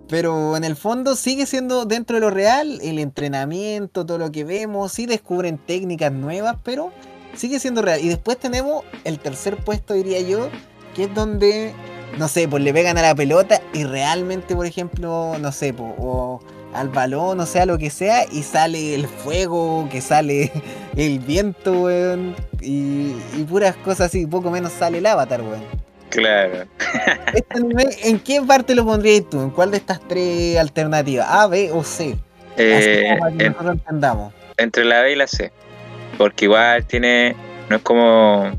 [0.09, 4.43] Pero en el fondo sigue siendo dentro de lo real, el entrenamiento, todo lo que
[4.43, 6.91] vemos, sí descubren técnicas nuevas, pero
[7.35, 8.01] sigue siendo real.
[8.03, 10.49] Y después tenemos el tercer puesto, diría yo,
[10.95, 11.73] que es donde,
[12.17, 15.93] no sé, pues le pegan a la pelota y realmente, por ejemplo, no sé, pues,
[15.99, 16.39] o
[16.73, 20.51] al balón, o sea, lo que sea, y sale el fuego, que sale
[20.95, 25.88] el viento, weón, y, y puras cosas así, poco menos sale el avatar, weón.
[26.09, 26.65] Claro.
[27.33, 29.41] Este anime, ¿En qué parte lo pondrías tú?
[29.41, 31.27] ¿En cuál de estas tres alternativas?
[31.29, 32.15] ¿A, B o C?
[32.53, 34.33] Así Eh, como para que en- nosotros entendamos.
[34.57, 35.51] entre la B y la C.
[36.17, 37.35] Porque igual tiene,
[37.69, 38.51] no es como,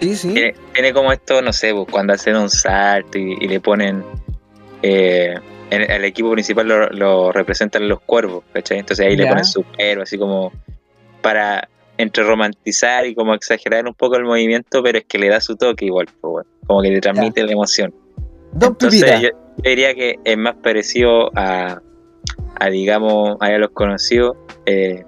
[0.00, 0.32] Sí, sí.
[0.34, 4.02] tiene, tiene como esto, no sé, pues, cuando hacen un salto y, y le ponen,
[4.82, 5.34] eh,
[5.70, 8.78] en- el equipo principal lo, lo representan los cuervos, ¿cachai?
[8.78, 10.52] Entonces ahí le ponen su cuervo, así como
[11.22, 11.68] para
[11.98, 15.56] entre romantizar y como exagerar un poco el movimiento, pero es que le da su
[15.56, 17.94] toque igual, pues, como que le transmite la emoción.
[18.52, 19.20] Don Entonces Pipita.
[19.20, 21.80] yo, yo diría que es más parecido a,
[22.60, 25.04] a digamos, a los conocidos, eh,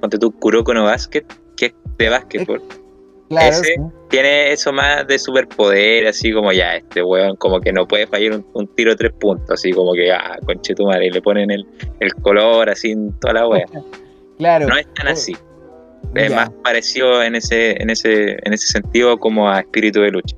[0.00, 1.24] ponte tú Kuroko no Basket,
[1.56, 2.62] que es de básquetbol.
[3.28, 3.74] Claro, ese- sí.
[4.10, 8.32] Tiene eso más de superpoder, así como ya, este weón como que no puede fallar
[8.34, 11.50] un, un tiro tres puntos, así como que, ah, conche tu madre, y le ponen
[11.50, 11.66] el,
[11.98, 13.66] el color así en toda la wea.
[14.36, 14.66] Claro.
[14.66, 15.32] No es tan Oh, así.
[16.14, 20.10] Es ya, más parecido en ese, en ese, en ese sentido como a espíritu de
[20.10, 20.36] lucha.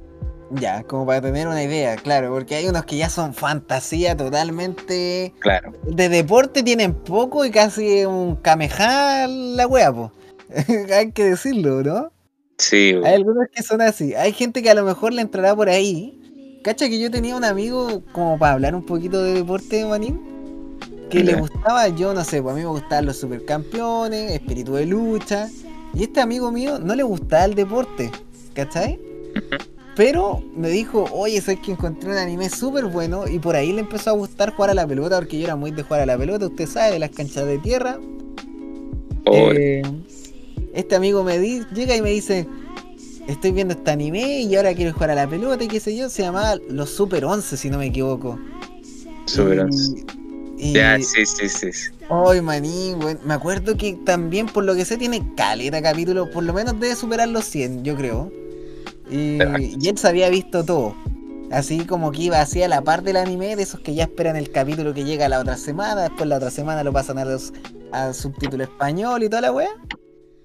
[0.50, 5.34] ya, como para tener una idea, claro, porque hay unos que ya son fantasía totalmente.
[5.40, 5.72] Claro.
[5.82, 10.12] De deporte tienen poco y casi un kamehá la wea, po.
[10.94, 12.12] hay que decirlo, ¿no?
[12.58, 14.14] Sí, Hay algunos que son así.
[14.14, 16.60] Hay gente que a lo mejor le entrará por ahí.
[16.64, 20.20] Cacha que yo tenía un amigo, como para hablar un poquito de deporte, manín,
[21.08, 24.86] que le gustaba, yo no sé, pues a mí me gustaban los supercampeones, espíritu de
[24.86, 25.48] lucha.
[25.94, 28.10] Y este amigo mío no le gustaba el deporte,
[28.54, 28.98] ¿cachai?
[29.94, 33.80] Pero me dijo, oye, sabes que encontré un anime súper bueno y por ahí le
[33.80, 36.18] empezó a gustar jugar a la pelota porque yo era muy de jugar a la
[36.18, 37.98] pelota, usted sabe, de las canchas de tierra.
[39.32, 39.82] Eh,
[40.74, 42.46] este amigo me di- llega y me dice,
[43.26, 46.08] estoy viendo este anime y ahora quiero jugar a la pelota y qué sé yo,
[46.10, 48.38] se llamaba Los Super 11 si no me equivoco.
[49.24, 50.04] Super Y- 11.
[50.56, 51.70] Y, Ya, sí, sí, sí.
[52.08, 53.18] Ay, manín, weón.
[53.24, 56.30] Me acuerdo que también, por lo que sé, tiene caleta capítulo.
[56.30, 58.32] Por lo menos debe superar los 100, yo creo.
[59.10, 59.38] Y,
[59.80, 60.94] y él se había visto todo.
[61.50, 64.50] Así como que iba hacia la par del anime, de esos que ya esperan el
[64.50, 66.02] capítulo que llega la otra semana.
[66.02, 67.52] Después la otra semana lo pasan a los
[67.92, 69.70] al subtítulo español y toda la wea.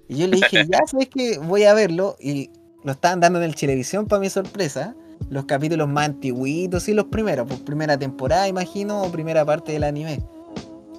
[0.08, 2.16] Y yo le dije, ya sabes que voy a verlo.
[2.20, 2.50] Y
[2.84, 4.94] lo estaban dando en el Televisión para mi sorpresa.
[5.32, 9.84] Los capítulos más antiguitos, sí, los primeros, pues primera temporada, imagino, o primera parte del
[9.84, 10.20] anime.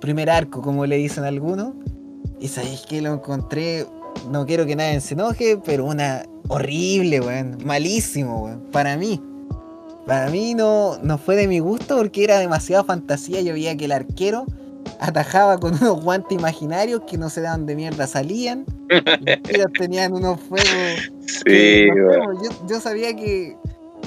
[0.02, 1.74] Primer arco, como le dicen algunos.
[2.40, 3.86] Y sabéis que lo encontré,
[4.32, 7.60] no quiero que nadie se enoje, pero una horrible, weón.
[7.64, 8.62] Malísimo, weón.
[8.72, 9.22] Para mí.
[10.08, 13.40] Para mí no, no fue de mi gusto porque era demasiada fantasía.
[13.42, 14.48] Yo veía que el arquero
[15.00, 18.66] atajaba con unos guantes imaginarios que no sé de dónde mierda salían.
[19.44, 20.68] Tiros tenían unos fuegos
[21.46, 23.58] Sí, no yo, yo sabía que,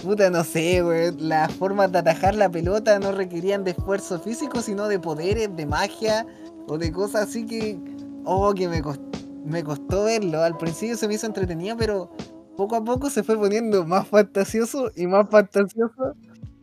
[0.02, 4.60] puta, no sé, weón, las formas de atajar la pelota no requerían de esfuerzo físico,
[4.62, 6.26] sino de poderes, de magia
[6.68, 7.76] o de cosas así que,
[8.24, 9.02] oh, que me costó.
[9.44, 10.42] me costó verlo.
[10.42, 12.10] Al principio se me hizo entretenido, pero
[12.56, 16.14] poco a poco se fue poniendo más fantasioso y más fantasioso.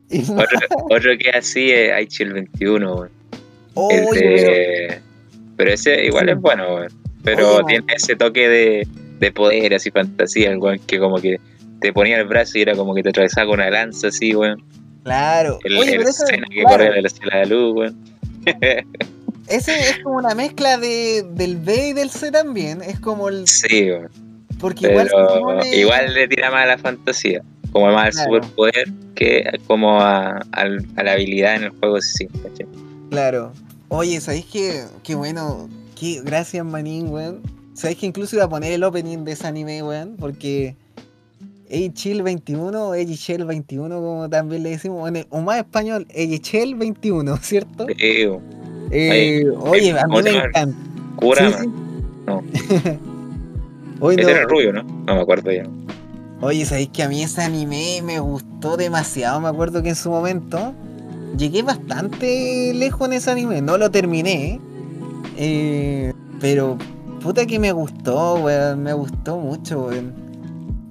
[0.10, 0.46] Y más...
[0.46, 3.10] Otro, otro que así es Aichi el 21, weón.
[3.90, 5.02] El Oye, pero- de-
[5.58, 6.32] pero ese igual Sí.
[6.32, 6.88] es bueno, weón.
[7.24, 8.88] Pero tiene ese toque de,
[9.20, 11.40] de poder, así fantasía, el weón, que como que
[11.84, 14.64] te ponía el brazo y era como que te atravesaba con una lanza, así, weón.
[15.04, 15.60] Claro.
[15.64, 17.76] El, Oye, el pero eso- escena que claro, corría de la ciudad de la luz,
[17.76, 17.98] weón.
[19.48, 22.82] ese es como una mezcla de, del B y del C también.
[22.82, 23.48] Es como el.
[23.48, 24.10] Sí, weón.
[24.60, 27.42] Porque igual supone- igual le tira más a la fantasía,
[27.72, 32.28] como más al superpoder que como a, al- a la habilidad en el juego sí,
[32.28, 32.66] ¿cachai?
[33.10, 33.52] Claro.
[33.90, 34.86] Oye, ¿sabéis qué?
[35.04, 35.70] Qué bueno.
[36.00, 37.42] Qué, gracias, Manín, weón.
[37.74, 40.16] ¿Sabéis que incluso iba a poner el opening de ese anime, weón?
[40.18, 40.76] Porque.
[41.94, 46.08] Chill 21 o Shell 21, como también le decimos, o en el- o más español,
[46.08, 47.88] Shell 21, ¿cierto?
[48.92, 50.78] Eh, oye, a mí ¿cómo se me encanta.
[51.16, 51.58] Kurama.
[51.58, 51.70] Sí, sí.
[52.28, 52.44] No.
[54.12, 54.84] Ese no, era rubio, ¿no?
[54.84, 55.64] No me acuerdo ya.
[56.42, 59.40] Oye, ¿sabéis que a mí ese anime me gustó demasiado?
[59.40, 60.74] Me acuerdo que en su momento
[61.38, 63.62] llegué bastante lejos en ese anime.
[63.62, 64.60] No lo terminé,
[65.38, 66.78] eh, pero
[67.22, 68.84] puta que me gustó, weón.
[68.84, 70.14] Me gustó mucho, weón.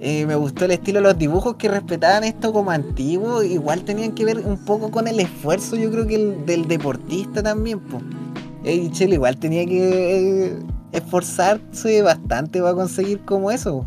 [0.04, 3.42] Eh, me gustó el estilo de los dibujos que respetaban esto como antiguo.
[3.44, 7.40] Igual tenían que ver un poco con el esfuerzo, yo creo que el, del deportista
[7.42, 8.02] también, pues.
[8.92, 10.56] Chile igual tenía que eh,
[10.92, 13.84] esforzarse bastante para conseguir como eso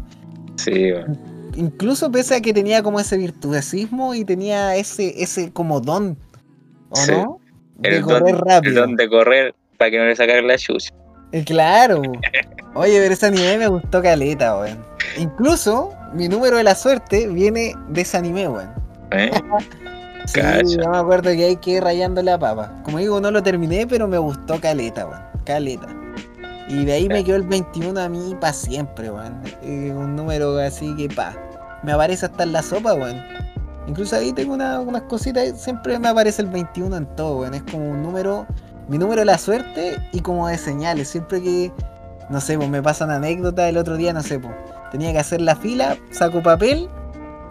[0.57, 0.89] Sí,
[1.55, 6.17] incluso pese a que tenía como ese virtuosismo y tenía ese, ese como don,
[6.89, 7.11] ¿o Sí.
[7.11, 7.39] no?
[7.77, 8.81] De El correr don, el rápido.
[8.81, 10.93] don de correr para que no le sacaran la chucha.
[11.31, 12.01] Eh, Claro.
[12.73, 14.77] Oye, pero ese anime me gustó caleta, weón.
[15.17, 18.69] Incluso mi número de la suerte viene de ese anime, weón.
[19.11, 19.31] ¿eh?
[20.27, 20.63] Sí, Cacha.
[20.83, 22.71] yo me acuerdo que hay que ir rayando la papa.
[22.83, 25.21] Como digo, no lo terminé, pero me gustó caleta, weón.
[25.45, 25.85] Caleta.
[26.67, 29.39] Y de ahí me quedó el 21 a mí para siempre, weón.
[29.61, 31.35] Eh, un número así que pa.
[31.83, 33.21] Me aparece hasta en la sopa, weón.
[33.85, 37.53] Incluso ahí tengo una- unas cositas, siempre me aparece el 21 en todo, weón.
[37.53, 38.47] Es como un número,
[38.87, 41.07] mi número de la suerte y como de señales.
[41.07, 41.71] Siempre que,
[42.31, 44.55] no sé, pues me pasan anécdotas el otro día, no sé, pues.
[44.95, 46.87] Tenía que hacer la fila, saco papel,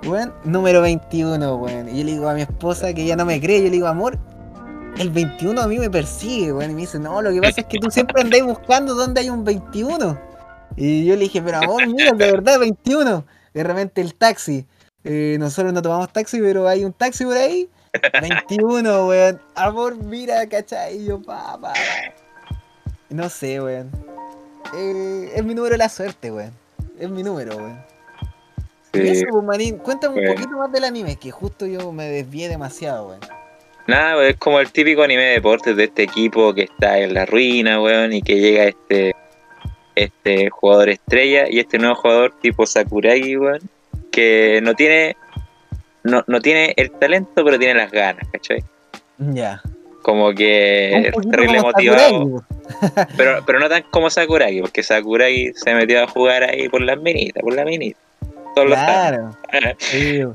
[0.06, 1.90] weón, número 21, weón.
[1.90, 3.86] Y yo le digo a mi esposa que ella no me cree, yo le digo,
[3.86, 4.18] amor,
[4.96, 6.70] el 21 a mí me persigue, weón.
[6.70, 9.28] Y me dice, no, lo que pasa es que tú siempre andás buscando dónde hay
[9.28, 10.18] un 21.
[10.74, 13.26] Y yo le dije, pero amor, mira, de verdad, 21.
[13.52, 14.66] De repente el taxi.
[15.04, 17.68] eh, nosotros no tomamos taxi, pero hay un taxi por ahí.
[18.22, 19.38] 21, weón.
[19.54, 21.04] Amor, mira, ¿cachai?
[21.04, 22.54] Yo, pa, pa, pa.
[23.10, 23.90] No sé, weón.
[24.74, 26.63] Eh, es mi número de la suerte, weón.
[26.98, 27.78] Es mi número, weón.
[28.92, 33.08] Y eso, pues, cuéntame un poquito más del anime, que justo yo me desvié demasiado,
[33.08, 33.20] weón.
[33.86, 37.14] Nada, pues, es como el típico anime de deportes de este equipo que está en
[37.14, 39.14] la ruina, weón, y que llega este
[39.96, 43.60] este jugador estrella y este nuevo jugador tipo Sakuragi, weón,
[44.10, 45.16] que no tiene
[46.02, 48.62] no, no tiene el talento, pero tiene las ganas, ¿cachai?
[49.18, 49.62] Ya.
[50.02, 52.53] Como que es terrible motivado, Sakuragi.
[53.16, 56.98] pero, pero no tan como Sakuragi, porque Sakuragi se metió a jugar ahí por las
[56.98, 57.98] minitas, por la minita.
[58.54, 59.30] Todos lo saben.
[59.50, 59.76] Claro.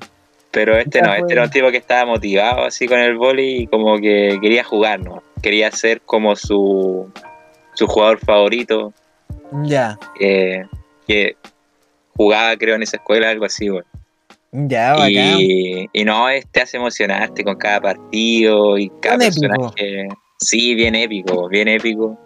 [0.51, 3.67] Pero este no, este era un tipo que estaba motivado así con el vóley y
[3.67, 5.21] como que quería jugar, ¿no?
[5.43, 7.07] Quería ser como su,
[7.75, 8.91] su jugador favorito,
[9.63, 9.99] Ya.
[10.19, 10.65] eh,
[11.07, 11.35] que
[12.17, 13.83] jugaba creo en esa escuela, algo así, güey.
[14.51, 15.11] Ya, bacán.
[15.37, 19.71] Y, y no, es- te hace emocionarte con cada partido y cada épico.
[20.39, 22.17] Sí, bien épico, bien épico.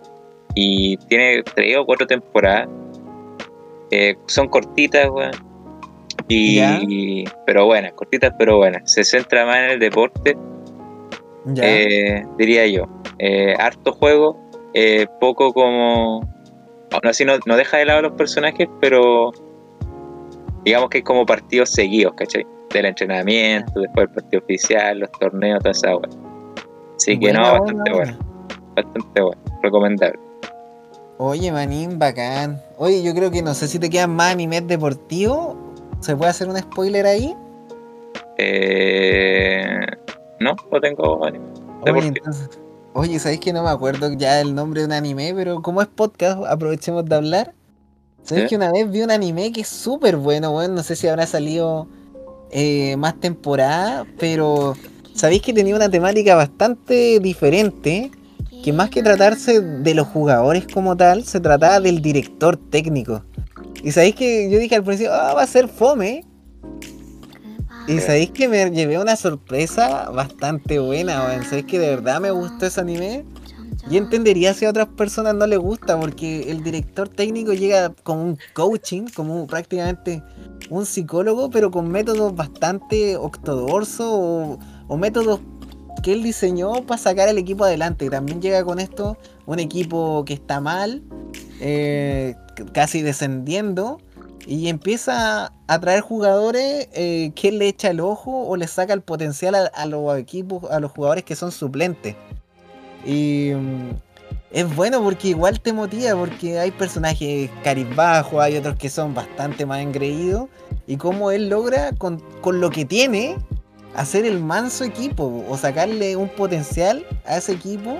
[0.55, 2.69] Y tiene tres o cuatro temporadas.
[3.91, 5.31] Eh, son cortitas, weón.
[6.29, 8.91] Y, pero buenas, cortitas pero buenas.
[8.91, 10.37] Se centra más en el deporte,
[11.57, 12.85] eh, diría yo.
[13.19, 14.39] Eh, harto juego,
[15.19, 16.21] poco como.
[16.91, 19.31] No, así no, no deja de lado los personajes, pero
[20.63, 22.45] digamos que es como partidos seguidos, ¿cachai?
[22.71, 26.32] Del entrenamiento, después el partido oficial, los torneos, toda esa weá.
[26.97, 28.17] Así que no, bastante bueno.
[28.75, 30.19] Bastante bueno, recomendable.
[31.17, 32.61] Oye, manín, bacán.
[32.77, 35.55] Oye, yo creo que no sé si te quedan más animes deportivos.
[35.99, 37.35] ¿Se puede hacer un spoiler ahí?
[38.37, 39.85] Eh,
[40.39, 41.45] no, no tengo anime.
[41.83, 42.49] Oye, entonces,
[42.93, 45.33] oye, ¿sabéis que no me acuerdo ya el nombre de un anime?
[45.35, 47.53] Pero como es podcast, aprovechemos de hablar.
[48.23, 48.49] ¿Sabéis ¿Sí?
[48.49, 50.75] que una vez vi un anime que es súper bueno, weón?
[50.75, 51.87] No sé si habrá salido
[52.51, 54.75] eh, más temporada, pero
[55.13, 58.11] sabéis que tenía una temática bastante diferente.
[58.63, 63.21] Que más que tratarse de los jugadores como tal, se trataba del director técnico.
[63.83, 66.23] Y sabéis que yo dije al principio, ah, va a ser fome.
[67.87, 71.43] Y sabéis que me llevé una sorpresa bastante buena, weón.
[71.43, 73.25] Sabéis que de verdad me gustó ese anime.
[73.89, 78.23] Y entendería si a otras personas no les gusta, porque el director técnico llega como
[78.23, 80.23] un coaching, como un- prácticamente
[80.69, 84.57] un psicólogo, pero con métodos bastante ortodoxos o,
[84.87, 85.39] o métodos
[86.01, 88.09] que él diseñó para sacar al equipo adelante.
[88.09, 91.01] También llega con esto un equipo que está mal,
[91.59, 92.35] eh,
[92.73, 93.99] casi descendiendo,
[94.45, 99.01] y empieza a traer jugadores eh, que le echa el ojo o le saca el
[99.01, 102.15] potencial a, a los equipos, a los jugadores que son suplentes.
[103.05, 103.91] Y mm,
[104.51, 109.65] es bueno porque igual te motiva, porque hay personajes caribajos, hay otros que son bastante
[109.65, 110.49] más engreídos,
[110.85, 113.37] y cómo él logra con, con lo que tiene
[113.95, 117.97] hacer el manso equipo o sacarle un potencial a ese equipo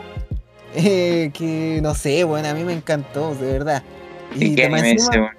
[0.76, 3.84] eh, que no sé, bueno, a mí me encantó, de verdad.
[4.36, 5.32] ¿Y qué anime encima-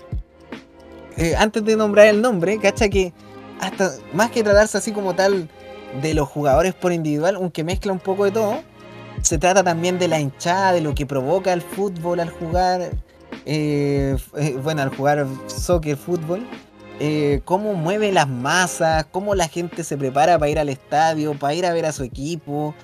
[1.17, 3.13] ese, eh, antes de nombrar el nombre, cacha que
[3.61, 5.49] hasta más que tratarse así como tal
[6.03, 8.63] de los jugadores por individual, aunque mezcla un poco de todo,
[9.23, 12.91] se trata también de la hinchada, de lo que provoca el fútbol al jugar,
[13.47, 14.17] eh,
[14.63, 16.47] bueno, al jugar soccer, fútbol,
[17.01, 21.55] eh, cómo mueve las masas, cómo la gente se prepara para ir al estadio, para
[21.55, 22.75] ir a ver a su equipo,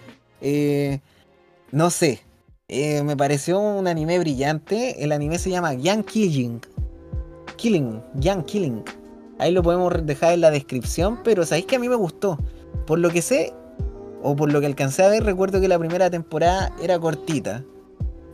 [0.40, 1.00] eh,
[1.70, 2.22] no sé,
[2.68, 6.60] eh, me pareció un anime brillante, el anime se llama Young Killing,
[7.56, 8.84] Killing, Young Killing.
[9.38, 12.38] Ahí lo podemos dejar en la descripción, pero sabéis que a mí me gustó.
[12.86, 13.54] Por lo que sé,
[14.22, 17.64] o por lo que alcancé a ver, recuerdo que la primera temporada era cortita.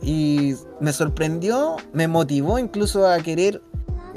[0.01, 3.61] Y me sorprendió, me motivó incluso a querer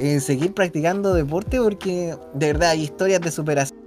[0.00, 3.78] eh, seguir practicando deporte porque de verdad hay historias de superación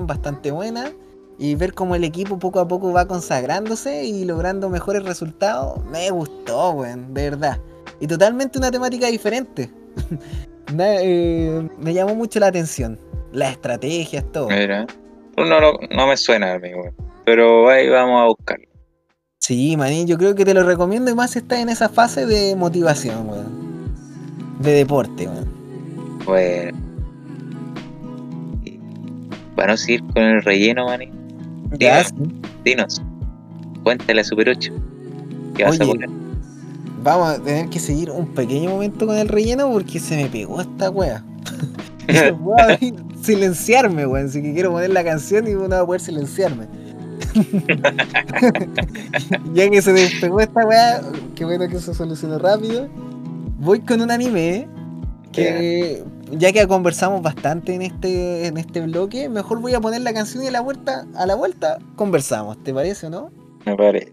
[0.00, 0.92] bastante buenas.
[1.38, 6.10] Y ver cómo el equipo poco a poco va consagrándose y logrando mejores resultados, me
[6.10, 7.58] gustó, weón, de verdad.
[7.98, 9.70] Y totalmente una temática diferente.
[10.78, 12.98] Eh, me llamó mucho la atención.
[13.30, 14.48] Las estrategias, todo.
[14.48, 14.86] Mira.
[15.36, 16.94] No, no, no me suena a mí, weón.
[17.26, 18.64] Pero ahí vamos a buscarlo.
[19.38, 22.24] Sí, maní, yo creo que te lo recomiendo y más si estás en esa fase
[22.24, 23.61] de motivación, weón.
[24.62, 25.48] De deporte, weón.
[26.24, 26.78] Bueno.
[28.64, 28.78] Y
[29.56, 31.10] Para no seguir con el relleno, maní.
[31.80, 31.86] Sí.
[32.64, 33.02] dinos.
[33.82, 34.72] Cuéntale a Super 8.
[35.56, 36.08] ¿Qué vas a poner?
[37.02, 40.60] Vamos a tener que seguir un pequeño momento con el relleno porque se me pegó
[40.60, 41.24] esta wea.
[43.22, 44.26] Silenciarme, weón.
[44.26, 46.68] Así que quiero poner la canción y no va a poder silenciarme.
[49.54, 51.00] ya que se despegó esta weá,
[51.34, 52.88] qué bueno que se solucionó rápido
[53.62, 54.68] voy con un anime
[55.32, 60.12] que ya que conversamos bastante en este, en este bloque, mejor voy a poner la
[60.12, 63.30] canción y a la vuelta, a la vuelta conversamos, ¿te parece o no?
[63.64, 64.12] Me parece.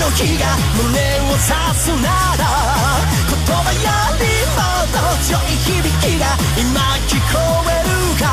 [0.00, 1.44] の火が胸を刺
[1.76, 2.08] すな
[2.38, 2.42] ら
[3.28, 3.84] 言葉よ
[4.16, 4.24] り
[4.56, 6.24] もっと強い響きが
[6.58, 7.36] 今聞こ
[7.68, 8.24] えるか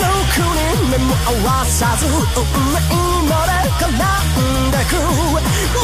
[0.00, 2.12] ろくに目も合わさず運
[2.72, 2.78] 命
[3.28, 4.96] のれ絡んでく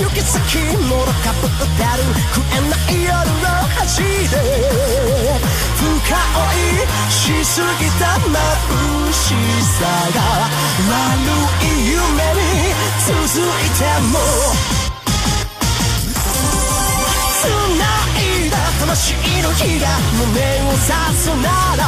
[0.03, 2.03] 行き先もろかぶってる
[2.35, 3.47] 食えない夜の
[3.77, 4.35] 端で
[5.77, 9.85] 深追いしすぎた眩しさ
[10.15, 10.19] が
[10.89, 11.01] 悪
[11.65, 11.99] い夢
[12.35, 12.77] に
[13.07, 14.86] 続いても
[18.87, 20.87] 魂の火が胸を刺
[21.19, 21.83] すなら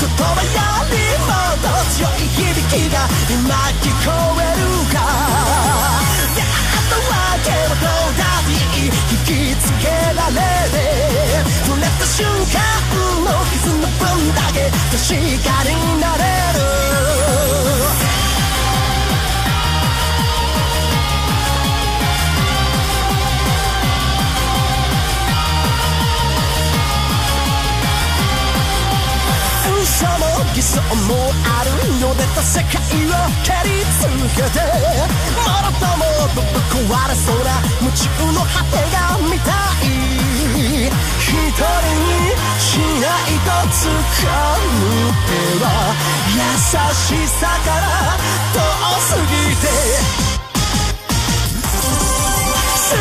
[0.00, 0.56] 言葉よ
[0.88, 3.52] りもっと強い響きが今
[3.84, 4.08] 聞こ
[4.40, 4.96] えるか。
[6.34, 7.12] 出会ったわ
[7.44, 9.84] けはどうだっていい引きつけ
[10.16, 10.40] られ
[10.72, 10.74] て
[11.66, 12.64] 触れた瞬間
[13.22, 14.00] の傷の分
[14.34, 16.22] だけ確かになれ
[17.12, 17.15] る。
[30.56, 31.68] 嘘も偽装もある
[32.00, 33.12] よ出た世界を
[33.44, 34.64] 蹴り続けて
[35.36, 39.52] もろともぶっ壊れそうな夢中の果てが見た
[39.82, 43.84] い一人にしないと掴
[44.56, 44.80] む
[45.26, 45.64] 手は
[46.32, 46.40] 優
[46.94, 48.16] しさから
[48.54, 48.56] 遠
[49.00, 49.64] すぎて。
[52.86, 52.94] 全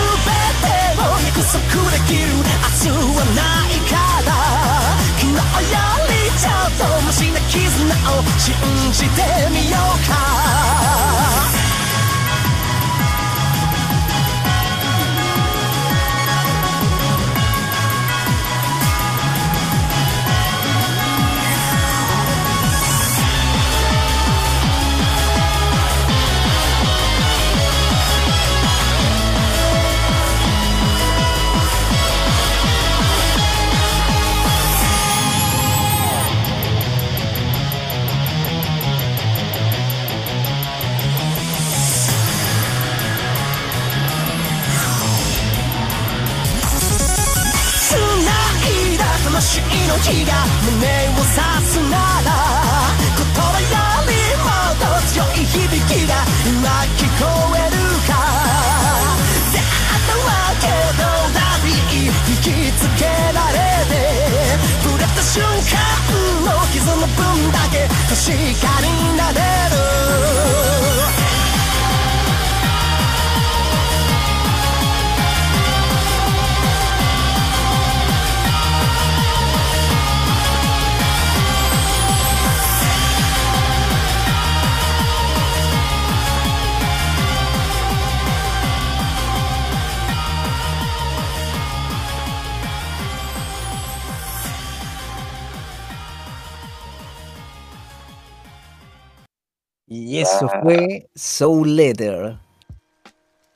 [0.61, 0.67] て
[0.99, 1.59] を約束
[1.91, 2.25] できる。
[2.25, 4.14] 明日はないから。
[6.45, 8.53] ちょっとマシな絆を信
[8.91, 10.84] じてみようか。
[50.01, 50.33] きが
[50.65, 50.73] 胸
[51.09, 51.29] を刺
[51.65, 52.29] すなら
[53.15, 53.73] 言葉よ
[54.09, 56.11] りもっと強い響きが
[56.45, 57.23] 今聞こ
[57.55, 58.11] えるか。
[59.51, 60.29] 出会ったわ
[60.59, 60.63] け
[60.97, 61.01] ど
[61.33, 63.57] ダビー引きつけられ
[63.89, 63.93] て
[64.83, 65.77] 触れた瞬間
[66.43, 68.25] の傷の分だけ確
[68.61, 68.85] かに
[69.17, 69.39] なれ
[70.09, 70.14] る。
[100.03, 100.59] Y eso Ah.
[100.61, 102.35] fue Soul Letter.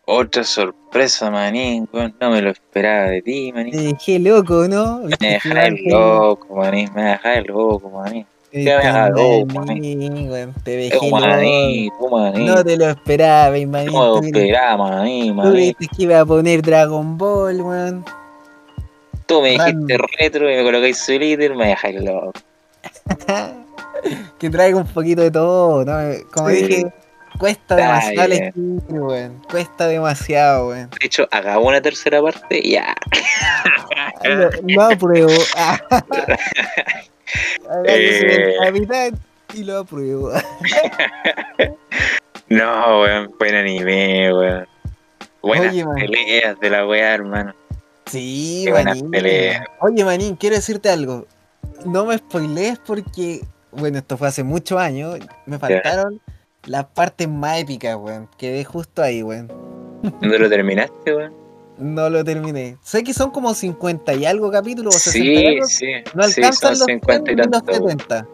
[0.05, 1.87] Otra sorpresa, manín.
[2.19, 3.71] No me lo esperaba de ti, manín.
[3.73, 4.99] Te dejé loco, ¿no?
[4.99, 6.89] Me Viste dejáis loco, manín.
[6.95, 8.25] Me dejáis loco, manín.
[8.51, 11.19] eh, dejas loco, manín, weón, Te dejé loco.
[11.19, 12.45] manín, tú, manín.
[12.47, 13.67] No te lo esperaba, manín.
[13.67, 15.53] No me lo Tú esperaba, manín, Tú manín.
[15.53, 18.05] dijiste que iba a poner Dragon Ball, weón.
[19.27, 22.31] Tú me dijiste retro y me colocáis su líder, me dejáis loco.
[24.37, 25.97] que traiga un poquito de todo, ¿no?
[26.33, 26.63] Como Sí.
[26.63, 26.93] dije,
[27.37, 28.43] cuesta demasiado bien.
[28.43, 29.41] elegir, weón.
[29.49, 30.89] Cuesta demasiado, weón.
[30.89, 32.95] De hecho, hagamos una tercera parte y ya.
[34.23, 35.29] Lo, lo apruebo.
[37.69, 38.55] Hágase Eh.
[38.55, 39.19] el capitán
[39.53, 40.31] y lo apruebo.
[42.49, 44.67] No, weón, buen anime, weón.
[45.43, 45.95] Buenas Oye, man.
[45.97, 47.53] peleas de la weá, hermano.
[48.07, 49.11] Sí, Qué buenas manín.
[49.11, 49.65] peleas.
[49.81, 51.27] Oye, manín, quiero decirte algo.
[51.85, 55.17] No me spoilees porque, bueno, esto fue hace muchos años.
[55.45, 56.19] Me faltaron
[56.65, 58.27] las partes más épicas, weón.
[58.37, 59.51] Quedé justo ahí, weón.
[60.21, 61.33] ¿No lo terminaste, weón?
[61.77, 62.77] No lo terminé.
[62.81, 65.65] Sé que son como 50 y algo capítulos, o 60 y Sí, algo.
[65.65, 65.85] sí.
[66.13, 67.71] No alcanzan los 50 y 100 ni los tanto.
[67.83, 67.99] weón.
[67.99, 68.27] 70.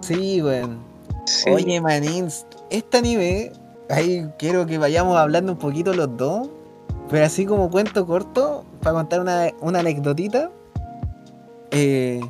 [0.00, 0.78] Sí, weón.
[1.26, 1.50] Sí.
[1.50, 2.28] Oye, manín,
[2.70, 3.52] este anime,
[3.88, 6.48] ahí quiero que vayamos hablando un poquito los dos,
[7.10, 10.50] pero así como cuento corto, para contar una, una anecdotita.
[11.70, 12.20] Eh,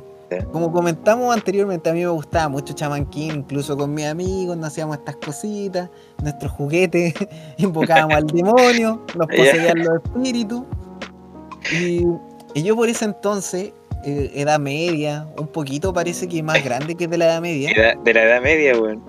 [0.51, 4.67] Como comentamos anteriormente, a mí me gustaba mucho Chaman King, incluso con mis amigos, nos
[4.67, 5.89] hacíamos estas cositas,
[6.23, 7.13] nuestros juguetes,
[7.57, 10.63] invocábamos al demonio, nos poseían los espíritus.
[11.73, 12.05] Y,
[12.53, 13.71] y yo por ese entonces,
[14.05, 17.69] eh, edad media, un poquito parece que más grande que de la edad media.
[17.71, 19.01] Edad- de la edad media, weón.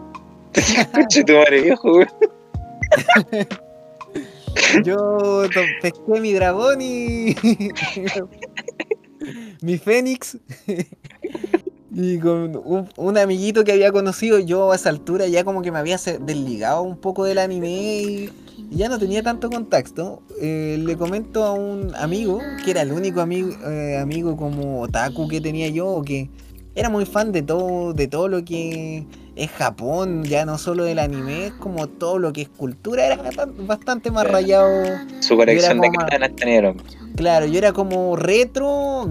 [1.27, 2.09] Tu madre viejo, weón.
[4.85, 5.45] Yo
[5.81, 7.35] pesqué mi dragón y.
[9.63, 10.39] mi fénix.
[11.95, 15.71] y con un, un amiguito que había conocido, yo a esa altura ya como que
[15.71, 18.31] me había desligado un poco del anime y,
[18.71, 20.23] y ya no tenía tanto contacto.
[20.41, 25.29] Eh, le comento a un amigo, que era el único amigo, eh, amigo como otaku
[25.29, 26.31] que tenía yo, que
[26.75, 29.05] era muy fan de todo, de todo lo que
[29.37, 33.17] es Japón, ya no solo del anime, es como todo lo que es cultura, era
[33.59, 34.31] bastante- más Ya.
[34.31, 34.83] rayado.
[35.21, 36.85] Su colección de katanas tenía, hombre.
[37.17, 39.09] Claro, yo era como retro,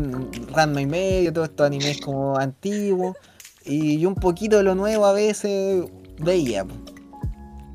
[0.53, 3.15] Ranma y medio, todos estos animes como antiguos,
[3.63, 5.85] y un poquito de lo nuevo a veces
[6.19, 6.65] veía.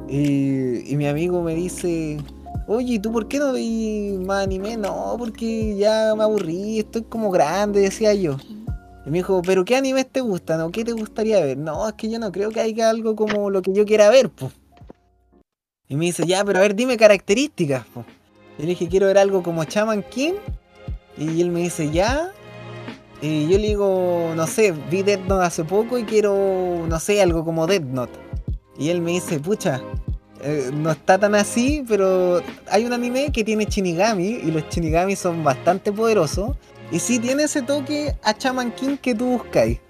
[0.08, 2.18] Y, y mi amigo me dice,
[2.66, 4.76] oye, ¿y ¿tú por qué no veis más anime?
[4.76, 8.36] No, porque ya me aburrí, estoy como grande, decía yo.
[9.06, 11.56] Y me dijo, ¿pero qué animes te gustan o qué te gustaría ver?
[11.56, 14.30] No, es que yo no creo que haya algo como lo que yo quiera ver,
[14.30, 14.52] pues.
[15.88, 18.06] Y me dice, ya, pero a ver, dime características, pues.
[18.58, 20.34] Yo le dije, quiero ver algo como Chaman King.
[21.18, 22.32] Y él me dice, ya.
[23.20, 27.22] Y yo le digo, no sé, vi Death Note hace poco y quiero, no sé,
[27.22, 28.18] algo como Death Note.
[28.78, 29.80] Y él me dice, pucha,
[30.42, 35.16] eh, no está tan así, pero hay un anime que tiene Shinigami y los Shinigami
[35.16, 36.56] son bastante poderosos.
[36.92, 39.80] Y sí tiene ese toque a Chaman King que tú buscáis.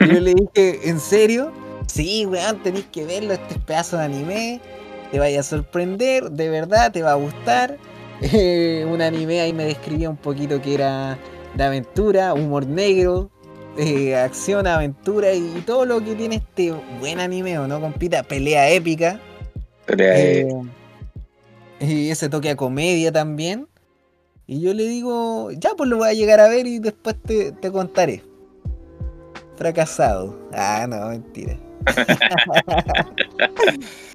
[0.00, 1.52] Y yo le dije, ¿en serio?
[1.86, 4.60] Sí, weón, tenéis que verlo, este pedazo de anime.
[5.10, 7.76] Te vaya a sorprender, de verdad, te va a gustar.
[8.20, 11.18] Eh, un anime ahí me describía un poquito que era
[11.54, 13.30] de aventura, humor negro,
[13.76, 17.80] eh, acción, aventura y, todo lo que tiene este buen anime, ¿o no?
[17.80, 19.20] Compita, pelea épica.
[19.86, 20.48] Pelea Eh,
[21.80, 23.66] y ese toque a comedia también.
[24.46, 27.52] Y yo le digo, ya pues lo voy a llegar a ver y después te,
[27.52, 28.22] te contaré.
[29.56, 30.38] Fracasado.
[30.52, 31.58] Ah, no, mentira.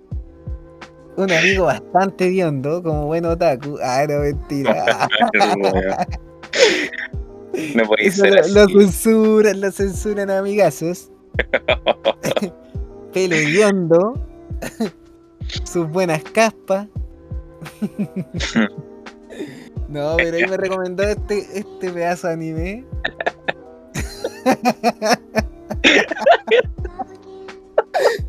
[1.20, 3.78] Un amigo bastante diondo, como buen otaku.
[3.84, 4.86] Ah, no, mentira.
[7.76, 8.54] No puede Eso ser lo, así.
[8.54, 11.12] lo censuran, lo censuran amigazos.
[13.14, 14.14] Pelo hediondo.
[15.66, 16.88] Sus buenas caspas.
[19.90, 22.86] no, pero ahí me recomendó este, este pedazo de anime.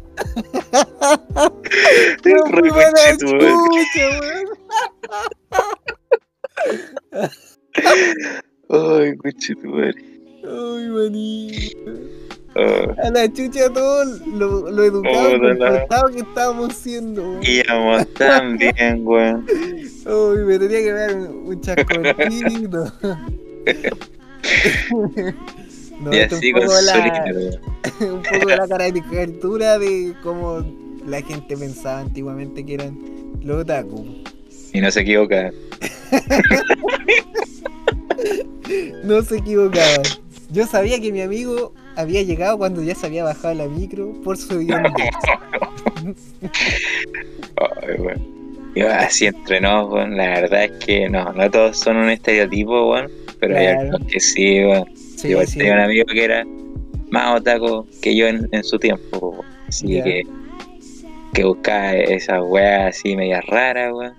[2.22, 4.47] Re muy buena chucha, weón.
[8.68, 9.94] Ay, conchetumare.
[10.44, 11.70] Ay, manito.
[12.56, 17.22] Oh, A la chucha todo lo, lo educado comportado que estábamos siendo.
[17.22, 17.42] weón.
[17.44, 19.47] íbamos tan bien, weón.
[20.06, 22.92] Uy, me tenía que dar un, un chascortito.
[26.01, 27.60] No, Y así un con poco la, solito,
[28.14, 30.64] un poco la caricatura de cómo
[31.06, 32.98] la gente pensaba antiguamente que eran
[33.43, 34.22] los otaku.
[34.72, 35.51] Y no se equivoca.
[39.05, 40.02] No se equivocaban.
[40.51, 44.36] Yo sabía que mi amigo había llegado cuando ya se había bajado la micro por
[44.36, 44.93] su idioma.
[47.56, 48.40] Ay, weón.
[48.74, 52.90] Y así entre nos, weón, la verdad es que no, no todos son un estereotipo,
[52.90, 53.10] weón.
[53.39, 54.85] Pero hay algunos que sí, weón.
[55.20, 55.59] Sí, Yo sí.
[55.59, 56.44] tenía un amigo que era
[57.10, 59.44] más otaku que yo en, en su tiempo.
[59.68, 60.22] Así que,
[61.34, 64.14] que buscaba esas weas así medias raras, weón.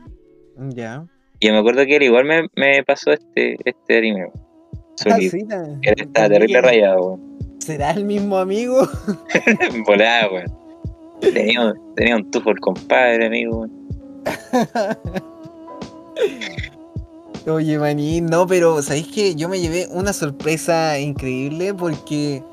[0.75, 1.05] Ya.
[1.39, 4.27] Y yo me acuerdo que él igual me, me pasó este, este anime,
[5.09, 5.31] Ah, sí,
[5.81, 7.37] Él estaba terrible rayado, weón.
[7.59, 8.87] ¿Será el mismo amigo?
[9.87, 10.45] Volada, weón.
[11.21, 13.87] Tenía, un- tenía un tufo el compadre, amigo, weón.
[17.47, 22.43] Oye, maní, no, pero ¿sabéis que Yo me llevé una sorpresa increíble porque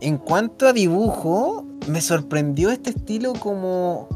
[0.00, 4.08] en cuanto a dibujo, me sorprendió este estilo como,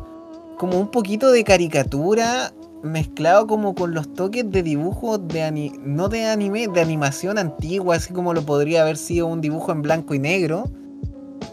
[0.59, 2.53] como un poquito de caricatura
[2.83, 7.97] mezclado como con los toques de dibujo de ani- no de anime, de animación antigua,
[7.97, 10.71] así como lo podría haber sido un dibujo en blanco y negro.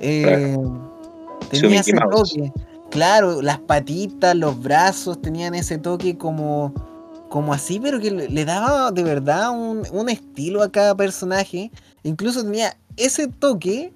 [0.02, 0.56] Eh,
[1.50, 2.54] tenía ese toque.
[2.92, 6.74] Claro, las patitas, los brazos tenían ese toque como
[7.36, 11.70] como así, pero que le, daba de verdad un, un estilo a cada personaje.
[12.04, 13.92] Incluso tenía ese toque,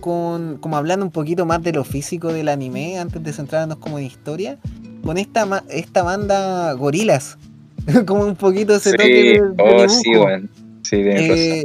[0.00, 4.00] con, como hablando un poquito más de lo físico del anime, antes de centrarnos como
[4.00, 4.58] en historia,
[5.04, 7.38] con esta, esta banda Gorilas.
[8.04, 10.50] como un poquito ese toque Sí, de, de oh, sí, weón.
[10.82, 10.96] Sí.
[10.96, 11.64] Eh,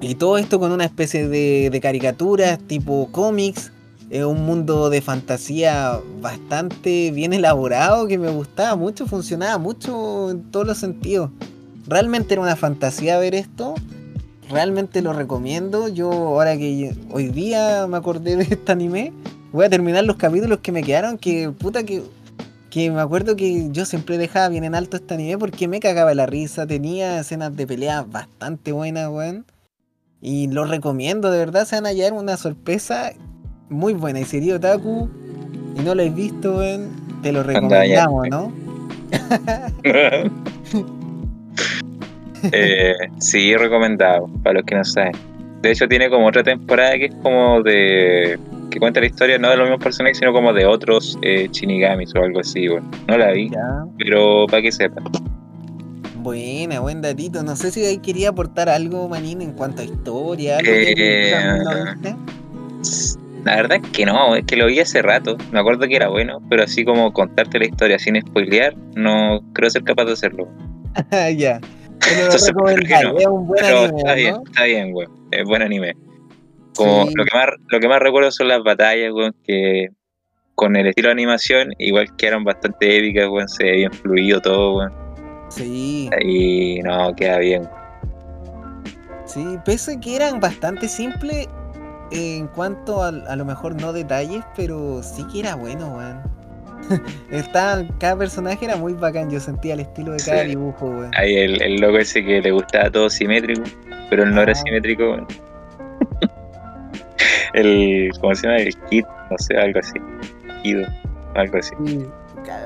[0.00, 3.72] y todo esto con una especie de, de caricaturas tipo cómics,
[4.10, 10.50] eh, un mundo de fantasía bastante bien elaborado que me gustaba mucho, funcionaba mucho en
[10.50, 11.30] todos los sentidos.
[11.86, 13.74] Realmente era una fantasía ver esto.
[14.48, 15.88] Realmente lo recomiendo.
[15.88, 19.12] Yo ahora que hoy día me acordé de este anime,
[19.52, 22.02] voy a terminar los capítulos que me quedaron, que puta que
[22.70, 26.14] que me acuerdo que yo siempre dejaba bien en alto este anime porque me cagaba
[26.14, 29.46] la risa, tenía escenas de pelea bastante buenas, weón.
[30.20, 33.12] Y lo recomiendo, de verdad, se van a hallar una sorpresa
[33.70, 34.20] muy buena.
[34.20, 35.08] Y si eres otaku
[35.78, 36.60] y no lo has visto,
[37.22, 38.52] te lo recomendamos, ¿no?
[42.52, 45.12] eh, sí, recomendado, para los que no saben.
[45.62, 48.38] De hecho, tiene como otra temporada que es como de.
[48.70, 52.14] que cuenta la historia no de los mismos personajes, sino como de otros eh, Shinigamis
[52.14, 52.88] o algo así, weón.
[53.08, 53.84] No la vi, Ya.
[53.98, 55.04] pero para que sepan.
[56.22, 57.42] Buena, buen datito.
[57.42, 61.34] No sé si ahí quería aportar algo, Manín, en cuanto a historia, algo que Eh,
[62.02, 62.16] viste.
[63.48, 65.38] La verdad es que no, es que lo vi hace rato.
[65.52, 69.70] Me acuerdo que era bueno, pero así como contarte la historia sin spoilear, no creo
[69.70, 70.46] ser capaz de hacerlo.
[71.34, 71.58] Ya.
[72.20, 72.68] Entonces, no.
[72.68, 75.10] es un buen Pero anime, está bien, está bien, weón.
[75.30, 75.94] Es buen anime.
[76.76, 77.14] Como Sí.
[77.16, 79.88] lo que más lo que más recuerdo son las batallas, weón, que
[80.54, 84.40] con el estilo de animación, igual que eran bastante épicas, weón, se ve bien fluido
[84.42, 84.92] todo, weón.
[85.48, 87.62] Sí, Y no, queda bien.
[89.24, 91.48] sí, pese a que eran bastante simples
[92.10, 96.22] en cuanto a, a lo mejor no detalles, pero sí que era bueno, weón.
[97.98, 100.48] Cada personaje era muy bacán, yo sentía el estilo de cada Sí.
[100.50, 101.10] dibujo, weón.
[101.16, 103.62] Hay el, el loco ese que le gustaba todo simétrico,
[104.10, 104.54] pero él no era Ah.
[104.54, 105.26] simétrico, weón.
[107.54, 108.58] el, ¿cómo se llama?
[108.58, 109.94] El Kid, no sé, algo así.
[110.62, 110.86] Kido,
[111.34, 111.74] algo así.
[111.86, 112.06] Sí,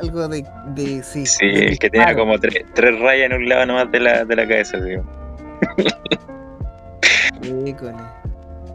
[0.03, 0.45] algo de,
[0.75, 1.27] de sí.
[1.27, 4.25] Sí, de el que tenía como tres, tres rayas en un lado nomás de la,
[4.25, 4.95] de la cabeza, sí.
[7.67, 7.97] Híjole.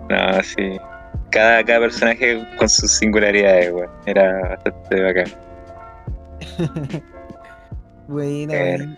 [0.09, 0.77] No, sí.
[1.31, 3.89] Cada, cada personaje con sus singularidades, weón.
[4.05, 5.27] Era bastante bacán.
[8.07, 8.97] Buena, Eh.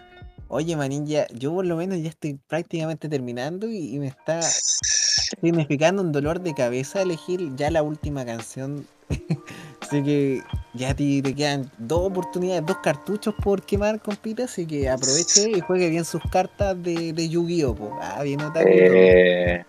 [0.52, 4.41] Oye, manín, ya, yo por lo menos ya estoy prácticamente terminando y, y me está
[4.41, 8.88] significando un dolor de cabeza elegir ya la última canción.
[9.81, 10.41] así que
[10.73, 14.45] ya te, te quedan dos oportunidades, dos cartuchos por quemar, compita.
[14.45, 17.99] Así que aproveche y juegue bien sus cartas de, de Yu-Gi-Oh!
[18.02, 18.64] Ah, bien todo.
[18.65, 19.64] Eh,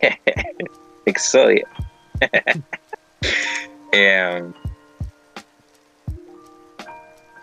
[1.06, 1.66] Exodia.
[3.94, 4.42] Eh,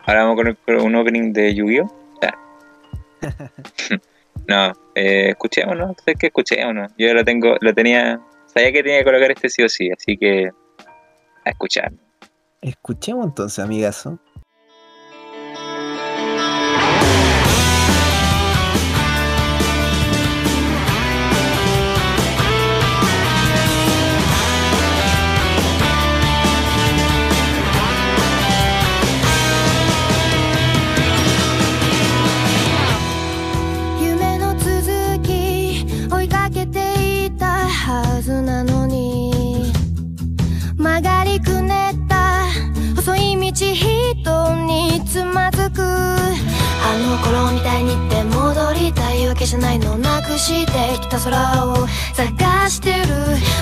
[0.04, 2.18] ahora vamos con, un opening de Yu-Gi-Oh!
[2.24, 2.36] Ah.
[4.48, 6.92] no, eh, escuchémonos, sé que escuchémonos.
[6.98, 10.18] Yo lo tengo, lo tenía, sabía que tenía que colocar este sí o sí, así
[10.18, 10.50] que
[11.46, 11.92] a escuchar.
[12.62, 14.18] Escuchemos entonces, amigazo.
[47.10, 50.72] の頃みたいにって戻りたいわけじゃないのなくして
[51.02, 53.08] きた空を探してる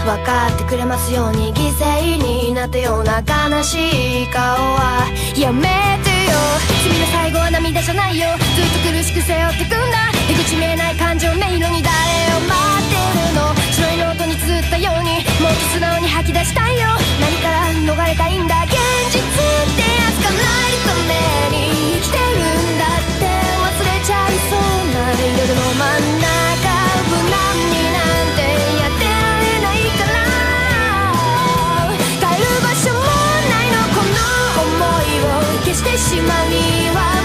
[0.03, 5.07] 分かってくれますように犠牲になったような悲しい顔は
[5.39, 5.63] やめ
[6.03, 6.35] てよ
[6.83, 11.95] 君の最後は涙じゃないよずっと苦しく背負ってくんだ出口見えない感情迷路に誰
[12.35, 16.87] を待ってるの白いノートに綴ったようにもっと素直に吐き出したいよ
[17.21, 17.57] 何から。
[17.87, 18.73] 逃れたいんだ現
[19.09, 19.23] 実っ
[19.75, 22.76] てやつかないために生きてる
[35.77, 37.16] してしまうには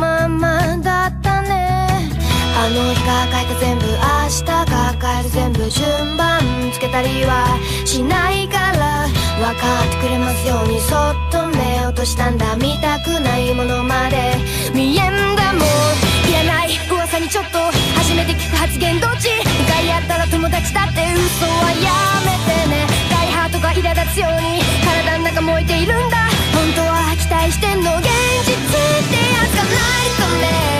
[0.00, 2.08] ままだったね。
[2.56, 3.92] あの日が書いた全部明
[4.32, 6.40] 日が書いる全部順番
[6.72, 9.04] つけたりはしないから
[9.36, 14.38] 分かってくれますようにそっと目落としたんだ見たくないものまで。
[14.72, 15.68] 見えんだもん
[16.30, 17.58] いらない噂にちょっと
[18.00, 21.92] 初めて聞く発言どっち向かい合ったら友達だって嘘はや
[22.24, 22.88] めてね。
[23.12, 26.16] 大ハートが苛立つように体の中燃えているんだ。
[26.56, 28.08] 本当は期待してんの現
[28.48, 29.29] 実っ
[29.76, 30.79] light the lamp.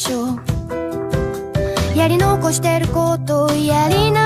[0.00, 1.98] しょう。
[1.98, 4.19] やり残してることやり直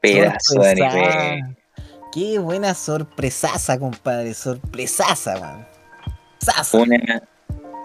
[0.00, 1.30] Pedazo de Sorpresa.
[1.30, 1.56] anime.
[2.12, 4.34] Qué buena sorpresaza, compadre.
[4.34, 5.66] Sorpresaza, man.
[6.40, 6.78] Sasa.
[6.78, 7.22] Una,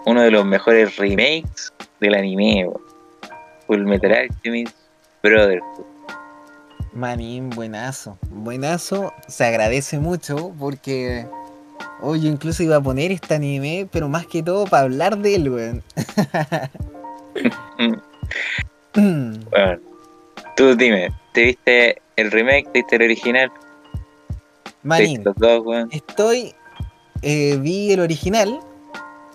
[0.06, 2.70] uno de los mejores remakes del anime.
[3.66, 4.76] Full Metal Alchemist
[5.22, 5.84] Brotherhood.
[6.92, 8.18] Manín, buenazo.
[8.30, 9.12] Buenazo.
[9.26, 11.26] Se agradece mucho porque.
[12.00, 15.50] Oye, incluso iba a poner este anime, pero más que todo para hablar de él,
[15.50, 15.82] weón.
[18.94, 19.80] Bueno,
[20.56, 22.64] tú dime, ¿te viste el remake?
[22.72, 23.50] ¿Te viste el original?
[24.64, 25.88] ¿Te Manín, los dos, weón?
[25.92, 26.54] estoy.
[27.22, 28.58] eh, vi el original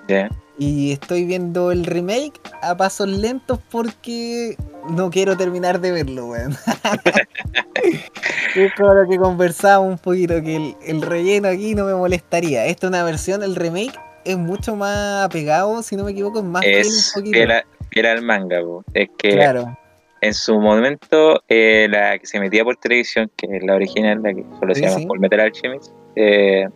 [0.07, 0.29] Ya.
[0.57, 4.57] Y estoy viendo el remake a pasos lentos porque
[4.89, 6.55] no quiero terminar de verlo, weón.
[8.55, 12.65] es como lo que conversábamos un poquito, que el, el relleno aquí no me molestaría.
[12.65, 16.45] Esta es una versión, el remake es mucho más apegado, si no me equivoco, es
[16.45, 17.37] más fiel Es un poquito.
[17.39, 18.83] era, era el manga, po.
[18.93, 19.77] es que Claro,
[20.21, 24.33] en su momento eh, la que se metía por televisión, que es la original, la
[24.33, 25.07] que solo Sí, se llama sí.
[25.07, 26.67] Full Metal Alchemist, eh,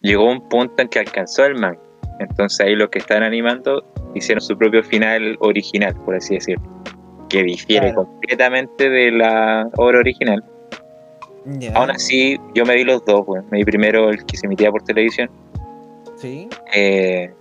[0.00, 1.78] llegó a un punto en que alcanzó el manga.
[2.20, 3.84] Entonces ahí los que estaban animando
[4.14, 6.64] hicieron su propio final original, por así decirlo,
[7.28, 8.04] que difiere Claro.
[8.04, 10.42] completamente de la obra original.
[11.58, 11.72] ya.
[11.74, 13.42] Aún así, yo me vi los dos, pues.
[13.50, 15.28] me vi primero el que se emitía por televisión.
[16.16, 17.32] Sí, Eh,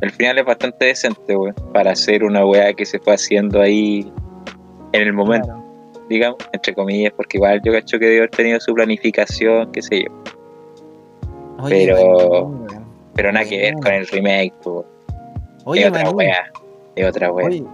[0.00, 4.10] el final es bastante decente, weón, para hacer una weá que se fue haciendo ahí
[4.92, 5.64] en el momento, claro.
[6.08, 10.04] digamos, entre comillas, porque igual yo cacho que debe haber tenido su planificación, qué sé
[10.04, 10.12] yo,
[11.62, 12.66] Oye, Pero-
[13.14, 14.84] pero nada que ver con el remake, po.
[15.64, 16.50] Oye, es otra weá,
[16.96, 17.46] es otra weá.
[17.46, 17.64] Oye,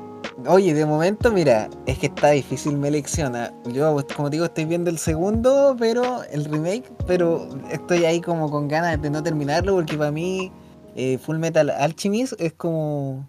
[0.49, 3.53] oye, de momento, mira, es que está difícil me elecciona.
[3.67, 8.51] Yo, como te digo, estoy viendo el segundo, pero el remake, pero estoy ahí como
[8.51, 10.51] con ganas de no terminarlo porque para mí
[10.97, 13.25] eh, Full Metal Alchemist es como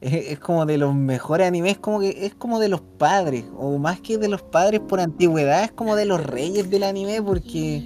[0.00, 4.00] es, como de los mejores animes, como que es como de los padres, o más
[4.00, 7.82] que de los padres por antigüedad, es como de los reyes del anime porque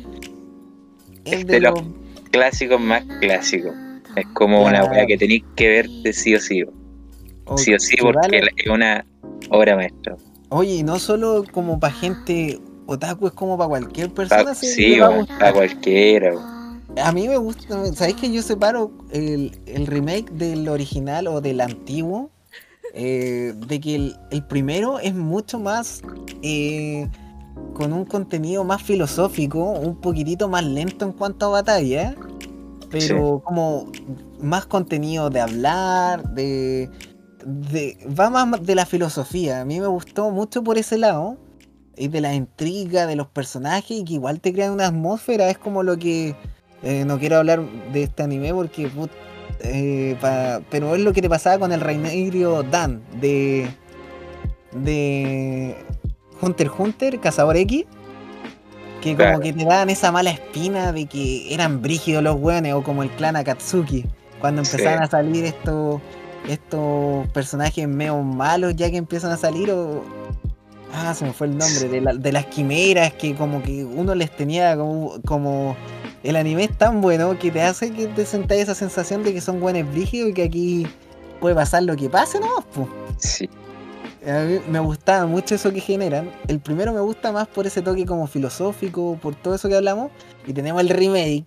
[1.24, 1.85] es Es de de los- los
[2.31, 3.73] Clásicos más clásicos.
[4.16, 6.62] Es como una weá que tenéis que verte sí o sí,
[7.47, 9.05] o sí o sí, que porque vale- es una
[9.51, 10.16] obra maestra.
[10.51, 14.55] Oye, no solo como para gente otaku, es como para cualquier Pa- persona.
[14.55, 14.99] se sí,
[15.39, 16.35] para cualquiera.
[17.02, 21.60] A mí me gusta, ¿sabéis que yo separo el, el remake del original o del
[21.60, 22.30] antiguo?
[22.96, 26.02] Eh, de que el, el primero es mucho más
[26.42, 27.08] eh,
[27.74, 32.14] con un contenido más filosófico, un poquitito más lento en cuanto a batalla,
[32.90, 33.90] pero como
[34.40, 36.88] más contenido de hablar, de,
[37.44, 39.62] de va más de la filosofía.
[39.62, 41.36] A mí me gustó mucho por ese lado
[41.96, 45.50] y de la intriga de los personajes y que igual te crean una atmósfera.
[45.50, 46.36] Es como lo que
[46.85, 47.62] eh, no quiero hablar
[47.93, 49.11] de este anime porque put-
[49.61, 53.69] eh, pa- pero es lo que te pasaba con el Reinerio Dan de
[54.73, 55.77] de
[56.40, 57.85] Hunter Hunter, Cazador X.
[59.01, 59.40] Que como Claro.
[59.40, 63.11] que te daban esa mala espina de que eran brígidos los weones, o como el
[63.11, 64.05] clan Akatsuki.
[64.40, 64.73] Cuando Sí.
[64.73, 66.01] empezaban a salir estos
[66.48, 70.02] estos personajes medio malos ya que empiezan a salir o...
[70.93, 74.15] Ah, se me fue el nombre, de, la- de las quimeras que como que uno
[74.15, 75.74] les tenía como, como...
[76.24, 79.40] El anime es tan bueno que te hace que te sentáis esa sensación de que
[79.40, 80.86] son buenos brígidos y que aquí
[81.38, 82.48] puede pasar lo que pase, ¿no?
[82.74, 82.88] Pues.
[83.18, 83.48] Sí.
[84.26, 86.30] A mí me gustaba mucho eso que generan.
[86.48, 90.10] El primero me gusta más por ese toque como filosófico, por todo eso que hablamos.
[90.46, 91.44] Y tenemos el remake,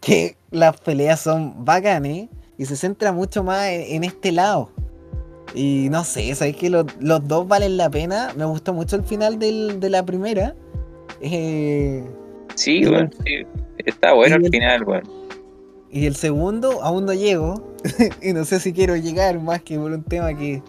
[0.00, 2.28] que las peleas son bacanes
[2.58, 4.70] y se centra mucho más en, en este lado.
[5.54, 8.34] Y no sé, sabéis que los, los dos valen la pena.
[8.36, 10.54] Me gustó mucho el final del- de la primera.
[11.22, 12.04] Eh,
[12.54, 13.46] Sí, el- sí.
[13.88, 15.02] Está bueno al final, weón.
[15.90, 17.74] y el segundo aún no llego.
[18.22, 20.62] y no sé si quiero llegar más que por un tema que,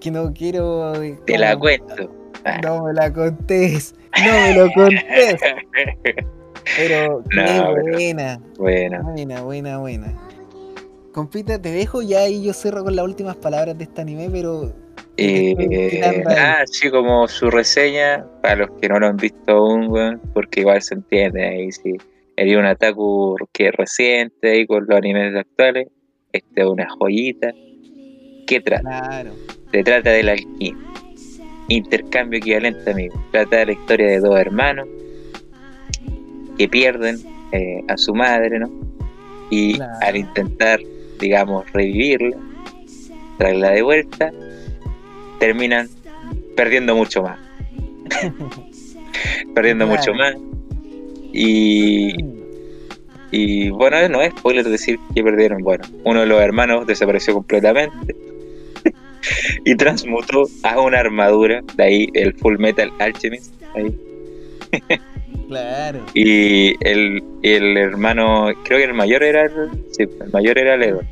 [0.00, 0.92] que no quiero.
[1.26, 2.10] Te la cuento.
[2.44, 2.58] Ah.
[2.62, 3.94] No me la contés.
[4.24, 5.40] No me lo contés.
[6.76, 8.40] Pero qué No, pero- buena.
[8.58, 10.14] bueno, Buena, buena, buena.
[11.12, 14.72] Compita, te dejo ya y yo cierro con las últimas palabras de este anime, pero.
[15.16, 20.20] eh, ah, sí, como su reseña, para los que no lo han visto aún, weón,
[20.32, 21.96] porque igual se entiende ahí, si
[22.40, 25.88] eres un Ataku que reciente ahí con los animes actuales,
[26.32, 27.52] este es una joyita.
[28.46, 28.82] ¿Qué trata?
[28.82, 29.32] Claro.
[29.70, 30.76] Se trata del alquimia.
[31.68, 33.22] Intercambio equivalente, amigo.
[33.30, 34.88] Trata de la historia de dos hermanos
[36.58, 37.18] que pierden
[37.52, 38.70] eh, a su madre, ¿no?
[39.50, 39.92] Y Claro.
[40.00, 40.80] al intentar,
[41.20, 42.36] digamos, revivirla,
[43.38, 44.32] traerla de vuelta,
[45.38, 45.88] terminan
[46.56, 47.38] perdiendo mucho más.
[49.54, 50.00] perdiendo Claro.
[50.00, 50.34] mucho más.
[51.32, 52.12] Y,
[53.30, 55.62] y bueno, no es spoiler decir que perdieron.
[55.62, 58.14] Bueno, uno de los hermanos desapareció completamente
[59.64, 63.52] y transmutó a una armadura, de ahí el Full Metal Alchemist.
[63.74, 63.94] ahí.
[65.48, 65.98] Claro.
[66.14, 70.82] Y el, el hermano, creo que el mayor era el, sí, el mayor era el
[70.84, 71.06] Edward.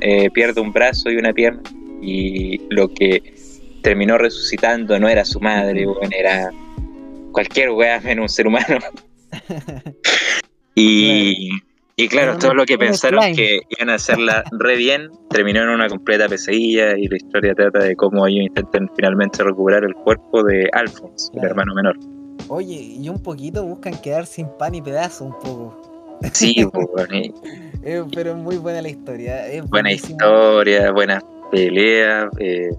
[0.00, 1.60] Eh, pierde un brazo y una pierna
[2.00, 3.34] y lo que
[3.82, 6.50] terminó resucitando no era su madre, weón, era
[7.32, 8.78] cualquier weá menos un ser humano.
[10.74, 11.50] y,
[11.96, 13.36] y claro, todo lo que pensaron slime.
[13.36, 17.80] que iban a hacerla re bien terminó en una completa pesadilla y la historia trata
[17.80, 21.96] de cómo ellos intentan finalmente recuperar el cuerpo de Alphonse, el hermano menor.
[22.48, 26.18] Oye, y un poquito buscan quedar sin pan y pedazo un poco.
[26.32, 27.08] Sí, pues,
[27.82, 29.46] Eh, pero es muy buena la historia.
[29.48, 32.28] Es buena historia, buenas peleas.
[32.38, 32.70] eh,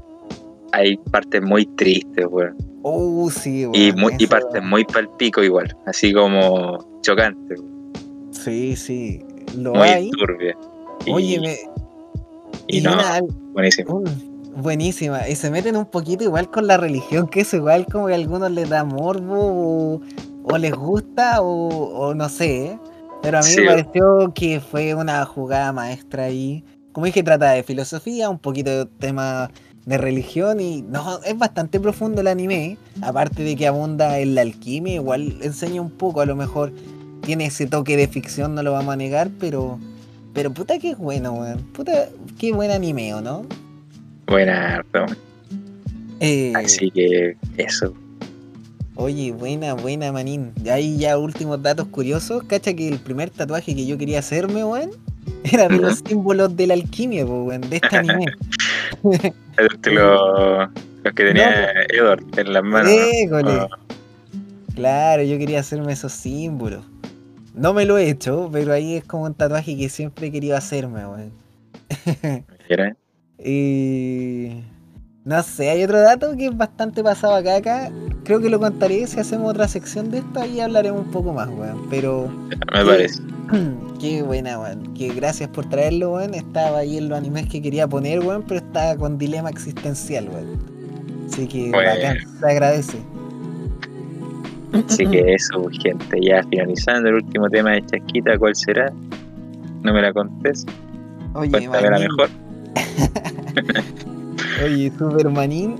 [0.71, 2.55] hay partes muy tristes, weón.
[2.83, 7.59] Oh, sí, weón, Y, muy, y partes muy palpico igual, así como chocantes,
[8.31, 9.19] Sí, sí.
[9.57, 10.11] Lo muy hay.
[10.11, 10.55] turbias.
[11.05, 11.57] Y, Oye, me,
[12.67, 13.19] y y no, una-
[13.53, 14.03] buenísimo.
[14.55, 15.27] Buenísima.
[15.27, 18.15] Y se meten un poquito igual con la religión, que eso igual como que a
[18.15, 19.35] algunos les da morbo
[19.95, 20.01] o,
[20.43, 22.79] o les gusta o, o no sé.
[23.21, 23.61] Pero a mí Sí.
[23.61, 26.63] me pareció que fue una jugada maestra ahí.
[26.91, 29.51] Como dije, trata de filosofía, un poquito de tema
[29.87, 32.77] de religión y no, es bastante profundo el anime.
[33.01, 36.73] Aparte de que abunda en la alquimia, igual enseña un poco, a lo mejor
[37.21, 39.79] tiene ese toque de ficción, no lo vamos a negar, pero...
[40.33, 41.63] Pero puta que es bueno, weón.
[41.73, 43.45] Puta, qué buen anime, ¿o no?
[44.27, 45.17] Buena, weón.
[46.19, 47.95] Eh, Así que eso.
[48.95, 50.51] Oye, buena, buena, manín.
[50.69, 52.43] Ahí ya últimos datos curiosos.
[52.43, 54.91] Cacha que el primer tatuaje que yo quería hacerme, weón,
[55.51, 58.25] era de los símbolos de la alquimia, weón, de este anime.
[59.57, 62.91] Este lo, los que tenía Edward en las manos.
[63.41, 63.49] ¿no?
[63.51, 63.67] Ah,
[64.75, 66.85] Claro, yo quería hacerme esos símbolos.
[67.55, 70.55] No me lo he hecho, pero ahí es como un tatuaje que siempre he querido
[70.55, 71.31] hacerme, weón.
[73.39, 74.63] Y...
[75.27, 77.91] No sé, hay otro dato que es bastante pasado acá, acá.
[78.23, 81.49] Creo que lo contaré si hacemos otra sección de esto, ahí hablaremos un poco más,
[81.49, 81.85] weón.
[81.89, 83.21] Pero Me parece.
[83.99, 84.93] Qué buena, weón.
[84.93, 86.33] Que gracias por traerlo, weón.
[86.33, 91.27] Estaba ahí en los animes que quería poner, weón, pero estaba con dilema existencial, weón.
[91.29, 91.89] Así que Bueno.
[91.89, 92.97] bacán, se agradece.
[94.87, 96.21] Así que eso, pues, gente.
[96.21, 98.93] Ya finalizando el último tema de Chasquita, ¿cuál será?
[99.83, 100.65] No me la contés.
[101.33, 102.29] Oye, la mejor.
[104.57, 105.75] Oye, Supermanín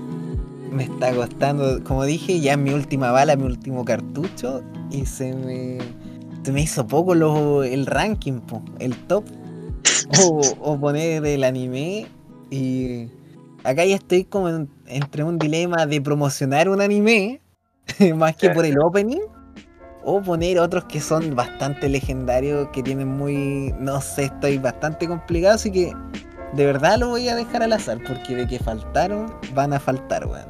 [0.70, 4.62] me está costando, como dije, ya es mi última bala, mi último cartucho.
[4.90, 5.78] Y se me,
[6.42, 9.24] se me hizo poco lo, el ranking, po, el top.
[10.08, 12.06] O, o poner el anime.
[12.50, 13.08] Y
[13.64, 17.40] acá ya estoy como en- entre un dilema de promocionar un anime,
[18.16, 19.20] más que por el opening.
[20.04, 23.74] O poner otros que son bastante legendarios, que tienen muy...
[23.80, 25.92] No sé, estoy bastante complicado, así que
[26.52, 30.26] de verdad lo voy a dejar al azar, porque de que faltaron, van a faltar,
[30.26, 30.46] weón.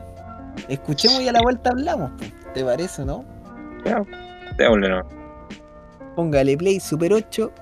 [0.69, 2.25] Escuchemos y a la vuelta hablamos, po.
[2.55, 3.25] ¿te parece, no?
[3.85, 4.03] Ya,
[4.57, 5.03] démosle, ¿no?
[6.17, 7.53] Póngale play Super 8.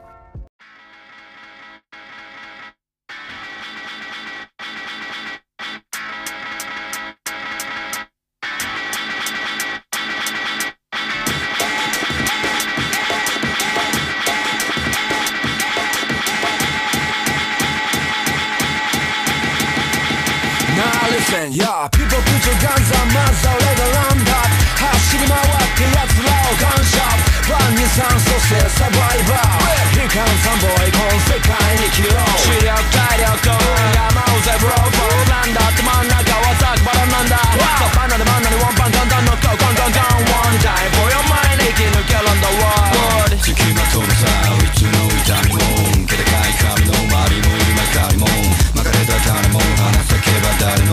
[22.36, 33.56] 敵がランダップ走り回って奴らをガンショップ万二酸そしてサバイバー悲観三ボイこの世界に生きろ視力体力
[33.96, 44.28] 山をぜブローボーなんだって真ん中はザクバラなんださバナナバナナワンパンガンガンノックアウトガンガンガン One time for your mind 生き抜けるんだわ付きまとうさ
[44.60, 48.28] いつの痛みも気高い髪の周りの今かりも
[48.76, 50.92] 巻かれた種も話せけば誰も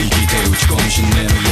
[0.00, 0.27] 生き
[0.70, 1.47] i'm just gonna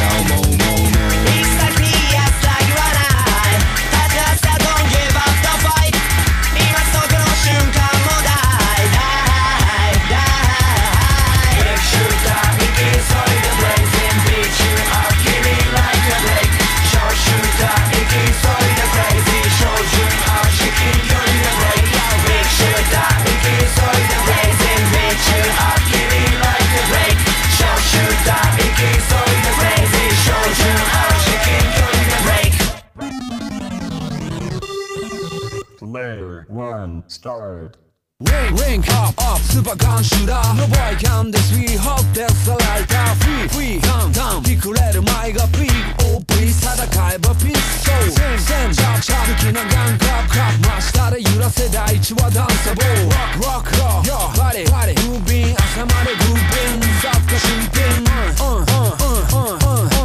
[37.07, 37.77] start
[38.21, 42.53] Ring, ring, up, up, super gun shooter No boy can this we hope there's a
[42.53, 46.69] lighter Free, free, down, down ピクれる前がピー OP 戦
[47.13, 58.05] えばピストルセン、セン、シャープ、シャープ好きなガンクラップ、クラップ真下で揺らせ第一はダンサボー Rock, rock, rock, yo, バディ、バディムービン、朝までグービン雑貨新品
[58.37, 59.97] うん、うん、うん、うん、う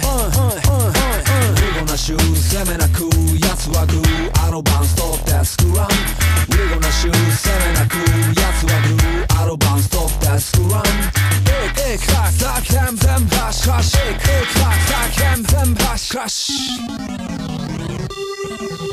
[2.02, 3.04] シュー攻めなく
[3.46, 4.44] 奴はグー。
[4.44, 5.88] アドバンス取ってスクラン。
[6.48, 7.94] リゴなシュー攻めなく
[8.34, 9.40] 奴はグー。
[9.40, 10.82] アドバンス取ってスクラン。
[10.82, 13.68] エクエクタクタクヘンゼンバシク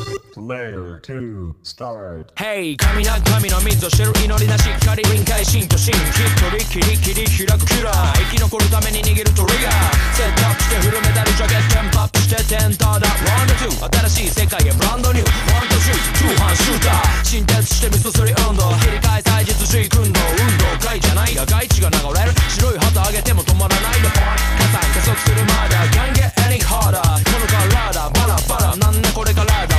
[0.05, 2.31] ラ player to start.
[2.37, 2.75] Hey!
[2.77, 26.99] 神な神の水を知る祈りなしっかり臨界心と心きっとりきりきり開くキラー生き残るために逃げるトリガーセットアップしてフルメダルジャケットテンパップしてテンターだ Round 2新しい世界へブランドニューワンダ to three 中シューター新鉄して水すり運動切り替え祭実飼育運動運動会じゃない野外地が流れる白い旗上げても止まらないの加算加速するまだ Can't get any harder.
[27.27, 29.78] このカラーだバラバラなんでこれからだ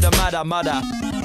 [0.00, 1.19] to the mada.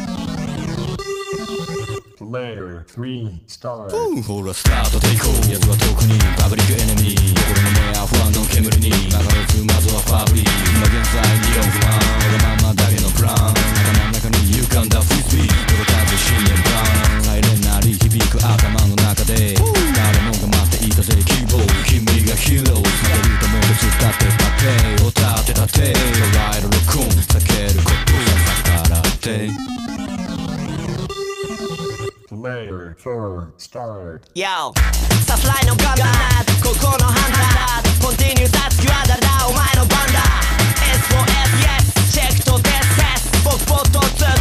[2.25, 3.93] Player 3 start.
[4.25, 24.73] ほらスタートでいこう奴は特にパブリックエネミー心の目は不安の煙に流れ着くまずはファブリー今現在にオフランわがままだけのプラン頭の中に浮かんだフリスビー届かず信念ブランサイレンなり響く頭の中で誰もが待っていたぜ希望君がヒーローされるために突っ立ってたって
[25.05, 26.25] を立てたって捉
[26.57, 29.84] える録音避けることさ逆らって
[32.45, 34.29] later for start.
[34.35, 34.71] Yo,
[35.25, 40.25] sa fly no gamblad, Continue no handlad, spontaneous squadra da my no banda.
[41.01, 44.35] SOS, yes, check to test test, bok po to tsuk.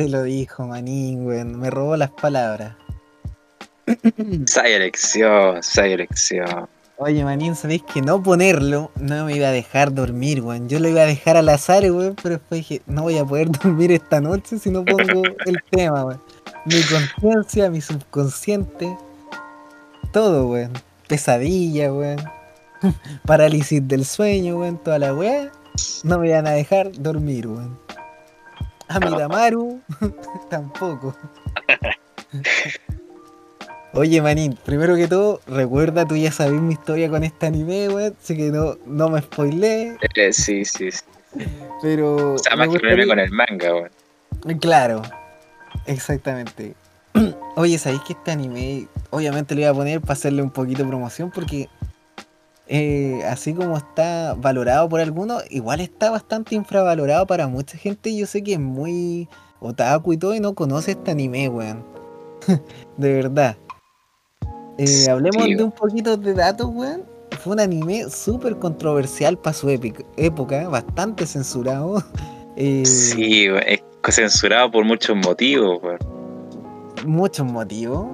[0.00, 1.60] Usted lo dijo, manín, weón.
[1.60, 2.74] Me robó las palabras.
[4.46, 6.66] Sabia elección, sabia elección.
[6.96, 10.70] Oye, manín, sabéis que no ponerlo no me iba a dejar dormir, weón.
[10.70, 13.50] Yo lo iba a dejar al azar, weón, pero después dije, no voy a poder
[13.62, 16.20] dormir esta noche si no pongo el tema, weón.
[16.64, 18.96] Mi conciencia, mi subconsciente,
[20.14, 20.72] todo, weón.
[21.08, 22.24] Pesadilla, weón.
[23.26, 25.52] Parálisis del sueño, weón, toda la weá.
[26.04, 27.89] No me iban a dejar dormir, weón.
[28.90, 29.80] A mi Damaru
[30.50, 31.16] tampoco.
[33.92, 38.14] Oye, Manín, primero que todo, recuerda, tú ya sabes mi historia con este anime, weón,
[38.22, 41.00] así que no, no me spoilé, Eh, sí, sí, sí.
[41.82, 42.34] pero...
[42.34, 44.58] O sea, más que gustaría- con el manga, weón.
[44.60, 45.02] Claro,
[45.86, 46.74] exactamente.
[47.56, 50.88] Oye, ¿sabéis que este anime, obviamente lo iba a poner para hacerle un poquito de
[50.88, 51.68] promoción porque
[52.72, 58.14] eh, así como está valorado por algunos, igual está bastante infravalorado para mucha gente.
[58.16, 59.28] Yo sé que es muy
[59.58, 61.84] otaku y todo y no conoce este anime, weón.
[62.96, 63.56] de verdad.
[64.78, 67.02] Eh, hablemos Sí, de un poquito de datos, weón.
[67.40, 69.68] Fue un anime súper controversial para su
[70.16, 72.02] época, bastante censurado.
[72.56, 73.80] Eh, Sí, es
[74.14, 75.98] censurado por muchos motivos, weón.
[77.06, 78.06] muchos motivos.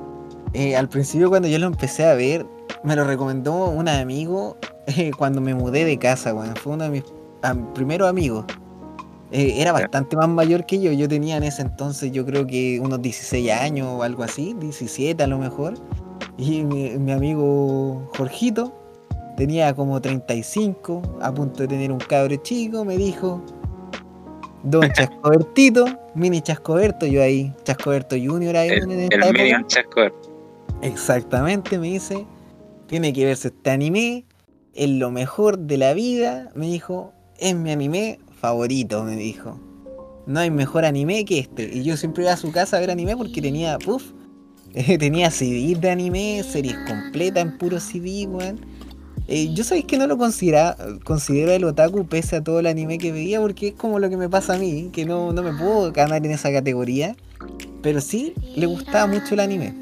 [0.52, 2.46] Eh, al principio cuando yo lo empecé a ver,
[2.82, 6.54] me lo recomendó un amigo eh, cuando me mudé de casa, weón.
[6.56, 7.04] Fue uno de mis
[7.42, 8.44] am- primeros amigos.
[9.32, 10.92] Eh, era bastante más mayor que yo.
[10.92, 15.22] Yo tenía en ese entonces, yo creo que unos 16 años o algo así, 17
[15.22, 15.74] a lo mejor.
[16.38, 18.72] Y mi, mi amigo Jorgito
[19.36, 23.42] tenía como 35, a punto de tener un cabro chico, me dijo,
[24.62, 29.66] Don Chascobertito, mini Chascoberto, yo ahí, Chascoberto Junior ahí El, en el esta medio época.
[29.68, 30.00] chasco.
[30.82, 32.26] Exactamente, me dice,
[32.86, 34.24] tiene que verse este anime,
[34.74, 39.60] es lo mejor de la vida, me dijo, es mi anime favorito, me dijo.
[40.26, 41.70] No hay mejor anime que este.
[41.72, 44.12] Y yo siempre iba a su casa a ver anime porque tenía, puff,
[44.98, 48.60] tenía CDs de anime, series completas en puro CD, weón.
[49.28, 52.98] Eh, yo sabéis que no lo considera, considero el otaku pese a todo el anime
[52.98, 55.52] que veía porque es como lo que me pasa a mí, que no, no me
[55.52, 57.16] puedo ganar en esa categoría.
[57.82, 59.74] Pero sí, le gustaba mucho el anime.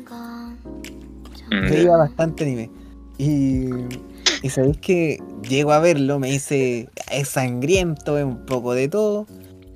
[1.51, 2.71] Mm, Veía bastante anime.
[3.19, 3.71] Y,
[4.43, 5.19] y sabéis que
[5.49, 9.27] llego a verlo, me dice, es sangriento, es un poco de todo.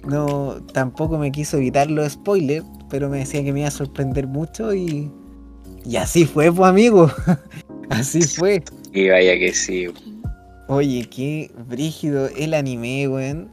[0.06, 4.26] No, tampoco me quiso evitar los spoilers, pero me decía que me iba a sorprender
[4.26, 5.10] mucho y,
[5.84, 7.10] y así fue, pues amigo.
[7.90, 8.62] así fue.
[8.92, 9.86] Y vaya que sí.
[10.68, 13.50] Oye, qué brígido el anime, weón.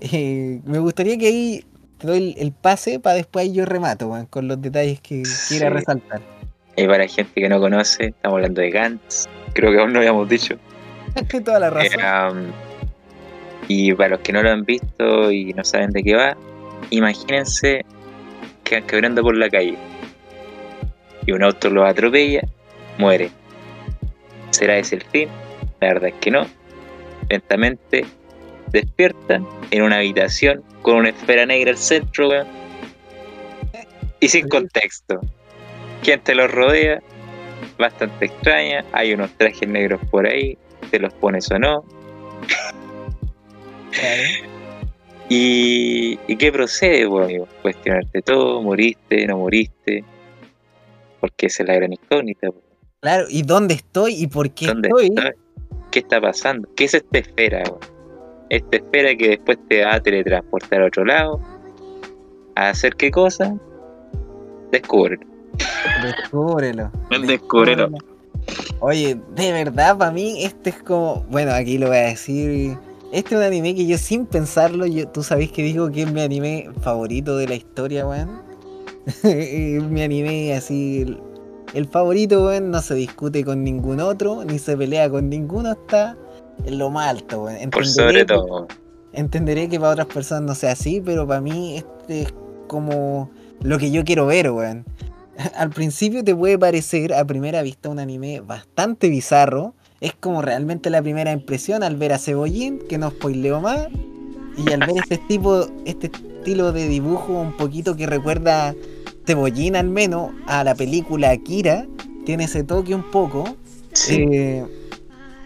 [0.00, 1.64] Eh, me gustaría que ahí
[1.98, 5.70] te doy el, el pase para después yo remato, weón, con los detalles que quiera
[5.70, 6.22] resaltar.
[6.76, 9.26] Y para gente que no conoce, estamos hablando de Gantz.
[9.54, 10.56] Creo que aún no habíamos dicho.
[11.44, 12.00] Toda la razón.
[12.00, 12.52] Eh, um,
[13.68, 16.36] y para los que no lo han visto y no saben de qué va,
[16.90, 17.84] imagínense
[18.64, 19.76] que van caminando por la calle
[21.26, 22.42] y un auto los atropella,
[22.98, 23.30] muere.
[24.50, 25.28] ¿Será ese el fin?
[25.80, 26.46] La verdad es que no.
[27.28, 28.04] Lentamente
[28.68, 32.28] despiertan en una habitación con una esfera negra al centro.
[34.20, 35.20] Y sin contexto.
[36.06, 37.02] ¿Quién te los rodea?
[37.80, 38.84] Bastante extraña.
[38.92, 40.56] Hay unos trajes negros por ahí.
[40.92, 41.84] ¿Te los pones o no?
[45.28, 47.48] ¿Y, ¿y qué procede, pues, amigo?
[47.60, 50.04] Cuestionarte todo, moriste, no moriste.
[51.18, 52.52] Porque esa es la gran incógnita.
[52.52, 52.64] pues.
[53.00, 55.12] Claro, ¿y dónde estoy y por qué ¿Dónde estoy?
[55.90, 56.68] ¿Qué está pasando?
[56.76, 57.64] ¿Qué es esta esfera?
[58.48, 61.40] Esta esfera que después te va a teletransportar a otro lado.
[62.54, 63.56] ¿A hacer qué cosa?
[64.70, 65.35] Descúbrelo.
[66.02, 66.90] Descúbrelo.
[67.26, 67.90] Descúbrelo.
[68.80, 71.24] Oye, de verdad, para mí, este es como.
[71.30, 72.76] Bueno, aquí lo voy a decir.
[73.12, 76.12] Este es un anime que yo, sin pensarlo, yo, tú sabés que digo que es
[76.12, 78.42] mi anime favorito de la historia, weón.
[79.22, 81.02] Es mi anime así.
[81.02, 81.20] El,
[81.74, 86.16] el favorito, weón, no se discute con ningún otro, ni se pelea con ninguno, está
[86.64, 87.70] en lo más alto, weón.
[87.70, 88.66] Por sobre que- todo.
[89.12, 92.34] Entenderé que para otras personas no sea así, pero para mí este es
[92.66, 93.30] como
[93.62, 94.84] lo que yo quiero ver, weón.
[95.56, 99.74] Al principio te puede parecer a primera vista un anime bastante bizarro.
[100.00, 103.88] Es como realmente la primera impresión al ver a Cebollín, que no spoileo más.
[104.56, 108.74] Y al ver este tipo, este estilo de dibujo un poquito que recuerda
[109.26, 111.86] Cebollín al menos a la película Akira,
[112.24, 113.56] tiene ese toque un poco.
[113.92, 114.26] Sí.
[114.30, 114.64] Eh,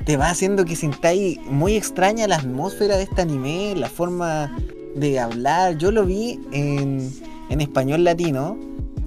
[0.05, 4.57] te va haciendo que sintáis muy extraña la atmósfera de este anime, la forma
[4.97, 5.77] de hablar.
[5.77, 7.11] Yo lo vi en,
[7.51, 8.57] en español latino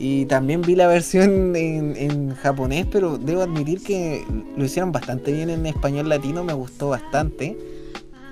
[0.06, 4.22] y también vi la versión en, japonés, pero debo admitir que
[4.58, 7.58] lo hicieron bastante bien en español latino, me gustó bastante.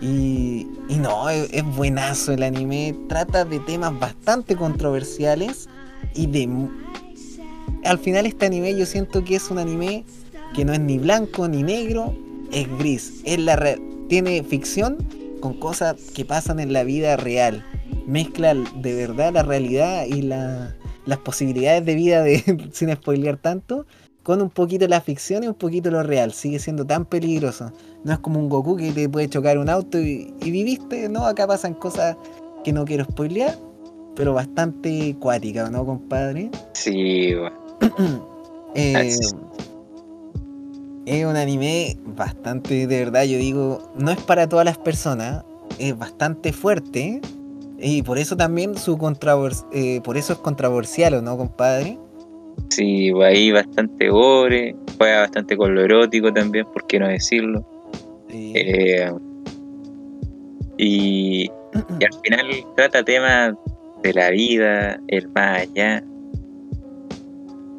[0.02, 5.70] Y, y no, es, es buenazo el anime, trata de temas bastante controversiales
[6.14, 6.50] y de...
[7.86, 10.04] Al final este anime yo siento que es un anime
[10.54, 12.14] que no es ni blanco ni negro,
[12.52, 13.22] es gris.
[13.24, 14.98] Es la re- tiene ficción
[15.40, 17.64] con cosas que pasan en la vida real.
[18.08, 23.86] Mezcla de verdad la realidad y la- las posibilidades de vida de, sin spoilear tanto,
[24.24, 26.34] con un poquito la ficción y un poquito lo real.
[26.34, 27.72] Sigue siendo tan peligroso.
[28.04, 31.26] No es como un Goku que te puede chocar un auto y, y viviste, ¿no?
[31.26, 32.18] Acá pasan cosas
[32.64, 33.58] que no quiero spoilear,
[34.16, 36.50] pero bastante cuática, ¿no, compadre?
[36.74, 38.32] Sí, weón.
[38.74, 39.10] Eh,
[41.06, 45.44] es un anime bastante, de verdad, yo digo, no es para todas las personas,
[45.78, 47.20] es bastante fuerte
[47.82, 48.98] y por eso también su
[49.74, 51.98] eh, por eso es controversial, ¿o no, compadre?
[52.70, 57.66] Sí, pues ahí bastante gore, juega bastante con lo erótico también, ¿por qué no decirlo?
[58.30, 58.54] Sí.
[58.56, 59.12] Eh,
[60.78, 61.52] y,
[62.00, 63.54] y al final trata temas
[64.04, 66.04] de la vida, el más allá.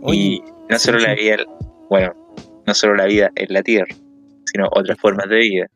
[0.03, 1.07] Oye, y no solo sí.
[1.07, 1.37] la vida,
[1.89, 2.15] bueno,
[2.67, 3.95] no solo la vida en la tierra,
[4.47, 5.67] sino otras formas de vida.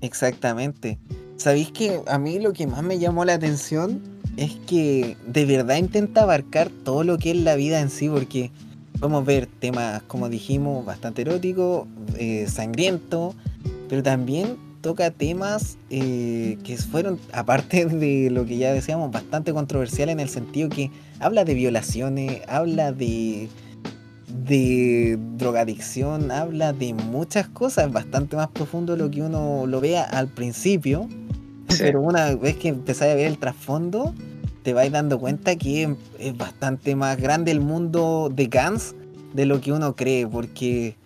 [0.00, 0.98] Exactamente.
[1.44, 4.00] ¿Sabéis que a mí lo que más me llamó la atención
[4.38, 8.08] es que de verdad intenta abarcar todo lo que es la vida en sí?
[8.08, 8.50] Porque
[8.98, 13.34] podemos ver temas, como dijimos, bastante eróticos, eh, sangrientos,
[13.90, 20.08] pero también toca temas eh, que fueron, aparte de lo que ya decíamos, bastante controversial
[20.08, 20.90] en el sentido que
[21.20, 23.50] habla de violaciones, habla de
[24.46, 30.02] de drogadicción, habla de muchas cosas, bastante más profundo de lo que uno lo vea
[30.02, 31.08] al principio.
[31.74, 31.82] Sí.
[31.84, 34.14] Pero una vez que empezáis a ver el trasfondo,
[34.62, 38.94] te vais dando cuenta que es, bastante más grande el mundo de Gans
[39.34, 40.96] de lo que uno cree, porque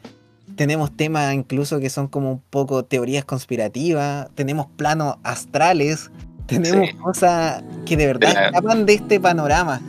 [0.57, 6.11] tenemos temas incluso que son como un poco teorías conspirativas, tenemos planos astrales,
[6.47, 6.95] tenemos Sí.
[6.97, 9.81] cosas que de verdad escapan de este panorama.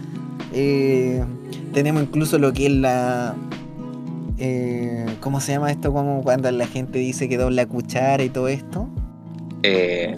[0.54, 1.24] Eh,
[1.74, 3.36] tenemos incluso lo que es la...
[4.38, 5.94] eh, ¿Cómo se llama esto?
[5.94, 8.88] Como cuando la gente dice que dobla cuchara y todo esto.
[9.64, 10.18] Eh,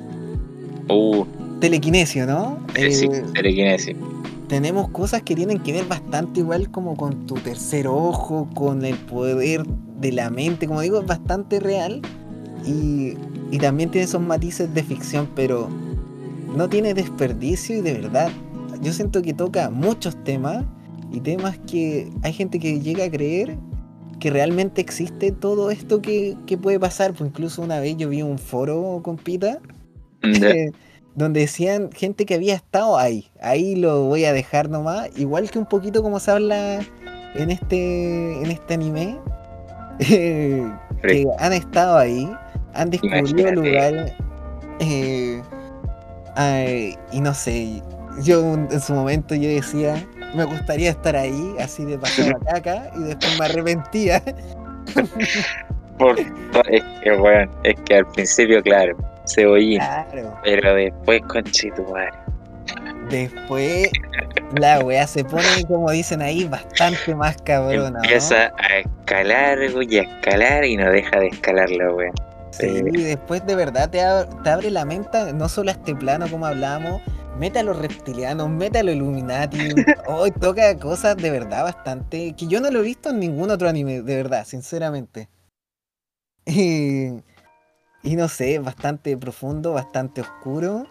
[0.91, 1.25] uh,
[1.59, 2.59] Telequinesio, ¿no?
[2.75, 3.95] eh, sí, telequinesis.
[4.47, 8.95] tenemos cosas que tienen que ver bastante igual como con tu tercer ojo, con el
[8.97, 9.63] poder
[9.99, 12.01] de la mente, como digo, es bastante real
[12.65, 13.13] y,
[13.51, 15.69] y también tiene esos matices de ficción, pero
[16.55, 18.29] no tiene desperdicio y de verdad,
[18.81, 20.65] yo siento que toca muchos temas
[21.11, 23.57] y temas que hay gente que llega a creer
[24.19, 28.21] que realmente existe todo esto que, que puede pasar, pues incluso una vez yo vi
[28.21, 29.80] un foro, compita, Ya.
[30.43, 30.72] eh,
[31.16, 33.30] donde decían gente que había estado ahí.
[33.41, 35.09] Ahí lo voy a dejar nomás.
[35.17, 36.80] Igual que un poquito como se habla
[37.35, 39.19] en este, en este anime.
[40.00, 40.64] eh,
[41.03, 42.32] que han estado ahí,
[42.74, 44.14] han descubierto lugares.
[44.80, 45.41] eh,
[46.35, 47.82] ay, y no sé.
[48.24, 52.91] yo en su momento yo decía, me gustaría estar ahí, así de pasar a caca,
[52.95, 54.24] y después me arrepentía.
[55.98, 59.80] Por- es que, weón, es que al principio, claro, cebollín.
[59.80, 60.38] Claro.
[60.43, 62.11] Pero después, conchetumare.
[63.09, 63.90] Después
[64.58, 68.03] la weá se pone, como dicen ahí, bastante más cabrona, ¿no?
[68.03, 72.11] Empieza a escalar güey, y a escalar y no deja de escalar la wea.
[72.51, 75.95] Sí, y después de verdad te, ab- te abre la mente no solo a este
[75.95, 77.01] plano como hablábamos,
[77.38, 79.58] mete a los reptilianos, mete a los Illuminati,
[80.08, 83.67] hoy toca cosas de verdad bastante, que yo no lo he visto en ningún otro
[83.67, 85.30] anime, de verdad, sinceramente.
[86.45, 87.08] Y,
[88.03, 90.88] y no sé, bastante profundo, bastante oscuro.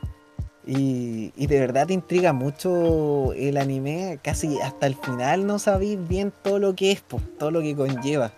[0.66, 5.98] Y, y de verdad te intriga mucho el anime, casi hasta el final no sabéis
[6.06, 8.30] bien todo lo que es, pues, todo lo que conlleva.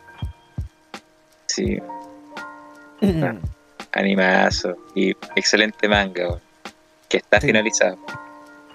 [1.46, 1.78] Sí,
[3.92, 4.76] animazo.
[4.94, 6.38] Y excelente manga,
[7.08, 7.48] Que está Sí.
[7.48, 7.98] finalizado.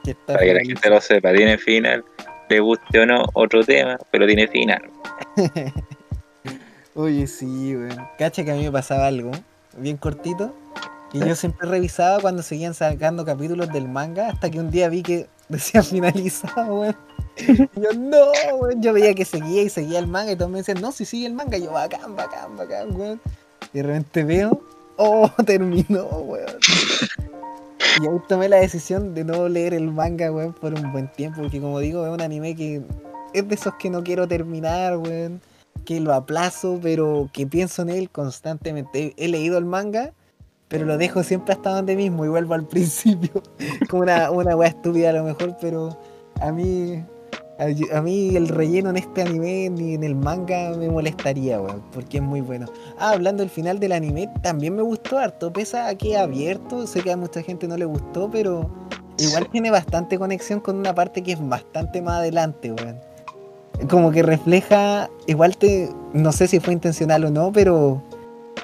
[0.03, 1.34] Que está Para que la gente lo sepa.
[1.34, 2.03] Tiene final.
[2.50, 4.84] Le guste o no, otro tema, pero tiene final.
[6.95, 8.08] Oye, sí, weón.
[8.17, 9.32] Cacha que a mí me pasaba algo,
[9.77, 10.53] bien cortito,
[11.11, 15.03] que yo siempre revisaba cuando seguían sacando capítulos del manga, hasta que un día vi
[15.03, 16.95] que decía finalizado, weón.
[17.38, 18.81] Y yo, no, weón.
[18.81, 21.27] Yo veía que seguía y seguía el manga y todos me decían, no, si sigue
[21.27, 21.57] el manga.
[21.57, 23.22] Y yo, bacán, bacán, bacán, weón.
[23.73, 24.61] Y de repente veo,
[24.97, 26.57] oh, terminó, weón.
[28.01, 31.41] Y ahí tomé la decisión de no leer el manga, weón, por un buen tiempo,
[31.41, 32.81] porque como digo, es un anime que
[33.33, 35.41] es de esos que no quiero terminar, weón
[35.85, 39.14] que lo aplazo, pero que pienso en él constantemente.
[39.17, 40.14] He, he leído el manga,
[40.67, 43.41] pero lo dejo siempre hasta donde mismo y vuelvo al principio.
[43.89, 45.97] Como una, una wea estúpida a lo mejor, pero
[46.41, 47.03] a mí,
[47.59, 51.83] a, a mí el relleno en este anime ni en el manga me molestaría, weón,
[51.91, 52.67] porque es muy bueno.
[52.99, 57.01] Ah, hablando del final del anime, también me gustó harto, pesa a que abierto, sé
[57.01, 58.69] que a mucha gente no le gustó, pero
[59.17, 63.17] igual tiene bastante conexión con una parte que es bastante más adelante, weón
[63.89, 68.01] como que refleja, igual te, no sé si fue intencional o no, pero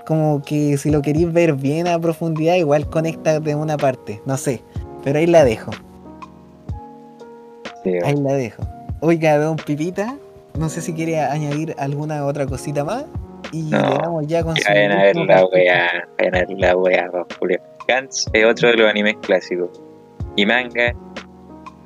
[0.06, 4.38] como que si lo queréis ver bien a profundidad, igual conecta de una parte, no
[4.38, 4.62] sé,
[5.04, 5.72] pero ahí la dejo,
[7.84, 8.64] Sí, ahí la dejo.
[9.02, 10.16] Oiga, don Pipita,
[10.58, 13.06] no sé si quiere añadir alguna otra cosita más
[13.52, 16.08] y No, le damos ya con vayan a ver la wea.
[16.18, 17.62] Vayan a ver la wea, pa' Julio.
[17.88, 19.70] Gantz es otro de los animes clásicos.
[20.38, 20.96] Y manga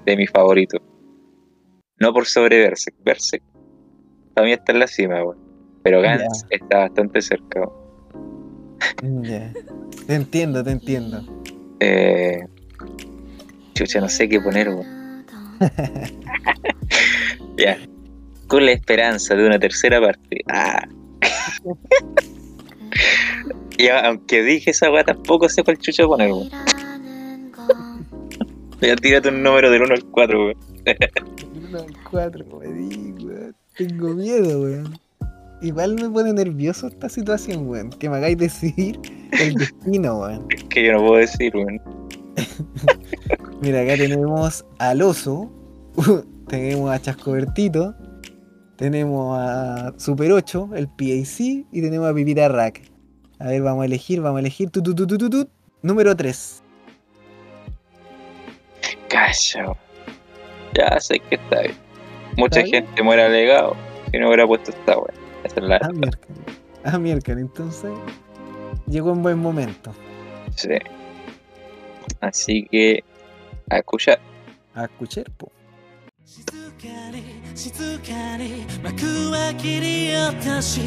[0.05, 0.77] de mi favorito.
[1.99, 2.95] No por sobre Berserk.
[3.03, 3.43] Berserk
[4.43, 5.37] mí está en la cima, weón.
[5.83, 7.61] Pero Gantz está bastante cerca.
[7.61, 9.23] weón.
[9.23, 9.51] Ya.
[10.05, 11.23] Te entiendo, te entiendo.
[11.79, 12.39] Eh,
[13.73, 15.25] chucha, no sé qué poner, weón.
[17.57, 17.77] ya.
[18.47, 20.41] Con la esperanza de una tercera parte.
[20.51, 20.87] Ah.
[23.77, 26.49] ya, aunque dije esa weá, tampoco sé cuál chucha poner, weón.
[28.81, 30.57] Ya tírate un número del 1 al 4, weón.
[31.69, 33.55] Uno al cuatro, weón, weón.
[33.77, 34.99] Tengo miedo, weón.
[35.61, 37.89] Igual me pone nervioso esta situación, weón.
[37.89, 38.99] Que me hagáis decidir
[39.31, 40.45] el destino, weón.
[40.49, 41.81] Es que yo no puedo decir, weón.
[43.61, 45.51] Mira, acá tenemos al oso,
[46.47, 47.95] tenemos a Chascobertito,
[48.77, 51.39] tenemos a Super 8, el PAC,
[51.71, 52.81] y tenemos a Pipita Rack.
[53.39, 54.69] A ver, vamos a elegir, vamos a elegir.
[54.69, 55.49] Tu, tu, tu, tu, tu, tu.
[55.81, 56.63] Número 3.
[59.09, 59.86] Calla, weón
[60.76, 61.74] Ya sé que está bien.
[62.36, 62.86] Mucha ¿Está bien?
[62.86, 63.76] gente muere alegado
[64.10, 65.12] si no hubiera puesto esta weá.
[65.44, 66.38] Esa es la Ah, miércoles.
[66.84, 67.40] Ah, miércoles.
[67.42, 67.90] Entonces,
[68.86, 69.92] llegó en buen momento.
[70.56, 70.68] Sí.
[72.20, 73.04] Así que,
[73.70, 74.18] a escuchar.
[74.74, 75.50] A escuchar, po.
[77.54, 80.80] 静かに幕は切り落とし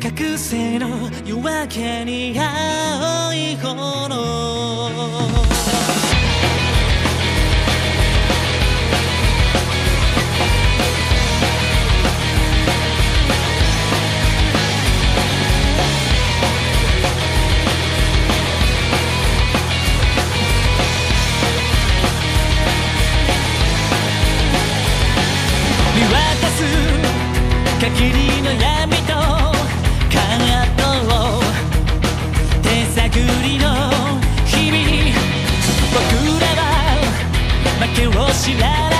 [0.00, 0.88] 覚醒の
[1.26, 4.08] 夜明けに青い炎
[27.85, 30.83] 限りの闇とカード
[31.37, 31.41] を
[32.63, 33.63] 手探りの
[34.43, 34.81] 日々
[35.93, 36.01] 僕
[36.41, 36.65] らは
[37.81, 38.94] 負けを知らない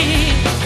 [0.00, 0.59] keep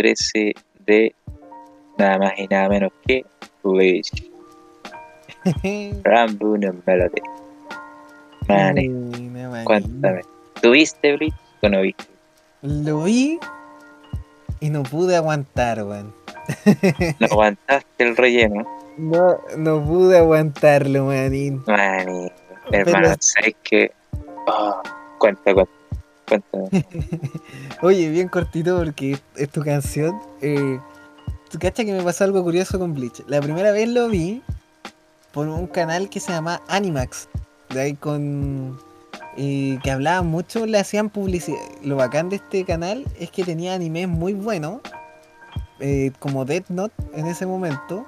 [0.00, 0.54] 13
[0.86, 1.14] de
[1.98, 3.22] nada más y nada menos que
[3.62, 4.30] Bleach.
[6.04, 7.20] Rambuno Melody.
[8.48, 9.64] Mane, manín.
[9.64, 10.22] cuéntame.
[10.62, 12.04] ¿Tuviste Bleach o no viste?
[12.62, 13.38] Lo vi
[14.60, 16.14] y no pude aguantar, weón.
[17.18, 18.66] ¿No aguantaste el relleno?
[18.96, 21.62] No, no pude aguantarlo, manín.
[21.66, 22.32] Mani,
[22.72, 23.92] hermano, ¿sabes qué?
[24.46, 24.80] Oh,
[25.18, 25.79] cuenta, cuenta.
[27.82, 30.18] Oye, bien cortito porque es- es tu canción.
[30.40, 30.78] Eh,
[31.50, 33.22] ¿Tú cachas que me pasó algo curioso con Bleach?
[33.26, 34.42] La primera vez lo vi
[35.32, 37.28] por un canal que se llama Animax.
[37.70, 38.78] De ahí con.
[39.36, 41.58] eh, que hablaban mucho, le hacían publicidad.
[41.82, 44.80] Lo bacán de este canal es que tenía animes muy buenos.
[45.82, 48.04] eh, como Death Note en ese momento.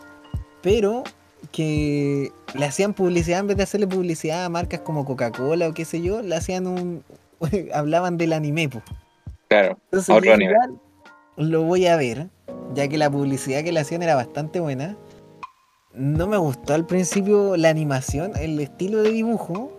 [0.62, 1.04] Pero
[1.52, 5.84] que le hacían publicidad en vez de hacerle publicidad a marcas como Coca-Cola o qué
[5.84, 7.02] sé yo, le hacían un.
[7.74, 8.82] hablaban del anime, po.
[9.48, 10.30] Claro, Entonces otro.
[10.38, 10.70] "Ya,
[11.36, 12.28] lo voy a ver,
[12.74, 14.96] ya que la publicidad que le hacían era bastante buena.
[15.94, 19.70] No me gustó al principio la animación, el estilo de dibujo.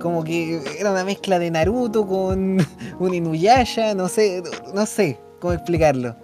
[0.00, 2.58] Como que era una mezcla de Naruto con
[2.98, 4.42] un Inuyasha, no sé,
[4.74, 6.16] no sé cómo explicarlo.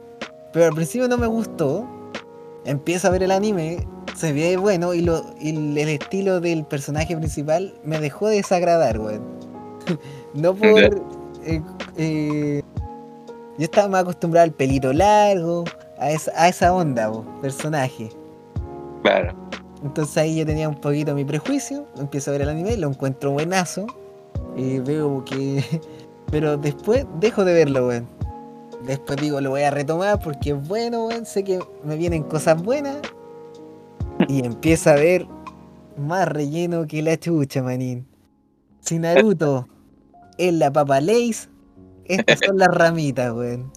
[0.52, 1.86] Pero al principio no me gustó.
[2.64, 7.14] Empiezo a ver el anime, se ve bueno y, lo, y el estilo del personaje
[7.16, 9.22] principal me dejó de desagradar, weón.
[10.36, 10.78] no por...
[11.44, 11.62] eh,
[11.96, 12.62] eh,
[13.58, 15.64] yo estaba más acostumbrado al pelito largo,
[15.98, 18.10] a esa, a esa onda, po, personaje.
[19.02, 19.34] Claro.
[19.82, 23.32] Entonces ahí yo tenía un poquito mi prejuicio, empiezo a ver el anime, lo encuentro
[23.32, 23.86] buenazo,
[24.56, 25.64] y veo que...
[26.30, 28.08] Pero después dejo de verlo, weón.
[28.84, 32.60] Después digo, lo voy a retomar porque es bueno, weón, sé que me vienen cosas
[32.60, 32.96] buenas.
[34.28, 35.26] Y empiezo a ver
[35.96, 38.06] más relleno que la chucha, manín.
[38.80, 39.68] Si Naruto
[40.38, 41.48] es la papa Lays,
[42.06, 43.70] estas son las ramitas, weón.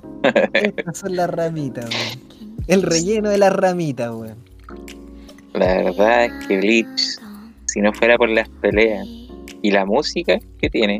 [0.53, 2.29] Estas son las ramitas, weón.
[2.67, 4.35] El relleno de las ramitas, weón.
[5.53, 7.17] La verdad es que Bleach,
[7.65, 9.07] si no fuera por las peleas
[9.61, 10.99] y la música que tiene,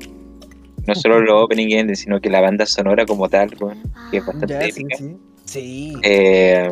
[0.87, 3.77] no solo los opening y ending, sino que la banda sonora como tal, weón,
[4.11, 4.97] que es bastante Ya, sí, épica.
[4.97, 5.17] sí.
[5.45, 5.93] Sí.
[6.03, 6.71] Eh,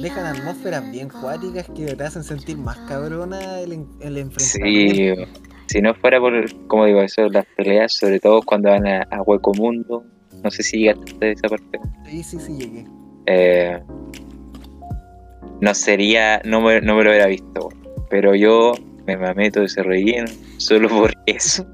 [0.00, 5.32] Dejan atmósferas bien cuáticas que te hacen sentir más cabrona el, en- el sí, enfrentamiento.
[5.66, 6.32] Si no fuera por,
[6.66, 10.04] como digo, eso, las peleas, sobre todo cuando van a, a Hueco Mundo,
[10.42, 11.80] no sé si llegaste a esa parte.
[12.08, 12.86] Sí, sí, sí, llegué.
[13.26, 13.80] eh,
[15.60, 17.68] no sería, no me, no me lo hubiera visto,
[18.10, 18.72] pero yo
[19.06, 20.28] me mamé todo ese relleno
[20.58, 21.66] solo por eso.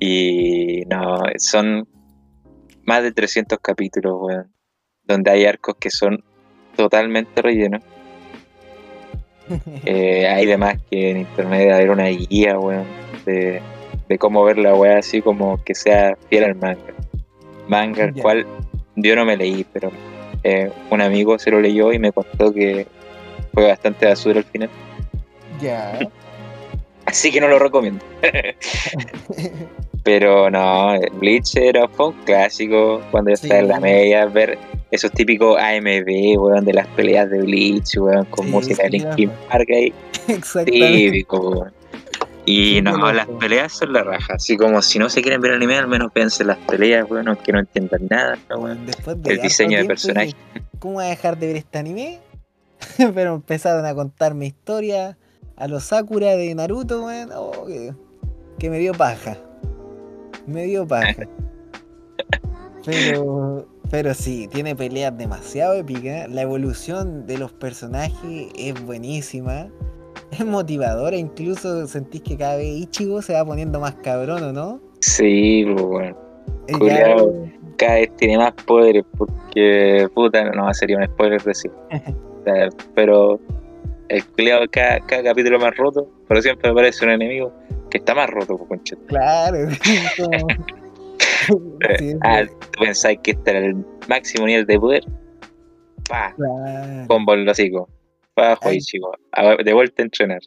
[0.00, 1.88] y no, son
[2.84, 4.52] más de 300 capítulos, weón,
[5.04, 6.22] donde hay arcos que son
[6.76, 7.82] totalmente rellenos.
[9.84, 12.84] Eh, hay demás que en internet debe haber una guía, weón,
[13.24, 13.60] de,
[14.08, 16.80] de cómo ver la weá así como que sea fiel al manga.
[17.68, 18.46] Manga el cual
[18.96, 19.90] yo no me leí, pero
[20.42, 22.86] eh, un amigo se lo leyó y me contó que
[23.52, 24.70] fue bastante basura al final.
[25.60, 25.98] Ya.
[27.06, 28.04] Así que no lo recomiendo.
[30.02, 33.44] pero no, Bleach era fue un clásico cuando yo Sí.
[33.46, 34.58] estaba en la media, ver
[34.90, 39.30] esos típicos AMV, weón, de las peleas de Bleach, weón, con Sí, música de Linkin.
[39.50, 39.92] Park ahí.
[40.28, 40.96] Exactamente.
[40.96, 41.72] Típico, weón.
[42.48, 44.34] Y no, las peleas son la raja.
[44.34, 47.52] Así como si no se quieren ver anime, al menos véanse las peleas, weón, aunque
[47.52, 48.86] no entiendan nada, ¿no, weón.
[48.86, 50.32] Después de El diseño de personaje.
[50.78, 52.20] ¿Cómo voy a dejar de ver este anime?
[53.14, 55.16] Pero empezaron a contarme historias
[55.56, 57.30] a los Sakura de Naruto, weón.
[57.34, 57.92] oh, que,
[58.60, 59.36] que me dio paja.
[60.46, 61.26] Me dio paja.
[62.84, 66.28] Pero, pero sí, tiene peleas demasiado épicas.
[66.30, 69.68] La evolución de los personajes es buenísima.
[70.32, 74.80] Es motivadora, incluso sentís que cada vez Ichigo se va poniendo más cabrón, ¿o no?
[75.00, 76.14] Sí, pues.
[76.68, 77.46] Y ya- Culeado.
[77.78, 81.70] Cada vez tiene más poderes porque, puta, no sería un spoiler decir.
[81.92, 83.38] O sea, pero
[84.08, 87.52] el culeado, cada, cada capítulo más roto, pero siempre me parece un enemigo
[87.90, 88.96] que está más roto, pues, concha.
[89.08, 89.58] Claro,
[90.16, 90.46] como-
[91.98, 93.76] Sí, Ah, tú pensáis que este era el
[94.08, 95.04] máximo nivel de poder.
[96.08, 97.06] Pa, claro.
[97.08, 97.88] combo en los hocico.
[98.34, 98.78] Pa, Ay.
[98.80, 99.12] chico.
[99.64, 100.40] De vuelta a entrenar.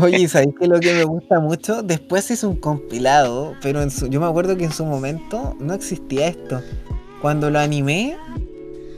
[0.00, 1.82] Oye, ¿sabéis que lo que me gusta mucho?
[1.82, 5.74] Después es un compilado, pero en su- yo me acuerdo que en su momento no
[5.74, 6.62] existía esto.
[7.20, 8.16] Cuando lo animé,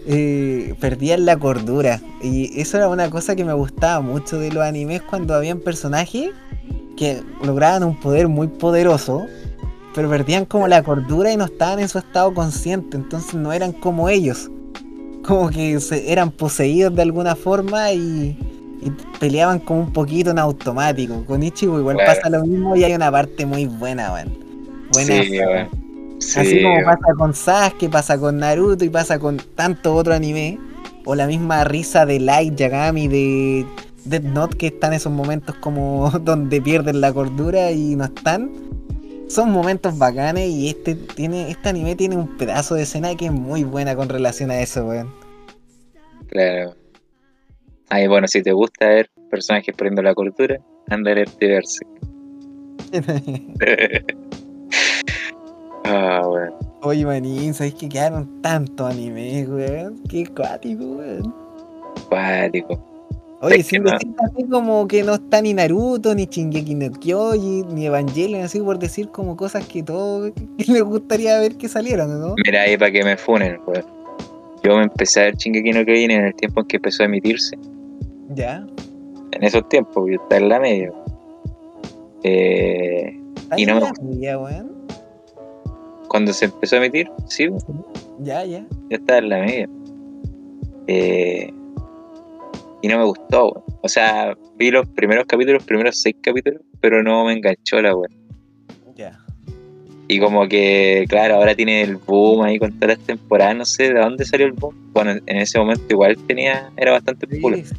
[0.06, 2.00] eh, perdían la cordura.
[2.22, 6.30] Y eso era una cosa que me gustaba mucho de los animes cuando habían personajes
[6.97, 9.26] que lograban un poder muy poderoso,
[9.94, 13.73] pero perdían como la cordura y no estaban en su estado consciente, entonces no eran
[13.73, 14.51] como ellos.
[15.25, 18.36] Como que se- eran poseídos de alguna forma y,
[18.83, 21.25] y peleaban como un poquito en automático.
[21.27, 22.12] Con Ichigo igual Claro.
[22.15, 24.33] pasa lo mismo y hay una parte muy buena, weón.
[24.93, 25.23] Buena.
[26.19, 26.39] Sí.
[26.39, 30.59] Así como pasa con Sasuke, pasa con Naruto y pasa con tanto otro anime.
[31.07, 33.67] O la misma risa de Light Yagami de
[34.05, 38.51] Death Note que están esos momentos como donde pierden la cordura y no están.
[39.31, 43.33] Son momentos bacanes y este tiene este anime tiene un pedazo de escena que es
[43.33, 45.15] muy buena con relación a eso, weón.
[46.26, 46.75] Claro.
[47.91, 51.89] Ay, bueno, si te gusta ver personajes perdiendo la cordura, anda a Berserk.
[55.84, 56.59] ah, bueno.
[56.83, 60.02] Oye, manín, ¿sabes que quedaron tantos animes, weón?
[60.09, 61.33] Qué cuático, weón.
[62.09, 62.90] Cuático.
[63.43, 67.86] Oye, sin no- así como que no está ni Naruto, ni Shingeki no Kyoji, ni
[67.86, 72.35] Evangelion, así por decir como cosas que todos les gustaría ver que salieran, ¿no?
[72.44, 73.85] Mira ahí para que me funen, weón.
[74.62, 77.07] Yo me empecé a ver Shingeki no Kyojin en el tiempo en que empezó a
[77.07, 77.57] emitirse.
[78.35, 78.67] Ya.
[79.33, 80.93] En esos tiempos, yo estaba en la media.
[82.25, 83.19] Eh,
[83.57, 84.70] Y no me ya, weón.
[86.09, 87.49] cuando se empezó a emitir, sí,
[88.23, 88.60] Ya, ya.
[88.91, 89.69] yo estaba en la media.
[90.89, 91.51] Eh,
[92.83, 93.65] y no me gustó, weón.
[93.83, 97.94] O sea, vi los primeros capítulos, los primeros seis capítulos, pero no me enganchó la
[97.94, 98.12] weón.
[98.97, 99.18] Ya.
[100.09, 103.92] Y como que, claro, ahora tiene el boom ahí con todas las temporadas, no sé
[103.92, 104.75] de dónde salió el boom.
[104.92, 107.60] Bueno, en ese momento igual tenía, era bastante popular.
[107.60, 107.76] Sí, sí.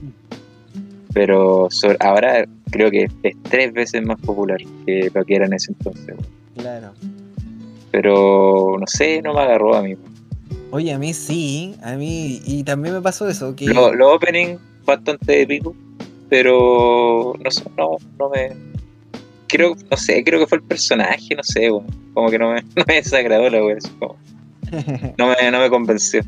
[1.14, 5.54] Pero sobre- ahora creo que es tres veces más popular que lo que era en
[5.54, 6.08] ese entonces.
[6.08, 6.26] weón.
[6.56, 6.94] Claro.
[7.92, 9.96] Pero no sé, no me agarró a mí.
[10.72, 13.66] Oye, a mí sí, a mí, y también me pasó eso, que...
[13.66, 14.56] Los lo opening
[14.96, 15.76] bastante épico,
[16.30, 18.52] pero no sé, no, no me.
[19.48, 21.86] Creo, no sé, creo que fue el personaje, no sé, weón.
[22.14, 23.60] Como que no me, no me desagradó la
[24.00, 24.18] como-
[25.18, 26.22] No me, no me convenció.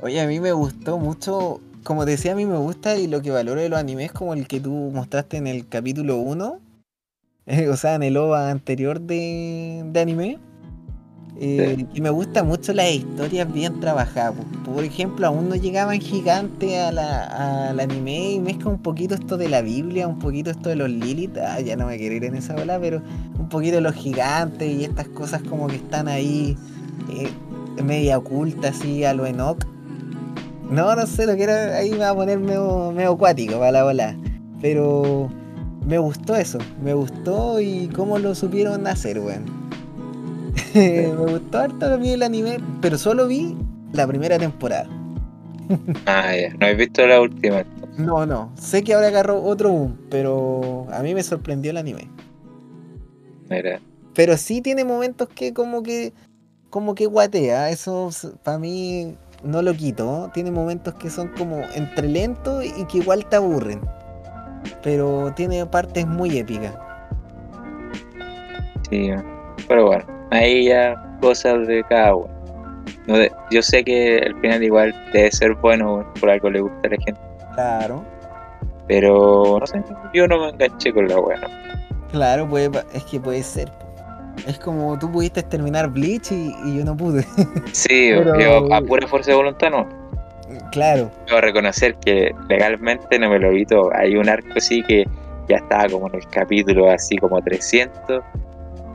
[0.00, 3.22] Oye, a mí me gustó mucho, como te decía, a mí me gusta y lo
[3.22, 6.60] que valoro de los animes como el que tú mostraste en el capítulo 1,
[7.70, 10.38] o sea, en el OVA anterior de, de anime.
[11.38, 14.34] Eh, Y me gusta mucho las historias bien trabajadas.
[14.64, 14.72] po.
[14.72, 19.36] Por ejemplo, aún no llegaban gigantes a la- al anime y mezcla un poquito esto
[19.36, 21.36] de la Biblia, un poquito esto de los Lilith.
[21.38, 23.02] Ah, ya no me quiero ir en esa ola, pero
[23.38, 26.56] un poquito de los gigantes y estas cosas como que están ahí
[27.10, 27.28] eh,
[27.82, 29.64] media ocultas así a lo Enoch.
[30.70, 33.84] No, no sé, lo quiero, ahí me va a poner medio, medio acuático para la
[33.84, 34.16] bola.
[34.60, 35.28] Pero
[35.86, 39.65] me gustó eso, me gustó y cómo lo supieron hacer, weón.
[41.16, 43.56] me gustó harto a mí el anime, pero solo vi
[43.92, 44.88] la primera temporada.
[46.06, 46.54] Ah, ya.
[46.60, 47.64] No he visto la última.
[47.96, 52.08] No, no, sé que ahora agarró otro boom, pero a mí me sorprendió el anime.
[53.48, 53.80] Mira.
[54.14, 56.12] Pero sí tiene momentos que como que
[56.70, 58.10] como que guatea, eso
[58.42, 60.30] para mí no lo quito.
[60.34, 63.80] Tiene momentos que son como entre lentos y que igual te aburren.
[64.82, 66.74] Pero tiene partes muy épicas.
[68.90, 69.08] Sí,
[69.68, 72.34] pero bueno, ahí ya cosas de cada uno.
[73.06, 73.16] No
[73.50, 76.96] yo sé que el final igual debe ser bueno, por algo le gusta a la
[77.04, 77.20] gente,
[77.54, 78.04] Claro.
[78.88, 79.82] pero no sé,
[80.14, 81.14] yo no me enganché con la.
[81.16, 81.22] ¿no?
[82.12, 83.70] Claro, puede, es que puede ser.
[84.46, 87.24] Es como tú pudiste terminar Bleach y, y yo no pude.
[87.72, 89.88] Sí, Pero- yo a pura fuerza de voluntad no.
[90.70, 91.10] claro.
[91.26, 93.90] Debo reconocer que legalmente no me lo vi todo.
[93.94, 95.04] Hay un arco así que
[95.48, 98.22] ya estaba como en el capítulo así como 300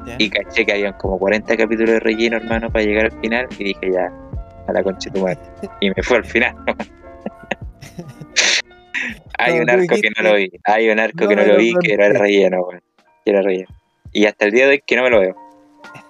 [0.06, 0.16] Ya.
[0.18, 3.66] y caché que habían como 40 capítulos de relleno, hermano, para llegar al final y
[3.66, 4.12] dije ya,
[4.68, 5.40] a la concha de tu madre.
[5.80, 6.56] Y me fue al final.
[9.38, 11.58] Hay un arco que no lo vi, hay un arco no que no lo lo
[11.58, 12.84] vi que era el relleno, weón.
[13.26, 13.70] Que era relleno.
[14.12, 15.36] Y hasta el día de hoy que no me lo veo.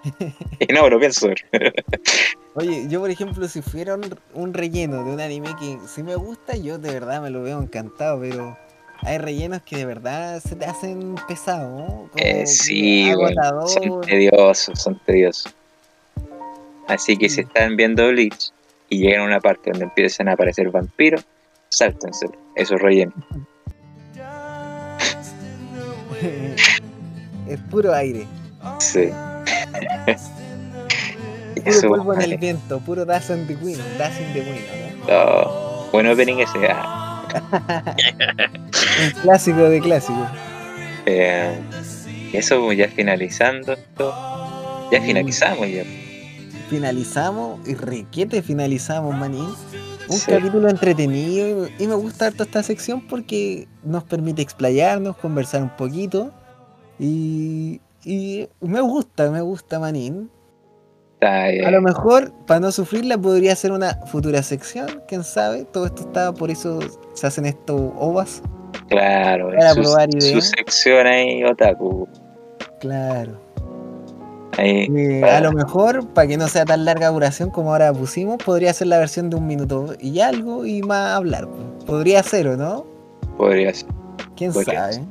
[0.60, 1.74] y no lo pienso ver.
[2.56, 4.03] Oye, yo por ejemplo, si fuera un,
[4.34, 7.61] un relleno de un anime que sí me gusta, yo de verdad me lo veo
[7.61, 8.58] encantado, pero
[9.04, 12.10] hay rellenos que de verdad se te hacen pesados, ¿no?
[12.18, 13.12] Eh, sí,
[13.68, 15.54] son tediosos, son tediosos.
[16.88, 17.48] Así que si Mm.
[17.48, 18.52] están viendo Bleach
[18.90, 21.26] y llegan a una parte donde empiezan a aparecer vampiros,
[21.70, 23.14] sáltense, eso es relleno.
[27.48, 28.28] es puro aire,
[28.80, 29.10] Sí.
[31.64, 33.80] puro polvo en el viento, puro in the Wind,
[34.20, 34.66] in the Wind,
[35.10, 36.68] Oh, buen opening ese.
[36.70, 37.08] ah.
[37.34, 40.27] Un clásico de clásicos.
[41.06, 41.60] Eh,
[42.34, 44.14] eso ya finalizando esto.
[44.92, 45.84] Ya finalizamos ya.
[46.69, 49.45] Finalizamos y requete finalizamos, manín.
[50.08, 50.30] Un Sí.
[50.32, 56.34] capítulo entretenido y me gusta harto esta sección porque nos permite explayarnos, conversar un poquito
[57.00, 60.30] y, y me gusta, me gusta Manín.
[61.22, 65.66] Eh, A lo mejor, para no sufrirla, podría ser una futura sección, quién sabe.
[65.66, 66.80] Todo esto está, por eso
[67.14, 68.41] se hacen estos ovas.
[68.90, 70.50] claro, para su, probar su ideas.
[70.58, 72.08] sección ahí, otaku.
[72.80, 73.40] Claro.
[74.58, 78.38] Ahí, Eh, a lo mejor, para que no sea tan larga duración como ahora pusimos,
[78.43, 81.48] podría ser la versión de un minuto y algo y más hablar.
[81.85, 82.85] Podría ser, ¿o no?
[83.38, 83.88] podría ser.
[84.35, 85.06] ¿Quién Podría sabe?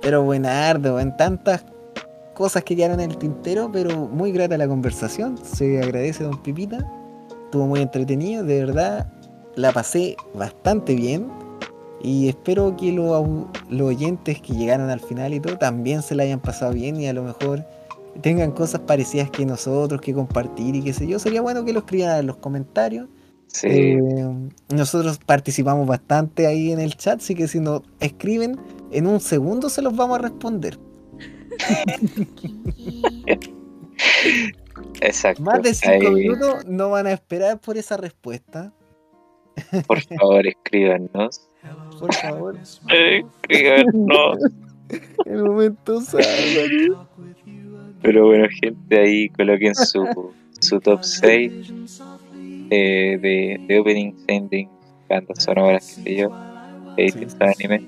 [0.00, 1.64] Pero buenardo, en tantas
[2.34, 5.38] cosas que quedaron en el tintero, pero muy grata la conversación.
[5.42, 6.78] Se agradece, don Pipita.
[7.44, 9.12] Estuvo muy entretenido, de verdad.
[9.54, 11.28] La pasé bastante bien.
[12.02, 13.24] Y espero que los,
[13.80, 17.12] oyentes que llegaron al final y todo también se la hayan pasado bien y a
[17.12, 17.64] lo mejor
[18.20, 21.20] tengan cosas parecidas que nosotros, que compartir y qué sé yo.
[21.20, 23.08] Sería bueno que lo escriban en los comentarios.
[23.46, 28.58] Sí, Eh, nosotros participamos bastante ahí en el chat, así que si nos escriben,
[28.90, 30.78] en un segundo se los vamos a responder.
[35.00, 35.42] exacto.
[35.42, 38.72] Más de cinco Ahí, minutos no van a esperar por esa respuesta.
[39.86, 41.48] Por favor, escríbanos.
[41.98, 44.38] Por favor, Escríbanos.
[45.26, 47.08] el momento sábado.
[48.02, 51.52] Pero bueno, gente, ahí coloquen su, su top 6
[52.70, 54.68] eh, de, de opening, ending,
[55.08, 56.30] bandas sonoras, qué sé yo,
[56.96, 57.82] de distintos animes.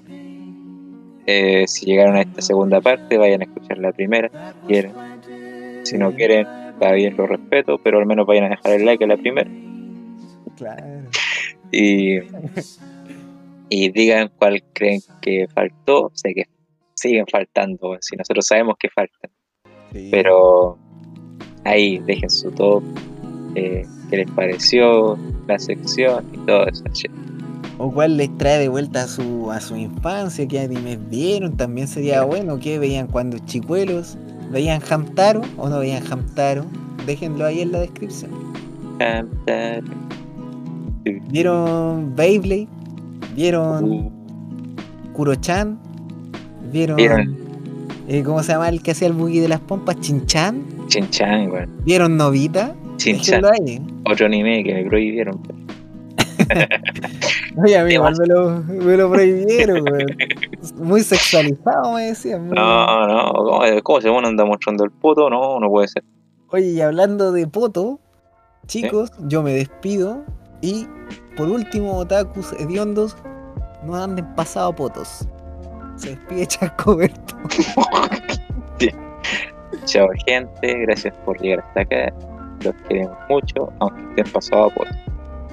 [1.27, 4.31] Eh, si llegaron a esta segunda parte, vayan a escuchar la primera,
[4.61, 4.93] si quieren.
[5.85, 9.05] Si no quieren, está bien, lo respeto, pero al menos vayan a dejar el like
[9.05, 9.51] a la primera.
[10.57, 10.85] Claro.
[11.77, 12.21] Y,
[13.69, 16.13] y digan cuál creen que faltó.
[16.15, 16.45] Sé que
[16.95, 19.31] siguen faltando, si nosotros sabemos que faltan.
[19.93, 20.09] Sí.
[20.13, 20.79] Pero
[21.65, 22.85] ahí dejen su top,
[23.57, 26.85] eh, qué les pareció la sección y todo eso.
[27.79, 31.89] O cuál les trae de vuelta a su, a su infancia, qué animes vieron, también
[31.89, 34.17] sería bueno, qué veían cuando chicuelos,
[34.51, 36.65] veían Hamtaro o no veían Hamtaro,
[37.07, 38.31] déjenlo ahí en la descripción.
[38.99, 39.83] Cantar.
[41.31, 42.69] ¿Vieron Beyblade?
[43.35, 44.11] ¿Vieron Uh,
[45.13, 45.79] Kuro-chan?
[46.73, 47.37] ¿Vieron, ¿Vieron?
[48.09, 49.99] eh, cómo se llama el que hacía el buggy de las pompas?
[50.01, 50.63] ¿Chinchan?
[50.89, 51.71] Chin-chan, weón.
[51.85, 52.75] ¿Vieron Novita?
[52.99, 53.43] Chin-chan.
[53.45, 53.83] Ahí.
[54.09, 55.41] Otro anime que me prohibieron.
[57.63, 60.07] Oye, a mí igual me lo, me lo prohibieron, weón.
[60.77, 62.47] Muy sexualizado, me decían.
[62.49, 65.31] muy- No, no, ¿cómo, cómo se van a andar mostrando el puto?
[65.31, 66.03] No, no puede ser.
[66.51, 68.01] Oye, y hablando de poto,
[68.67, 70.25] chicos, yo me despido.
[70.61, 70.87] Y
[71.37, 73.17] por último, otakus hediondos,
[73.85, 75.29] no anden pasado potos.
[75.97, 77.37] Se despide Chacoberto.
[79.85, 80.79] Chao, gente.
[80.87, 82.13] Gracias por llegar hasta acá.
[82.65, 84.75] Los queremos mucho, aunque estén pasados a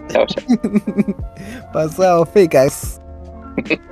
[0.02, 0.14] puto.
[0.14, 1.72] Chao, chao.
[1.74, 3.00] Pasado fecas.